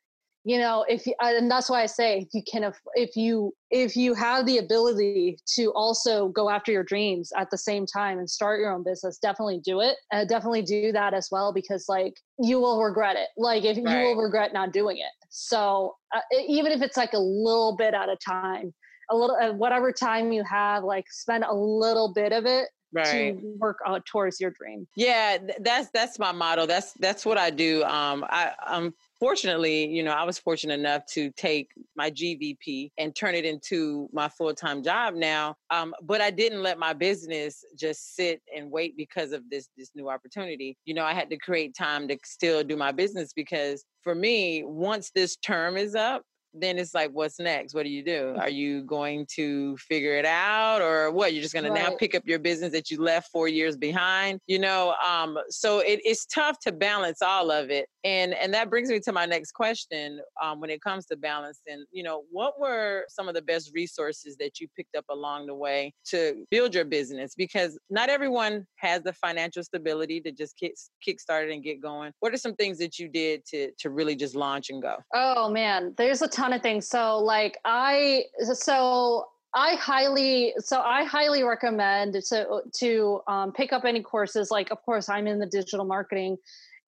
you 0.43 0.57
know 0.57 0.85
if 0.89 1.05
you, 1.07 1.13
and 1.21 1.49
that's 1.49 1.69
why 1.69 1.81
i 1.81 1.85
say 1.85 2.19
if 2.19 2.27
you 2.33 2.41
can 2.49 2.71
if 2.95 3.15
you 3.15 3.53
if 3.71 3.95
you 3.95 4.13
have 4.13 4.45
the 4.45 4.57
ability 4.57 5.37
to 5.55 5.71
also 5.73 6.27
go 6.29 6.49
after 6.49 6.71
your 6.71 6.83
dreams 6.83 7.31
at 7.37 7.49
the 7.49 7.57
same 7.57 7.85
time 7.85 8.19
and 8.19 8.29
start 8.29 8.59
your 8.59 8.71
own 8.71 8.83
business 8.83 9.17
definitely 9.17 9.59
do 9.63 9.79
it 9.81 9.95
uh, 10.13 10.25
definitely 10.25 10.61
do 10.61 10.91
that 10.91 11.13
as 11.13 11.29
well 11.31 11.53
because 11.53 11.85
like 11.87 12.13
you 12.39 12.59
will 12.59 12.81
regret 12.81 13.15
it 13.15 13.29
like 13.37 13.63
if 13.63 13.77
right. 13.77 13.99
you 13.99 14.03
will 14.05 14.21
regret 14.21 14.53
not 14.53 14.73
doing 14.73 14.97
it 14.97 15.11
so 15.29 15.95
uh, 16.15 16.19
even 16.47 16.71
if 16.71 16.81
it's 16.81 16.97
like 16.97 17.13
a 17.13 17.19
little 17.19 17.75
bit 17.77 17.93
at 17.93 18.09
a 18.09 18.17
time 18.17 18.73
a 19.11 19.15
little 19.15 19.35
uh, 19.35 19.51
whatever 19.53 19.91
time 19.91 20.31
you 20.31 20.43
have 20.43 20.83
like 20.83 21.05
spend 21.09 21.43
a 21.43 21.53
little 21.53 22.13
bit 22.13 22.31
of 22.31 22.45
it 22.45 22.67
right. 22.93 23.39
to 23.39 23.55
work 23.59 23.79
out 23.85 24.05
towards 24.05 24.39
your 24.39 24.51
dream. 24.51 24.87
Yeah, 24.95 25.37
that's 25.59 25.89
that's 25.89 26.19
my 26.19 26.31
motto. 26.31 26.65
That's 26.65 26.93
that's 26.93 27.25
what 27.25 27.37
I 27.37 27.49
do. 27.49 27.83
Um, 27.83 28.25
I 28.29 28.51
um 28.65 28.93
fortunately, 29.23 29.85
you 29.87 30.03
know, 30.03 30.11
I 30.11 30.25
was 30.25 30.37
fortunate 30.37 30.77
enough 30.77 31.05
to 31.13 31.31
take 31.37 31.69
my 31.95 32.11
GVP 32.11 32.91
and 32.97 33.15
turn 33.15 33.35
it 33.35 33.45
into 33.45 34.09
my 34.11 34.27
full 34.27 34.53
time 34.53 34.83
job 34.83 35.13
now. 35.13 35.55
Um, 35.69 35.95
but 36.01 36.19
I 36.19 36.29
didn't 36.29 36.61
let 36.61 36.77
my 36.77 36.91
business 36.91 37.63
just 37.79 38.17
sit 38.17 38.41
and 38.53 38.69
wait 38.69 38.97
because 38.97 39.31
of 39.31 39.49
this 39.49 39.69
this 39.77 39.91
new 39.95 40.09
opportunity. 40.09 40.77
You 40.83 40.93
know, 40.93 41.05
I 41.05 41.13
had 41.13 41.29
to 41.29 41.37
create 41.37 41.73
time 41.73 42.09
to 42.09 42.17
still 42.25 42.65
do 42.65 42.75
my 42.75 42.91
business 42.91 43.31
because 43.33 43.85
for 44.01 44.13
me, 44.13 44.63
once 44.65 45.09
this 45.15 45.37
term 45.37 45.77
is 45.77 45.95
up, 45.95 46.23
then 46.53 46.77
it's 46.77 46.93
like, 46.93 47.11
what's 47.11 47.39
next? 47.39 47.73
What 47.73 47.83
do 47.83 47.89
you 47.89 48.03
do? 48.03 48.35
Are 48.37 48.49
you 48.63 48.83
going 48.83 49.25
to 49.35 49.77
figure 49.77 50.15
it 50.15 50.25
out 50.25 50.81
or 50.81 51.11
what? 51.11 51.33
You're 51.33 51.41
just 51.41 51.53
going 51.53 51.69
right. 51.69 51.83
to 51.83 51.91
now 51.91 51.97
pick 51.97 52.15
up 52.15 52.23
your 52.25 52.39
business 52.39 52.71
that 52.73 52.91
you 52.91 53.01
left 53.01 53.31
four 53.31 53.47
years 53.47 53.75
behind, 53.75 54.39
you 54.47 54.59
know? 54.59 54.95
Um, 55.05 55.37
so 55.49 55.79
it, 55.79 55.99
it's 56.03 56.25
tough 56.25 56.59
to 56.61 56.71
balance 56.71 57.21
all 57.21 57.51
of 57.51 57.69
it. 57.69 57.87
And, 58.03 58.33
and 58.33 58.53
that 58.53 58.69
brings 58.69 58.89
me 58.89 58.99
to 58.99 59.11
my 59.11 59.25
next 59.25 59.53
question. 59.53 60.19
Um, 60.41 60.59
when 60.59 60.69
it 60.69 60.81
comes 60.81 61.05
to 61.07 61.15
balancing, 61.15 61.85
you 61.91 62.03
know, 62.03 62.23
what 62.31 62.59
were 62.59 63.05
some 63.09 63.27
of 63.27 63.33
the 63.33 63.41
best 63.41 63.71
resources 63.73 64.35
that 64.37 64.59
you 64.59 64.67
picked 64.75 64.95
up 64.95 65.05
along 65.09 65.47
the 65.47 65.55
way 65.55 65.93
to 66.07 66.45
build 66.51 66.75
your 66.75 66.85
business? 66.85 67.33
Because 67.35 67.79
not 67.89 68.09
everyone 68.09 68.65
has 68.77 69.01
the 69.03 69.13
financial 69.13 69.63
stability 69.63 70.19
to 70.21 70.31
just 70.31 70.57
kick, 70.57 70.73
kick 71.01 71.19
started 71.19 71.51
and 71.51 71.63
get 71.63 71.81
going. 71.81 72.11
What 72.19 72.33
are 72.33 72.37
some 72.37 72.55
things 72.55 72.77
that 72.79 72.99
you 72.99 73.07
did 73.07 73.45
to, 73.45 73.71
to 73.79 73.89
really 73.89 74.15
just 74.15 74.35
launch 74.35 74.69
and 74.69 74.81
go? 74.81 74.97
Oh 75.13 75.49
man, 75.49 75.93
there's 75.97 76.21
a 76.21 76.27
ton 76.27 76.42
ton 76.43 76.53
of 76.53 76.61
things. 76.61 76.87
So 76.87 77.19
like 77.19 77.57
I 77.65 78.25
so 78.53 79.25
I 79.55 79.75
highly 79.75 80.53
so 80.59 80.81
I 80.81 81.03
highly 81.03 81.43
recommend 81.43 82.13
to 82.29 82.61
to 82.79 83.21
um, 83.27 83.53
pick 83.53 83.71
up 83.71 83.85
any 83.85 84.01
courses. 84.01 84.51
Like 84.51 84.71
of 84.71 84.81
course 84.83 85.09
I'm 85.09 85.27
in 85.27 85.39
the 85.39 85.45
digital 85.45 85.85
marketing 85.85 86.37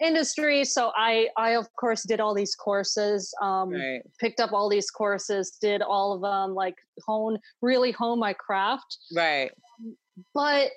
industry, 0.04 0.66
so 0.66 0.92
I 0.96 1.30
I 1.38 1.52
of 1.52 1.68
course 1.80 2.04
did 2.04 2.20
all 2.20 2.34
these 2.34 2.56
courses. 2.56 3.34
Um, 3.42 3.72
right. 3.72 4.02
Picked 4.20 4.40
up 4.40 4.52
all 4.52 4.70
these 4.70 4.90
courses, 4.92 5.58
did 5.62 5.82
all 5.82 6.14
of 6.14 6.22
them. 6.22 6.54
Like 6.54 6.76
hone 7.06 7.38
really 7.62 7.92
hone 7.92 8.20
my 8.20 8.34
craft. 8.34 8.98
Right. 9.16 9.52
But 10.34 10.72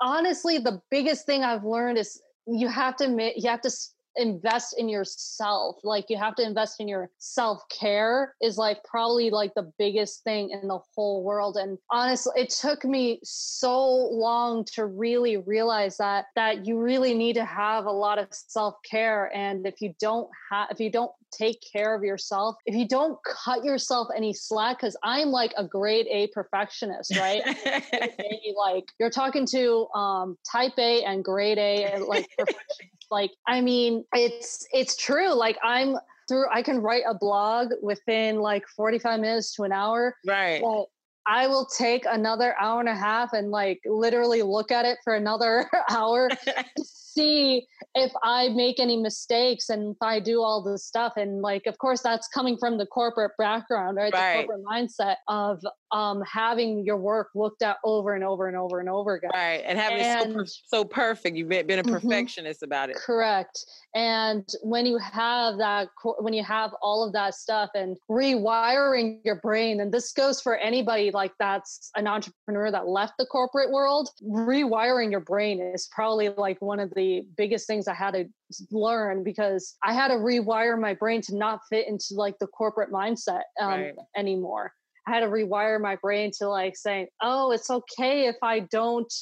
honestly, 0.00 0.58
the 0.58 0.80
biggest 0.90 1.26
thing 1.26 1.42
I've 1.42 1.64
learned 1.64 1.98
is 1.98 2.20
you 2.46 2.68
have 2.68 2.96
to 2.96 3.32
you 3.34 3.48
have 3.50 3.62
to 3.62 3.70
invest 4.18 4.74
in 4.78 4.88
yourself. 4.88 5.76
Like 5.84 6.06
you 6.08 6.16
have 6.16 6.34
to 6.36 6.42
invest 6.42 6.80
in 6.80 6.88
your 6.88 7.10
self-care 7.18 8.34
is 8.42 8.58
like 8.58 8.82
probably 8.84 9.30
like 9.30 9.54
the 9.54 9.72
biggest 9.78 10.24
thing 10.24 10.50
in 10.50 10.68
the 10.68 10.78
whole 10.94 11.22
world. 11.22 11.56
And 11.56 11.78
honestly 11.90 12.32
it 12.36 12.50
took 12.50 12.84
me 12.84 13.20
so 13.22 13.84
long 13.84 14.64
to 14.74 14.86
really 14.86 15.38
realize 15.38 15.96
that 15.98 16.26
that 16.36 16.66
you 16.66 16.78
really 16.78 17.14
need 17.14 17.34
to 17.34 17.44
have 17.44 17.86
a 17.86 17.92
lot 17.92 18.18
of 18.18 18.28
self-care. 18.30 19.30
And 19.34 19.66
if 19.66 19.80
you 19.80 19.94
don't 20.00 20.28
have 20.50 20.68
if 20.70 20.80
you 20.80 20.90
don't 20.90 21.12
take 21.30 21.62
care 21.72 21.94
of 21.94 22.02
yourself 22.02 22.56
if 22.64 22.74
you 22.74 22.88
don't 22.88 23.18
cut 23.22 23.62
yourself 23.62 24.08
any 24.16 24.32
slack 24.32 24.78
because 24.78 24.96
i'm 25.02 25.28
like 25.28 25.52
a 25.58 25.64
grade 25.64 26.06
a 26.10 26.26
perfectionist 26.28 27.16
right? 27.18 27.42
Like 28.56 28.86
you're 28.98 29.10
talking 29.10 29.46
to 29.46 29.86
um 29.94 30.36
type 30.50 30.72
a 30.78 31.04
and 31.04 31.24
grade 31.24 31.58
a 31.58 31.98
like 32.00 32.28
perfectionist 32.36 32.97
like, 33.10 33.30
I 33.46 33.60
mean, 33.60 34.04
it's 34.12 34.66
it's 34.72 34.96
true. 34.96 35.32
Like 35.32 35.58
I'm 35.62 35.96
through 36.28 36.46
I 36.52 36.62
can 36.62 36.80
write 36.80 37.04
a 37.08 37.14
blog 37.14 37.72
within 37.82 38.40
like 38.40 38.66
45 38.76 39.20
minutes 39.20 39.54
to 39.54 39.64
an 39.64 39.72
hour. 39.72 40.14
Right. 40.26 40.60
But 40.62 40.86
I 41.26 41.46
will 41.46 41.66
take 41.66 42.04
another 42.08 42.54
hour 42.58 42.80
and 42.80 42.88
a 42.88 42.94
half 42.94 43.34
and 43.34 43.50
like 43.50 43.80
literally 43.84 44.42
look 44.42 44.70
at 44.70 44.86
it 44.86 44.98
for 45.04 45.14
another 45.14 45.68
hour 45.90 46.28
to 46.28 46.64
see 47.18 47.66
if 47.94 48.12
I 48.22 48.48
make 48.50 48.78
any 48.78 48.96
mistakes 48.96 49.70
and 49.70 49.94
if 49.94 50.02
I 50.02 50.20
do 50.20 50.42
all 50.42 50.62
this 50.62 50.84
stuff. 50.84 51.14
And 51.16 51.42
like, 51.42 51.66
of 51.66 51.78
course, 51.78 52.00
that's 52.00 52.28
coming 52.28 52.56
from 52.58 52.78
the 52.78 52.86
corporate 52.86 53.32
background, 53.38 53.96
right? 53.96 54.12
right. 54.12 54.42
The 54.42 54.46
corporate 54.46 54.64
mindset 54.64 55.16
of 55.26 55.62
um, 55.90 56.22
having 56.30 56.84
your 56.84 56.98
work 56.98 57.30
looked 57.34 57.62
at 57.62 57.78
over 57.84 58.14
and 58.14 58.22
over 58.22 58.46
and 58.46 58.56
over 58.56 58.80
and 58.80 58.88
over 58.88 59.14
again. 59.14 59.30
Right. 59.34 59.62
And 59.64 59.78
having 59.78 60.00
and, 60.00 60.20
it 60.20 60.28
so, 60.28 60.34
per- 60.34 60.44
so 60.66 60.84
perfect. 60.84 61.36
You've 61.36 61.48
been 61.48 61.70
a 61.70 61.82
mm-hmm. 61.82 61.92
perfectionist 61.92 62.60
mm-hmm, 62.60 62.68
about 62.68 62.90
it. 62.90 62.96
Correct. 62.96 63.64
And 63.94 64.46
when 64.62 64.86
you 64.86 64.98
have 64.98 65.56
that, 65.58 65.88
when 66.18 66.34
you 66.34 66.44
have 66.44 66.72
all 66.82 67.04
of 67.04 67.12
that 67.14 67.34
stuff 67.34 67.70
and 67.74 67.96
rewiring 68.10 69.20
your 69.24 69.40
brain, 69.40 69.80
and 69.80 69.92
this 69.92 70.12
goes 70.12 70.40
for 70.40 70.56
anybody 70.56 71.10
like 71.10 71.32
that's 71.38 71.90
an 71.96 72.06
entrepreneur 72.06 72.70
that 72.70 72.86
left 72.86 73.14
the 73.18 73.26
corporate 73.26 73.70
world, 73.70 74.10
rewiring 74.22 75.10
your 75.10 75.20
brain 75.20 75.60
is 75.60 75.88
probably 75.90 76.28
like 76.28 76.60
one 76.60 76.78
of 76.78 76.92
the 76.94 77.07
biggest 77.36 77.66
things 77.66 77.88
I 77.88 77.94
had 77.94 78.14
to 78.14 78.24
learn 78.70 79.22
because 79.24 79.76
I 79.82 79.92
had 79.92 80.08
to 80.08 80.14
rewire 80.14 80.80
my 80.80 80.94
brain 80.94 81.20
to 81.22 81.36
not 81.36 81.60
fit 81.70 81.88
into 81.88 82.14
like 82.14 82.34
the 82.40 82.46
corporate 82.48 82.90
mindset 82.90 83.42
um, 83.60 83.68
right. 83.68 83.94
anymore. 84.16 84.72
I 85.06 85.12
had 85.12 85.20
to 85.20 85.26
rewire 85.26 85.80
my 85.80 85.96
brain 85.96 86.30
to 86.38 86.48
like 86.48 86.76
saying, 86.76 87.06
oh, 87.22 87.50
it's 87.52 87.70
okay 87.70 88.26
if 88.26 88.36
I 88.42 88.60
don't 88.70 89.12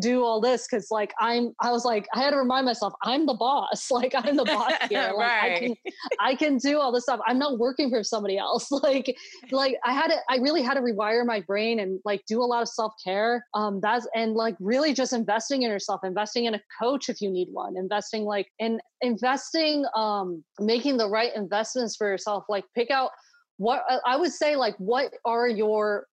do 0.00 0.24
all 0.24 0.40
this 0.40 0.66
because 0.68 0.88
like 0.90 1.12
i'm 1.20 1.52
i 1.60 1.70
was 1.70 1.84
like 1.84 2.06
i 2.14 2.20
had 2.20 2.30
to 2.30 2.36
remind 2.36 2.66
myself 2.66 2.92
i'm 3.02 3.24
the 3.24 3.34
boss 3.34 3.90
like 3.90 4.12
i'm 4.14 4.36
the 4.36 4.44
boss 4.44 4.72
here 4.88 5.12
like 5.16 5.16
right. 5.16 5.52
i 5.52 5.58
can 5.58 5.74
i 6.20 6.34
can 6.34 6.58
do 6.58 6.78
all 6.78 6.92
this 6.92 7.04
stuff. 7.04 7.20
I'm 7.26 7.38
not 7.38 7.58
working 7.58 7.90
for 7.90 8.02
somebody 8.02 8.38
else. 8.38 8.68
Like 8.86 9.16
like 9.50 9.76
i 9.84 9.92
had 9.92 10.08
to 10.08 10.16
i 10.28 10.36
really 10.36 10.62
had 10.62 10.74
to 10.74 10.80
rewire 10.80 11.24
my 11.26 11.40
brain 11.40 11.80
and 11.80 11.98
like 12.04 12.22
do 12.28 12.40
a 12.42 12.44
lot 12.44 12.62
of 12.62 12.68
self-care. 12.68 13.44
Um 13.54 13.80
that's 13.80 14.06
and 14.14 14.34
like 14.34 14.54
really 14.60 14.92
just 14.92 15.12
investing 15.12 15.62
in 15.62 15.70
yourself 15.70 16.00
investing 16.04 16.44
in 16.44 16.54
a 16.54 16.60
coach 16.80 17.08
if 17.08 17.20
you 17.20 17.30
need 17.30 17.48
one 17.50 17.76
investing 17.76 18.24
like 18.24 18.48
in 18.58 18.80
investing 19.00 19.84
um 19.96 20.44
making 20.60 20.98
the 20.98 21.08
right 21.08 21.34
investments 21.34 21.96
for 21.96 22.06
yourself. 22.06 22.44
Like 22.48 22.64
pick 22.74 22.90
out 22.90 23.10
what 23.56 23.84
I 24.04 24.16
would 24.16 24.32
say 24.32 24.56
like 24.56 24.76
what 24.76 25.12
are 25.24 25.48
your 25.48 26.06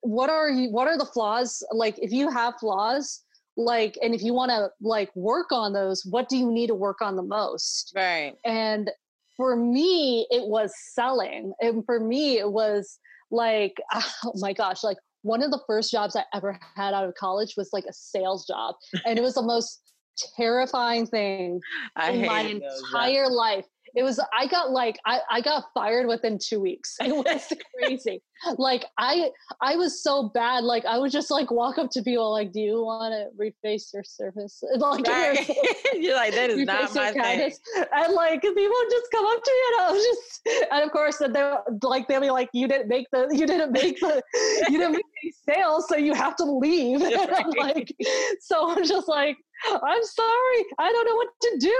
what 0.00 0.30
are 0.30 0.50
you 0.50 0.70
what 0.70 0.88
are 0.88 0.98
the 0.98 1.06
flaws? 1.06 1.62
Like 1.72 1.98
if 1.98 2.12
you 2.12 2.30
have 2.30 2.54
flaws 2.60 3.22
like 3.56 3.98
and 4.02 4.14
if 4.14 4.22
you 4.22 4.32
want 4.32 4.50
to 4.50 4.70
like 4.80 5.10
work 5.16 5.50
on 5.50 5.72
those 5.72 6.04
what 6.04 6.28
do 6.28 6.36
you 6.36 6.50
need 6.50 6.68
to 6.68 6.74
work 6.74 7.00
on 7.00 7.16
the 7.16 7.22
most? 7.22 7.92
Right. 7.94 8.34
And 8.44 8.90
for 9.38 9.56
me 9.56 10.26
it 10.30 10.46
was 10.48 10.72
selling 10.92 11.54
and 11.60 11.84
for 11.86 12.00
me 12.00 12.38
it 12.38 12.50
was 12.50 12.98
like 13.30 13.76
oh 13.94 14.32
my 14.34 14.52
gosh 14.52 14.84
like 14.84 14.98
one 15.22 15.42
of 15.42 15.50
the 15.50 15.60
first 15.66 15.90
jobs 15.90 16.16
i 16.16 16.24
ever 16.34 16.58
had 16.76 16.94
out 16.94 17.04
of 17.04 17.14
college 17.14 17.54
was 17.56 17.70
like 17.72 17.84
a 17.88 17.92
sales 17.92 18.46
job 18.46 18.74
and 19.06 19.18
it 19.18 19.22
was 19.22 19.34
the 19.34 19.42
most 19.42 19.80
terrifying 20.36 21.06
thing 21.06 21.60
I 21.96 22.10
in 22.10 22.26
my 22.26 22.40
entire 22.40 23.28
life 23.28 23.64
it 23.98 24.04
was 24.04 24.20
i 24.32 24.46
got 24.46 24.70
like 24.70 24.96
i, 25.04 25.18
I 25.28 25.40
got 25.40 25.64
fired 25.74 26.06
within 26.06 26.38
two 26.38 26.60
weeks. 26.60 26.96
It 27.08 27.14
was 27.14 27.52
crazy. 27.78 28.22
Like 28.56 28.84
i 28.96 29.30
i 29.60 29.74
was 29.74 30.02
so 30.02 30.30
bad. 30.32 30.62
Like 30.62 30.84
i 30.84 30.98
would 30.98 31.10
just 31.10 31.30
like 31.30 31.50
walk 31.50 31.78
up 31.78 31.90
to 31.92 32.02
people 32.02 32.30
like 32.30 32.52
do 32.52 32.60
you 32.60 32.84
want 32.84 33.12
to 33.12 33.22
reface 33.36 33.92
your 33.92 34.04
surface 34.04 34.62
like 34.76 35.06
right. 35.06 35.50
you're 35.94 36.14
like 36.14 36.32
that 36.34 36.50
is 36.50 36.64
not 36.64 36.94
my 36.94 37.12
thing. 37.12 37.52
and 37.92 38.14
like 38.14 38.40
people 38.42 38.54
would 38.54 38.90
just 38.90 39.10
come 39.10 39.26
up 39.26 39.42
to 39.42 39.50
you, 39.50 39.72
and 39.72 39.82
i 39.82 39.92
was 39.92 40.04
just 40.04 40.68
and 40.70 40.84
of 40.84 40.92
course 40.92 41.16
they're 41.18 41.58
like 41.82 42.06
they'll 42.06 42.20
be 42.20 42.30
like 42.30 42.50
you 42.52 42.68
didn't 42.68 42.88
make 42.88 43.06
the 43.10 43.28
you 43.32 43.46
didn't 43.46 43.72
make 43.72 43.98
the 43.98 44.22
you 44.68 44.78
didn't 44.78 44.92
make 44.92 45.06
any 45.24 45.32
sales 45.48 45.88
so 45.88 45.96
you 45.96 46.14
have 46.14 46.36
to 46.36 46.44
leave. 46.44 47.02
And 47.02 47.30
i'm 47.32 47.50
like 47.58 47.92
so 48.40 48.70
i'm 48.70 48.84
just 48.84 49.08
like 49.08 49.36
i'm 49.66 50.04
sorry. 50.04 50.60
I 50.78 50.92
don't 50.92 51.06
know 51.08 51.16
what 51.16 51.28
to 51.42 51.50
do. 51.58 51.78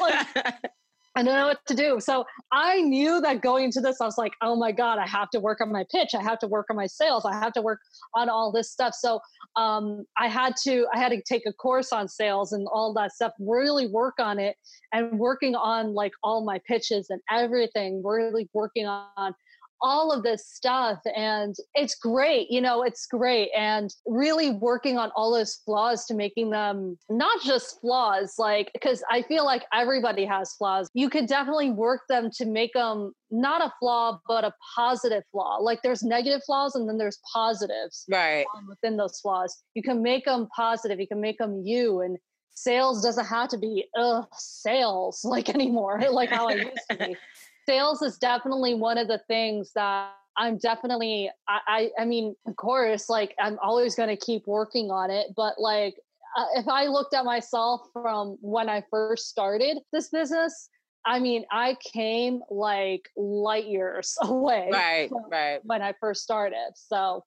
Like 0.00 0.72
I 1.14 1.22
don't 1.22 1.34
know 1.34 1.46
what 1.46 1.60
to 1.66 1.74
do. 1.74 2.00
So 2.00 2.24
I 2.52 2.80
knew 2.80 3.20
that 3.20 3.42
going 3.42 3.64
into 3.64 3.82
this, 3.82 4.00
I 4.00 4.06
was 4.06 4.16
like, 4.16 4.32
oh 4.40 4.56
my 4.56 4.72
God, 4.72 4.98
I 4.98 5.06
have 5.06 5.28
to 5.30 5.40
work 5.40 5.60
on 5.60 5.70
my 5.70 5.84
pitch. 5.90 6.14
I 6.14 6.22
have 6.22 6.38
to 6.38 6.46
work 6.46 6.66
on 6.70 6.76
my 6.76 6.86
sales. 6.86 7.26
I 7.26 7.34
have 7.34 7.52
to 7.52 7.62
work 7.62 7.80
on 8.14 8.30
all 8.30 8.50
this 8.50 8.70
stuff. 8.70 8.94
So 8.94 9.20
um, 9.56 10.06
I 10.16 10.28
had 10.28 10.54
to, 10.64 10.86
I 10.94 10.98
had 10.98 11.10
to 11.10 11.20
take 11.20 11.42
a 11.46 11.52
course 11.52 11.92
on 11.92 12.08
sales 12.08 12.52
and 12.52 12.66
all 12.72 12.94
that 12.94 13.12
stuff, 13.12 13.32
really 13.38 13.86
work 13.88 14.14
on 14.18 14.38
it 14.38 14.56
and 14.92 15.18
working 15.18 15.54
on 15.54 15.92
like 15.92 16.12
all 16.22 16.44
my 16.44 16.58
pitches 16.66 17.10
and 17.10 17.20
everything, 17.30 18.02
really 18.02 18.48
working 18.54 18.86
on 18.86 19.34
all 19.82 20.12
of 20.12 20.22
this 20.22 20.46
stuff 20.46 20.98
and 21.16 21.54
it's 21.74 21.94
great 21.94 22.50
you 22.50 22.60
know 22.60 22.82
it's 22.82 23.06
great 23.06 23.50
and 23.56 23.94
really 24.06 24.50
working 24.50 24.98
on 24.98 25.10
all 25.16 25.32
those 25.32 25.60
flaws 25.64 26.04
to 26.06 26.14
making 26.14 26.50
them 26.50 26.96
not 27.10 27.42
just 27.42 27.80
flaws 27.80 28.34
like 28.38 28.70
because 28.72 29.02
i 29.10 29.22
feel 29.22 29.44
like 29.44 29.64
everybody 29.72 30.24
has 30.24 30.54
flaws. 30.54 30.88
You 30.94 31.10
could 31.10 31.26
definitely 31.26 31.70
work 31.70 32.02
them 32.08 32.30
to 32.36 32.44
make 32.44 32.72
them 32.74 33.12
not 33.30 33.62
a 33.62 33.72
flaw 33.80 34.20
but 34.28 34.44
a 34.44 34.54
positive 34.74 35.22
flaw. 35.32 35.56
Like 35.58 35.80
there's 35.82 36.02
negative 36.02 36.42
flaws 36.44 36.74
and 36.74 36.88
then 36.88 36.98
there's 36.98 37.18
positives 37.32 38.04
right. 38.10 38.44
within 38.68 38.96
those 38.96 39.20
flaws. 39.20 39.62
You 39.74 39.82
can 39.82 40.02
make 40.02 40.24
them 40.24 40.48
positive 40.54 41.00
you 41.00 41.08
can 41.08 41.20
make 41.20 41.38
them 41.38 41.62
you 41.64 42.00
and 42.00 42.18
sales 42.54 43.02
doesn't 43.02 43.26
have 43.26 43.48
to 43.48 43.58
be 43.58 43.86
ugh, 43.96 44.26
sales 44.32 45.20
like 45.24 45.48
anymore, 45.48 46.02
like 46.10 46.30
how 46.30 46.48
I 46.48 46.54
used 46.54 46.88
to 46.90 46.96
be. 46.96 47.16
sales 47.72 48.02
is 48.02 48.18
definitely 48.18 48.74
one 48.74 48.98
of 48.98 49.08
the 49.08 49.20
things 49.28 49.72
that 49.74 50.12
I'm 50.36 50.58
definitely 50.58 51.30
I, 51.48 51.60
I, 51.66 52.02
I 52.02 52.04
mean, 52.04 52.34
of 52.46 52.56
course, 52.56 53.08
like 53.08 53.34
I'm 53.38 53.58
always 53.62 53.94
gonna 53.94 54.16
keep 54.16 54.46
working 54.46 54.90
on 54.90 55.10
it, 55.10 55.28
but 55.36 55.54
like 55.58 55.94
uh, 56.36 56.46
if 56.56 56.68
I 56.68 56.86
looked 56.86 57.14
at 57.14 57.24
myself 57.24 57.82
from 57.92 58.38
when 58.40 58.68
I 58.68 58.82
first 58.90 59.28
started 59.28 59.78
this 59.92 60.08
business, 60.08 60.68
I 61.04 61.18
mean, 61.18 61.44
I 61.50 61.76
came 61.92 62.40
like 62.50 63.08
light 63.16 63.66
years 63.66 64.16
away. 64.22 64.68
Right, 64.70 65.10
right. 65.30 65.60
When 65.64 65.82
I 65.82 65.94
first 66.00 66.22
started. 66.22 66.72
So 66.74 67.24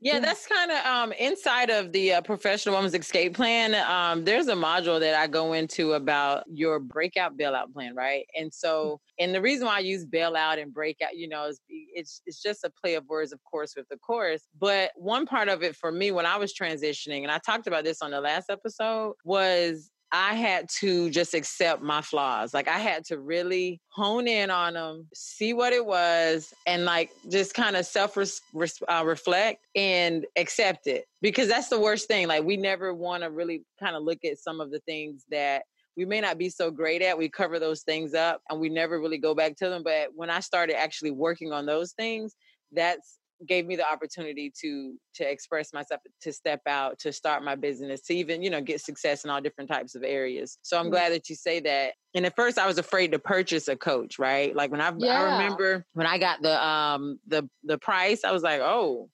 yeah, 0.00 0.20
that's 0.20 0.46
kind 0.46 0.70
of 0.70 0.86
um, 0.86 1.12
inside 1.12 1.70
of 1.70 1.90
the 1.90 2.14
uh, 2.14 2.20
professional 2.20 2.76
woman's 2.76 2.94
escape 2.94 3.34
plan. 3.34 3.74
Um, 3.74 4.24
there's 4.24 4.46
a 4.46 4.54
module 4.54 5.00
that 5.00 5.14
I 5.14 5.26
go 5.26 5.54
into 5.54 5.94
about 5.94 6.44
your 6.52 6.78
breakout 6.78 7.36
bailout 7.36 7.72
plan, 7.72 7.96
right? 7.96 8.24
And 8.36 8.50
mm. 8.50 8.54
so, 8.54 9.00
and 9.18 9.34
the 9.34 9.40
reason 9.40 9.66
why 9.66 9.76
I 9.76 9.80
use 9.80 10.06
bailout 10.06 10.62
and 10.62 10.72
breakout, 10.72 11.16
you 11.16 11.28
know, 11.28 11.46
is 11.46 11.60
it's 11.68 12.22
it's 12.26 12.40
just 12.40 12.62
a 12.62 12.70
play 12.70 12.94
of 12.94 13.06
words, 13.08 13.32
of 13.32 13.42
course, 13.42 13.74
with 13.76 13.88
the 13.88 13.96
course. 13.96 14.42
But 14.60 14.92
one 14.94 15.26
part 15.26 15.48
of 15.48 15.64
it 15.64 15.74
for 15.74 15.90
me 15.90 16.12
when 16.12 16.26
I 16.26 16.36
was 16.36 16.54
transitioning, 16.54 17.22
and 17.22 17.32
I 17.32 17.38
talked 17.38 17.66
about 17.66 17.82
this 17.82 18.00
on 18.00 18.12
the 18.12 18.20
last 18.20 18.50
episode, 18.50 19.14
was 19.24 19.90
I 20.10 20.34
had 20.34 20.68
to 20.80 21.10
just 21.10 21.34
accept 21.34 21.82
my 21.82 22.00
flaws. 22.00 22.54
Like 22.54 22.68
I 22.68 22.78
had 22.78 23.04
to 23.06 23.18
really 23.18 23.80
hone 23.90 24.26
in 24.26 24.50
on 24.50 24.74
them, 24.74 25.06
see 25.14 25.52
what 25.52 25.72
it 25.72 25.84
was, 25.84 26.52
and 26.66 26.84
like 26.84 27.10
just 27.30 27.54
kind 27.54 27.76
of 27.76 27.84
self 27.84 28.16
uh, 28.16 29.02
reflect 29.04 29.66
and 29.74 30.26
accept 30.36 30.86
it. 30.86 31.04
Because 31.20 31.48
that's 31.48 31.68
the 31.68 31.80
worst 31.80 32.08
thing. 32.08 32.26
Like 32.28 32.44
we 32.44 32.56
never 32.56 32.94
want 32.94 33.22
to 33.22 33.30
really 33.30 33.62
kind 33.78 33.96
of 33.96 34.02
look 34.02 34.24
at 34.24 34.38
some 34.38 34.60
of 34.60 34.70
the 34.70 34.80
things 34.80 35.24
that 35.30 35.62
we 35.96 36.04
may 36.04 36.20
not 36.20 36.38
be 36.38 36.48
so 36.48 36.70
great 36.70 37.02
at. 37.02 37.18
We 37.18 37.28
cover 37.28 37.58
those 37.58 37.82
things 37.82 38.14
up 38.14 38.40
and 38.48 38.60
we 38.60 38.68
never 38.68 39.00
really 39.00 39.18
go 39.18 39.34
back 39.34 39.56
to 39.56 39.68
them. 39.68 39.82
But 39.82 40.10
when 40.14 40.30
I 40.30 40.40
started 40.40 40.78
actually 40.78 41.10
working 41.10 41.52
on 41.52 41.66
those 41.66 41.92
things, 41.92 42.36
that's 42.72 43.18
gave 43.46 43.66
me 43.66 43.76
the 43.76 43.88
opportunity 43.88 44.52
to 44.60 44.94
to 45.14 45.30
express 45.30 45.72
myself 45.72 46.00
to 46.20 46.32
step 46.32 46.60
out 46.66 46.98
to 46.98 47.12
start 47.12 47.44
my 47.44 47.54
business 47.54 48.00
to 48.00 48.14
even 48.14 48.42
you 48.42 48.50
know 48.50 48.60
get 48.60 48.80
success 48.80 49.24
in 49.24 49.30
all 49.30 49.40
different 49.40 49.70
types 49.70 49.94
of 49.94 50.02
areas 50.02 50.58
so 50.62 50.76
i'm 50.76 50.84
mm-hmm. 50.84 50.92
glad 50.92 51.12
that 51.12 51.28
you 51.28 51.36
say 51.36 51.60
that 51.60 51.92
and 52.14 52.26
at 52.26 52.34
first 52.34 52.58
i 52.58 52.66
was 52.66 52.78
afraid 52.78 53.12
to 53.12 53.18
purchase 53.18 53.68
a 53.68 53.76
coach 53.76 54.18
right 54.18 54.56
like 54.56 54.70
when 54.70 54.80
i 54.80 54.92
yeah. 54.98 55.20
i 55.20 55.38
remember 55.38 55.84
when 55.92 56.06
i 56.06 56.18
got 56.18 56.42
the 56.42 56.66
um 56.66 57.18
the 57.28 57.48
the 57.64 57.78
price 57.78 58.24
i 58.24 58.32
was 58.32 58.42
like 58.42 58.60
oh 58.60 59.08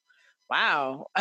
wow. 0.49 1.05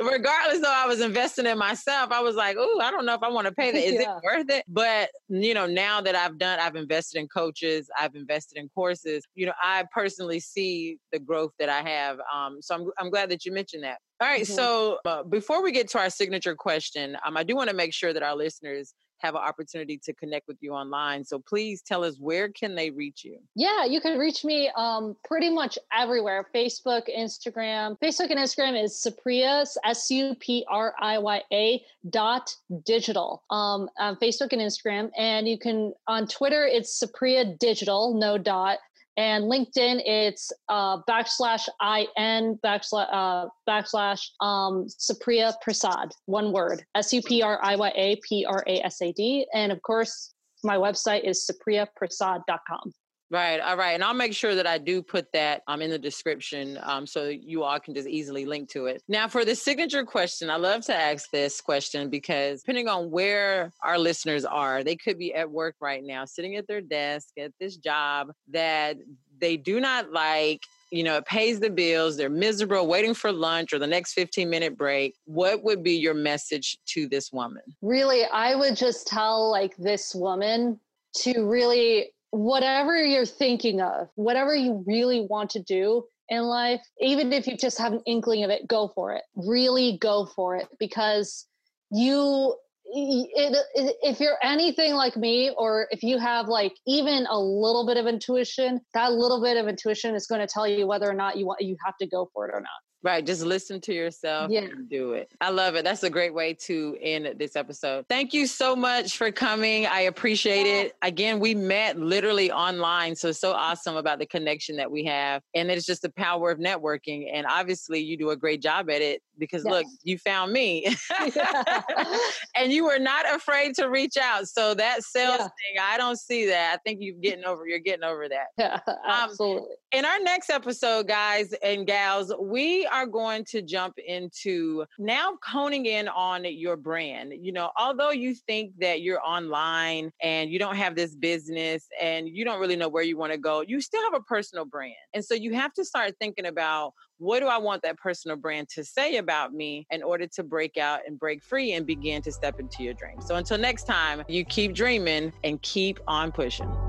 Regardless 0.00 0.60
though 0.60 0.72
I 0.72 0.86
was 0.86 1.00
investing 1.00 1.46
in 1.46 1.58
myself, 1.58 2.10
I 2.10 2.20
was 2.20 2.36
like, 2.36 2.56
oh, 2.58 2.80
I 2.80 2.90
don't 2.90 3.06
know 3.06 3.14
if 3.14 3.22
I 3.22 3.28
want 3.28 3.46
to 3.46 3.52
pay 3.52 3.70
that. 3.70 3.78
Is 3.78 3.94
yeah. 3.94 4.16
it 4.16 4.22
worth 4.24 4.50
it? 4.50 4.64
But 4.68 5.10
you 5.28 5.54
know, 5.54 5.66
now 5.66 6.00
that 6.00 6.14
I've 6.14 6.38
done, 6.38 6.58
I've 6.60 6.76
invested 6.76 7.18
in 7.18 7.28
coaches, 7.28 7.88
I've 7.98 8.14
invested 8.14 8.58
in 8.58 8.68
courses, 8.70 9.24
you 9.34 9.46
know, 9.46 9.52
I 9.62 9.84
personally 9.92 10.40
see 10.40 10.98
the 11.12 11.18
growth 11.18 11.52
that 11.58 11.68
I 11.68 11.82
have. 11.88 12.18
Um, 12.34 12.58
so 12.60 12.74
I'm 12.74 12.86
I'm 12.98 13.10
glad 13.10 13.30
that 13.30 13.44
you 13.44 13.52
mentioned 13.52 13.84
that. 13.84 13.98
All 14.20 14.28
right, 14.28 14.42
mm-hmm. 14.42 14.52
so 14.52 14.98
uh, 15.04 15.22
before 15.22 15.62
we 15.62 15.70
get 15.70 15.88
to 15.90 15.98
our 15.98 16.10
signature 16.10 16.56
question, 16.56 17.16
um, 17.24 17.36
I 17.36 17.44
do 17.44 17.54
want 17.54 17.70
to 17.70 17.76
make 17.76 17.94
sure 17.94 18.12
that 18.12 18.22
our 18.22 18.34
listeners 18.34 18.94
have 19.18 19.34
an 19.34 19.42
opportunity 19.42 19.98
to 19.98 20.12
connect 20.12 20.48
with 20.48 20.56
you 20.60 20.72
online. 20.72 21.24
So 21.24 21.38
please 21.38 21.82
tell 21.82 22.04
us 22.04 22.16
where 22.18 22.48
can 22.48 22.74
they 22.74 22.90
reach 22.90 23.24
you? 23.24 23.38
Yeah, 23.54 23.84
you 23.84 24.00
can 24.00 24.18
reach 24.18 24.44
me 24.44 24.70
um, 24.76 25.16
pretty 25.24 25.50
much 25.50 25.78
everywhere. 25.92 26.48
Facebook, 26.54 27.02
Instagram. 27.14 27.98
Facebook 27.98 28.30
and 28.30 28.38
Instagram 28.38 28.82
is 28.82 28.94
Supriya, 28.94 29.66
S-U-P-R-I-Y-A 29.84 31.84
dot 32.10 32.54
digital. 32.84 33.42
Um, 33.50 33.90
on 33.98 34.16
Facebook 34.16 34.52
and 34.52 34.62
Instagram. 34.62 35.10
And 35.16 35.48
you 35.48 35.58
can 35.58 35.92
on 36.06 36.26
Twitter, 36.26 36.66
it's 36.66 37.02
Supriya 37.02 37.58
Digital, 37.58 38.14
no 38.14 38.38
dot. 38.38 38.78
And 39.18 39.50
LinkedIn, 39.50 40.00
it's 40.06 40.52
uh, 40.68 40.98
backslash 41.10 41.68
in 42.16 42.56
backslash 42.64 43.08
uh, 43.12 43.48
backslash 43.68 44.24
um, 44.40 44.86
Supriya 44.86 45.54
Prasad, 45.60 46.12
one 46.26 46.52
word, 46.52 46.84
S 46.94 47.12
U 47.12 47.20
P 47.20 47.42
R 47.42 47.58
I 47.60 47.74
Y 47.74 47.92
A 47.96 48.20
P 48.22 48.46
R 48.48 48.62
A 48.68 48.80
S 48.86 49.02
A 49.02 49.12
D. 49.12 49.44
And 49.52 49.72
of 49.72 49.82
course, 49.82 50.32
my 50.62 50.76
website 50.76 51.24
is 51.24 51.50
supriyaprasad.com. 51.50 52.92
Right. 53.30 53.60
All 53.60 53.76
right. 53.76 53.92
And 53.92 54.02
I'll 54.02 54.14
make 54.14 54.32
sure 54.32 54.54
that 54.54 54.66
I 54.66 54.78
do 54.78 55.02
put 55.02 55.30
that 55.32 55.62
um, 55.68 55.82
in 55.82 55.90
the 55.90 55.98
description 55.98 56.78
um, 56.82 57.06
so 57.06 57.24
you 57.28 57.62
all 57.62 57.78
can 57.78 57.94
just 57.94 58.08
easily 58.08 58.46
link 58.46 58.70
to 58.70 58.86
it. 58.86 59.02
Now, 59.06 59.28
for 59.28 59.44
the 59.44 59.54
signature 59.54 60.04
question, 60.04 60.48
I 60.48 60.56
love 60.56 60.82
to 60.86 60.94
ask 60.94 61.30
this 61.30 61.60
question 61.60 62.08
because 62.08 62.62
depending 62.62 62.88
on 62.88 63.10
where 63.10 63.70
our 63.82 63.98
listeners 63.98 64.46
are, 64.46 64.82
they 64.82 64.96
could 64.96 65.18
be 65.18 65.34
at 65.34 65.50
work 65.50 65.74
right 65.80 66.02
now, 66.02 66.24
sitting 66.24 66.56
at 66.56 66.66
their 66.66 66.80
desk 66.80 67.28
at 67.38 67.52
this 67.60 67.76
job 67.76 68.32
that 68.50 68.96
they 69.40 69.56
do 69.58 69.78
not 69.78 70.10
like. 70.10 70.62
You 70.90 71.02
know, 71.02 71.18
it 71.18 71.26
pays 71.26 71.60
the 71.60 71.68
bills. 71.68 72.16
They're 72.16 72.30
miserable, 72.30 72.86
waiting 72.86 73.12
for 73.12 73.30
lunch 73.30 73.74
or 73.74 73.78
the 73.78 73.86
next 73.86 74.14
15 74.14 74.48
minute 74.48 74.78
break. 74.78 75.14
What 75.26 75.62
would 75.64 75.82
be 75.82 75.92
your 75.92 76.14
message 76.14 76.78
to 76.94 77.06
this 77.06 77.30
woman? 77.30 77.62
Really, 77.82 78.24
I 78.24 78.54
would 78.54 78.74
just 78.74 79.06
tell 79.06 79.50
like 79.50 79.76
this 79.76 80.14
woman 80.14 80.80
to 81.16 81.44
really 81.46 82.12
whatever 82.30 82.96
you're 83.02 83.26
thinking 83.26 83.80
of, 83.80 84.08
whatever 84.14 84.54
you 84.54 84.84
really 84.86 85.26
want 85.28 85.50
to 85.50 85.62
do 85.62 86.04
in 86.28 86.42
life, 86.42 86.80
even 87.00 87.32
if 87.32 87.46
you 87.46 87.56
just 87.56 87.78
have 87.78 87.92
an 87.92 88.02
inkling 88.06 88.44
of 88.44 88.50
it, 88.50 88.68
go 88.68 88.90
for 88.94 89.14
it. 89.14 89.22
Really 89.34 89.98
go 90.00 90.26
for 90.26 90.56
it 90.56 90.68
because 90.78 91.46
you 91.90 92.54
it, 92.90 93.56
it, 93.74 93.96
if 94.02 94.18
you're 94.18 94.38
anything 94.42 94.94
like 94.94 95.16
me 95.16 95.52
or 95.58 95.88
if 95.90 96.02
you 96.02 96.18
have 96.18 96.48
like 96.48 96.72
even 96.86 97.26
a 97.30 97.38
little 97.38 97.86
bit 97.86 97.98
of 97.98 98.06
intuition 98.06 98.80
that 98.94 99.12
little 99.12 99.42
bit 99.42 99.58
of 99.58 99.68
intuition 99.68 100.14
is 100.14 100.26
going 100.26 100.40
to 100.40 100.46
tell 100.46 100.66
you 100.66 100.86
whether 100.86 101.08
or 101.08 101.12
not 101.12 101.36
you 101.36 101.44
want 101.44 101.60
you 101.60 101.76
have 101.84 101.94
to 102.00 102.06
go 102.06 102.30
for 102.32 102.48
it 102.48 102.54
or 102.54 102.60
not 102.60 102.70
Right. 103.02 103.24
Just 103.24 103.42
listen 103.42 103.80
to 103.82 103.94
yourself 103.94 104.50
yeah. 104.50 104.62
and 104.62 104.88
do 104.88 105.12
it. 105.12 105.32
I 105.40 105.50
love 105.50 105.76
it. 105.76 105.84
That's 105.84 106.02
a 106.02 106.10
great 106.10 106.34
way 106.34 106.54
to 106.66 106.96
end 107.00 107.28
this 107.38 107.54
episode. 107.54 108.06
Thank 108.08 108.34
you 108.34 108.46
so 108.46 108.74
much 108.74 109.16
for 109.16 109.30
coming. 109.30 109.86
I 109.86 110.00
appreciate 110.00 110.66
yeah. 110.66 110.82
it. 110.82 110.96
Again, 111.02 111.38
we 111.38 111.54
met 111.54 111.98
literally 111.98 112.50
online. 112.50 113.14
So 113.14 113.30
so 113.30 113.52
awesome 113.52 113.96
about 113.96 114.18
the 114.18 114.26
connection 114.26 114.76
that 114.76 114.90
we 114.90 115.04
have. 115.04 115.42
And 115.54 115.70
it's 115.70 115.86
just 115.86 116.02
the 116.02 116.10
power 116.10 116.50
of 116.50 116.58
networking. 116.58 117.30
And 117.32 117.46
obviously 117.48 118.00
you 118.00 118.16
do 118.16 118.30
a 118.30 118.36
great 118.36 118.60
job 118.60 118.90
at 118.90 119.00
it 119.00 119.22
because 119.38 119.64
yes. 119.64 119.72
look, 119.72 119.86
you 120.02 120.18
found 120.18 120.52
me. 120.52 120.84
and 122.56 122.72
you 122.72 122.84
were 122.84 122.98
not 122.98 123.32
afraid 123.32 123.74
to 123.76 123.88
reach 123.88 124.16
out. 124.16 124.48
So 124.48 124.74
that 124.74 125.04
sales 125.04 125.36
yeah. 125.38 125.44
thing, 125.44 125.80
I 125.80 125.96
don't 125.96 126.18
see 126.18 126.46
that. 126.46 126.74
I 126.74 126.76
think 126.78 126.98
you're 127.00 127.14
getting 127.14 127.44
over 127.44 127.66
you're 127.66 127.78
getting 127.78 128.04
over 128.04 128.28
that. 128.28 128.46
Yeah, 128.56 128.80
um, 128.88 128.96
absolutely. 129.06 129.70
Um, 129.70 129.76
in 129.92 130.04
our 130.04 130.20
next 130.20 130.50
episode, 130.50 131.08
guys 131.08 131.52
and 131.62 131.86
gals, 131.86 132.32
we 132.40 132.87
are 132.88 133.06
going 133.06 133.44
to 133.46 133.62
jump 133.62 133.98
into 133.98 134.84
now 134.98 135.38
honing 135.44 135.86
in 135.86 136.08
on 136.08 136.44
your 136.44 136.76
brand. 136.76 137.32
You 137.40 137.52
know, 137.52 137.70
although 137.78 138.10
you 138.10 138.34
think 138.34 138.72
that 138.78 139.02
you're 139.02 139.24
online 139.24 140.10
and 140.22 140.50
you 140.50 140.58
don't 140.58 140.76
have 140.76 140.94
this 140.94 141.14
business 141.14 141.86
and 142.00 142.28
you 142.28 142.44
don't 142.44 142.60
really 142.60 142.76
know 142.76 142.88
where 142.88 143.02
you 143.02 143.16
want 143.16 143.32
to 143.32 143.38
go, 143.38 143.62
you 143.66 143.80
still 143.80 144.02
have 144.02 144.14
a 144.14 144.24
personal 144.24 144.64
brand. 144.64 144.94
And 145.14 145.24
so 145.24 145.34
you 145.34 145.54
have 145.54 145.72
to 145.74 145.84
start 145.84 146.14
thinking 146.20 146.46
about 146.46 146.92
what 147.18 147.40
do 147.40 147.46
I 147.46 147.58
want 147.58 147.82
that 147.82 147.98
personal 147.98 148.36
brand 148.36 148.68
to 148.70 148.84
say 148.84 149.16
about 149.16 149.52
me 149.52 149.86
in 149.90 150.02
order 150.02 150.26
to 150.28 150.42
break 150.42 150.76
out 150.76 151.00
and 151.06 151.18
break 151.18 151.42
free 151.42 151.72
and 151.72 151.84
begin 151.86 152.22
to 152.22 152.32
step 152.32 152.60
into 152.60 152.82
your 152.82 152.94
dreams. 152.94 153.26
So 153.26 153.34
until 153.34 153.58
next 153.58 153.84
time, 153.84 154.22
you 154.28 154.44
keep 154.44 154.72
dreaming 154.72 155.32
and 155.42 155.60
keep 155.62 155.98
on 156.06 156.30
pushing. 156.32 156.87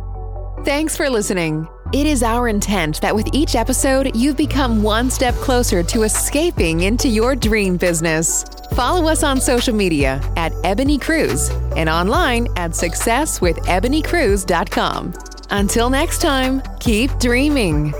Thanks 0.65 0.97
for 0.97 1.09
listening. 1.09 1.67
It 1.93 2.05
is 2.05 2.21
our 2.21 2.49
intent 2.49 2.99
that 3.01 3.15
with 3.15 3.27
each 3.33 3.55
episode, 3.55 4.15
you've 4.15 4.37
become 4.37 4.83
one 4.83 5.09
step 5.09 5.33
closer 5.35 5.81
to 5.83 6.03
escaping 6.03 6.81
into 6.81 7.07
your 7.07 7.33
dream 7.35 7.77
business. 7.77 8.43
Follow 8.73 9.07
us 9.07 9.23
on 9.23 9.39
social 9.39 9.73
media 9.73 10.21
at 10.35 10.51
Ebony 10.63 10.99
Cruz 10.99 11.49
and 11.77 11.87
online 11.89 12.47
at 12.57 12.71
successwithebonycruz.com. 12.71 15.13
Until 15.49 15.89
next 15.89 16.21
time, 16.21 16.61
keep 16.79 17.09
dreaming. 17.19 17.93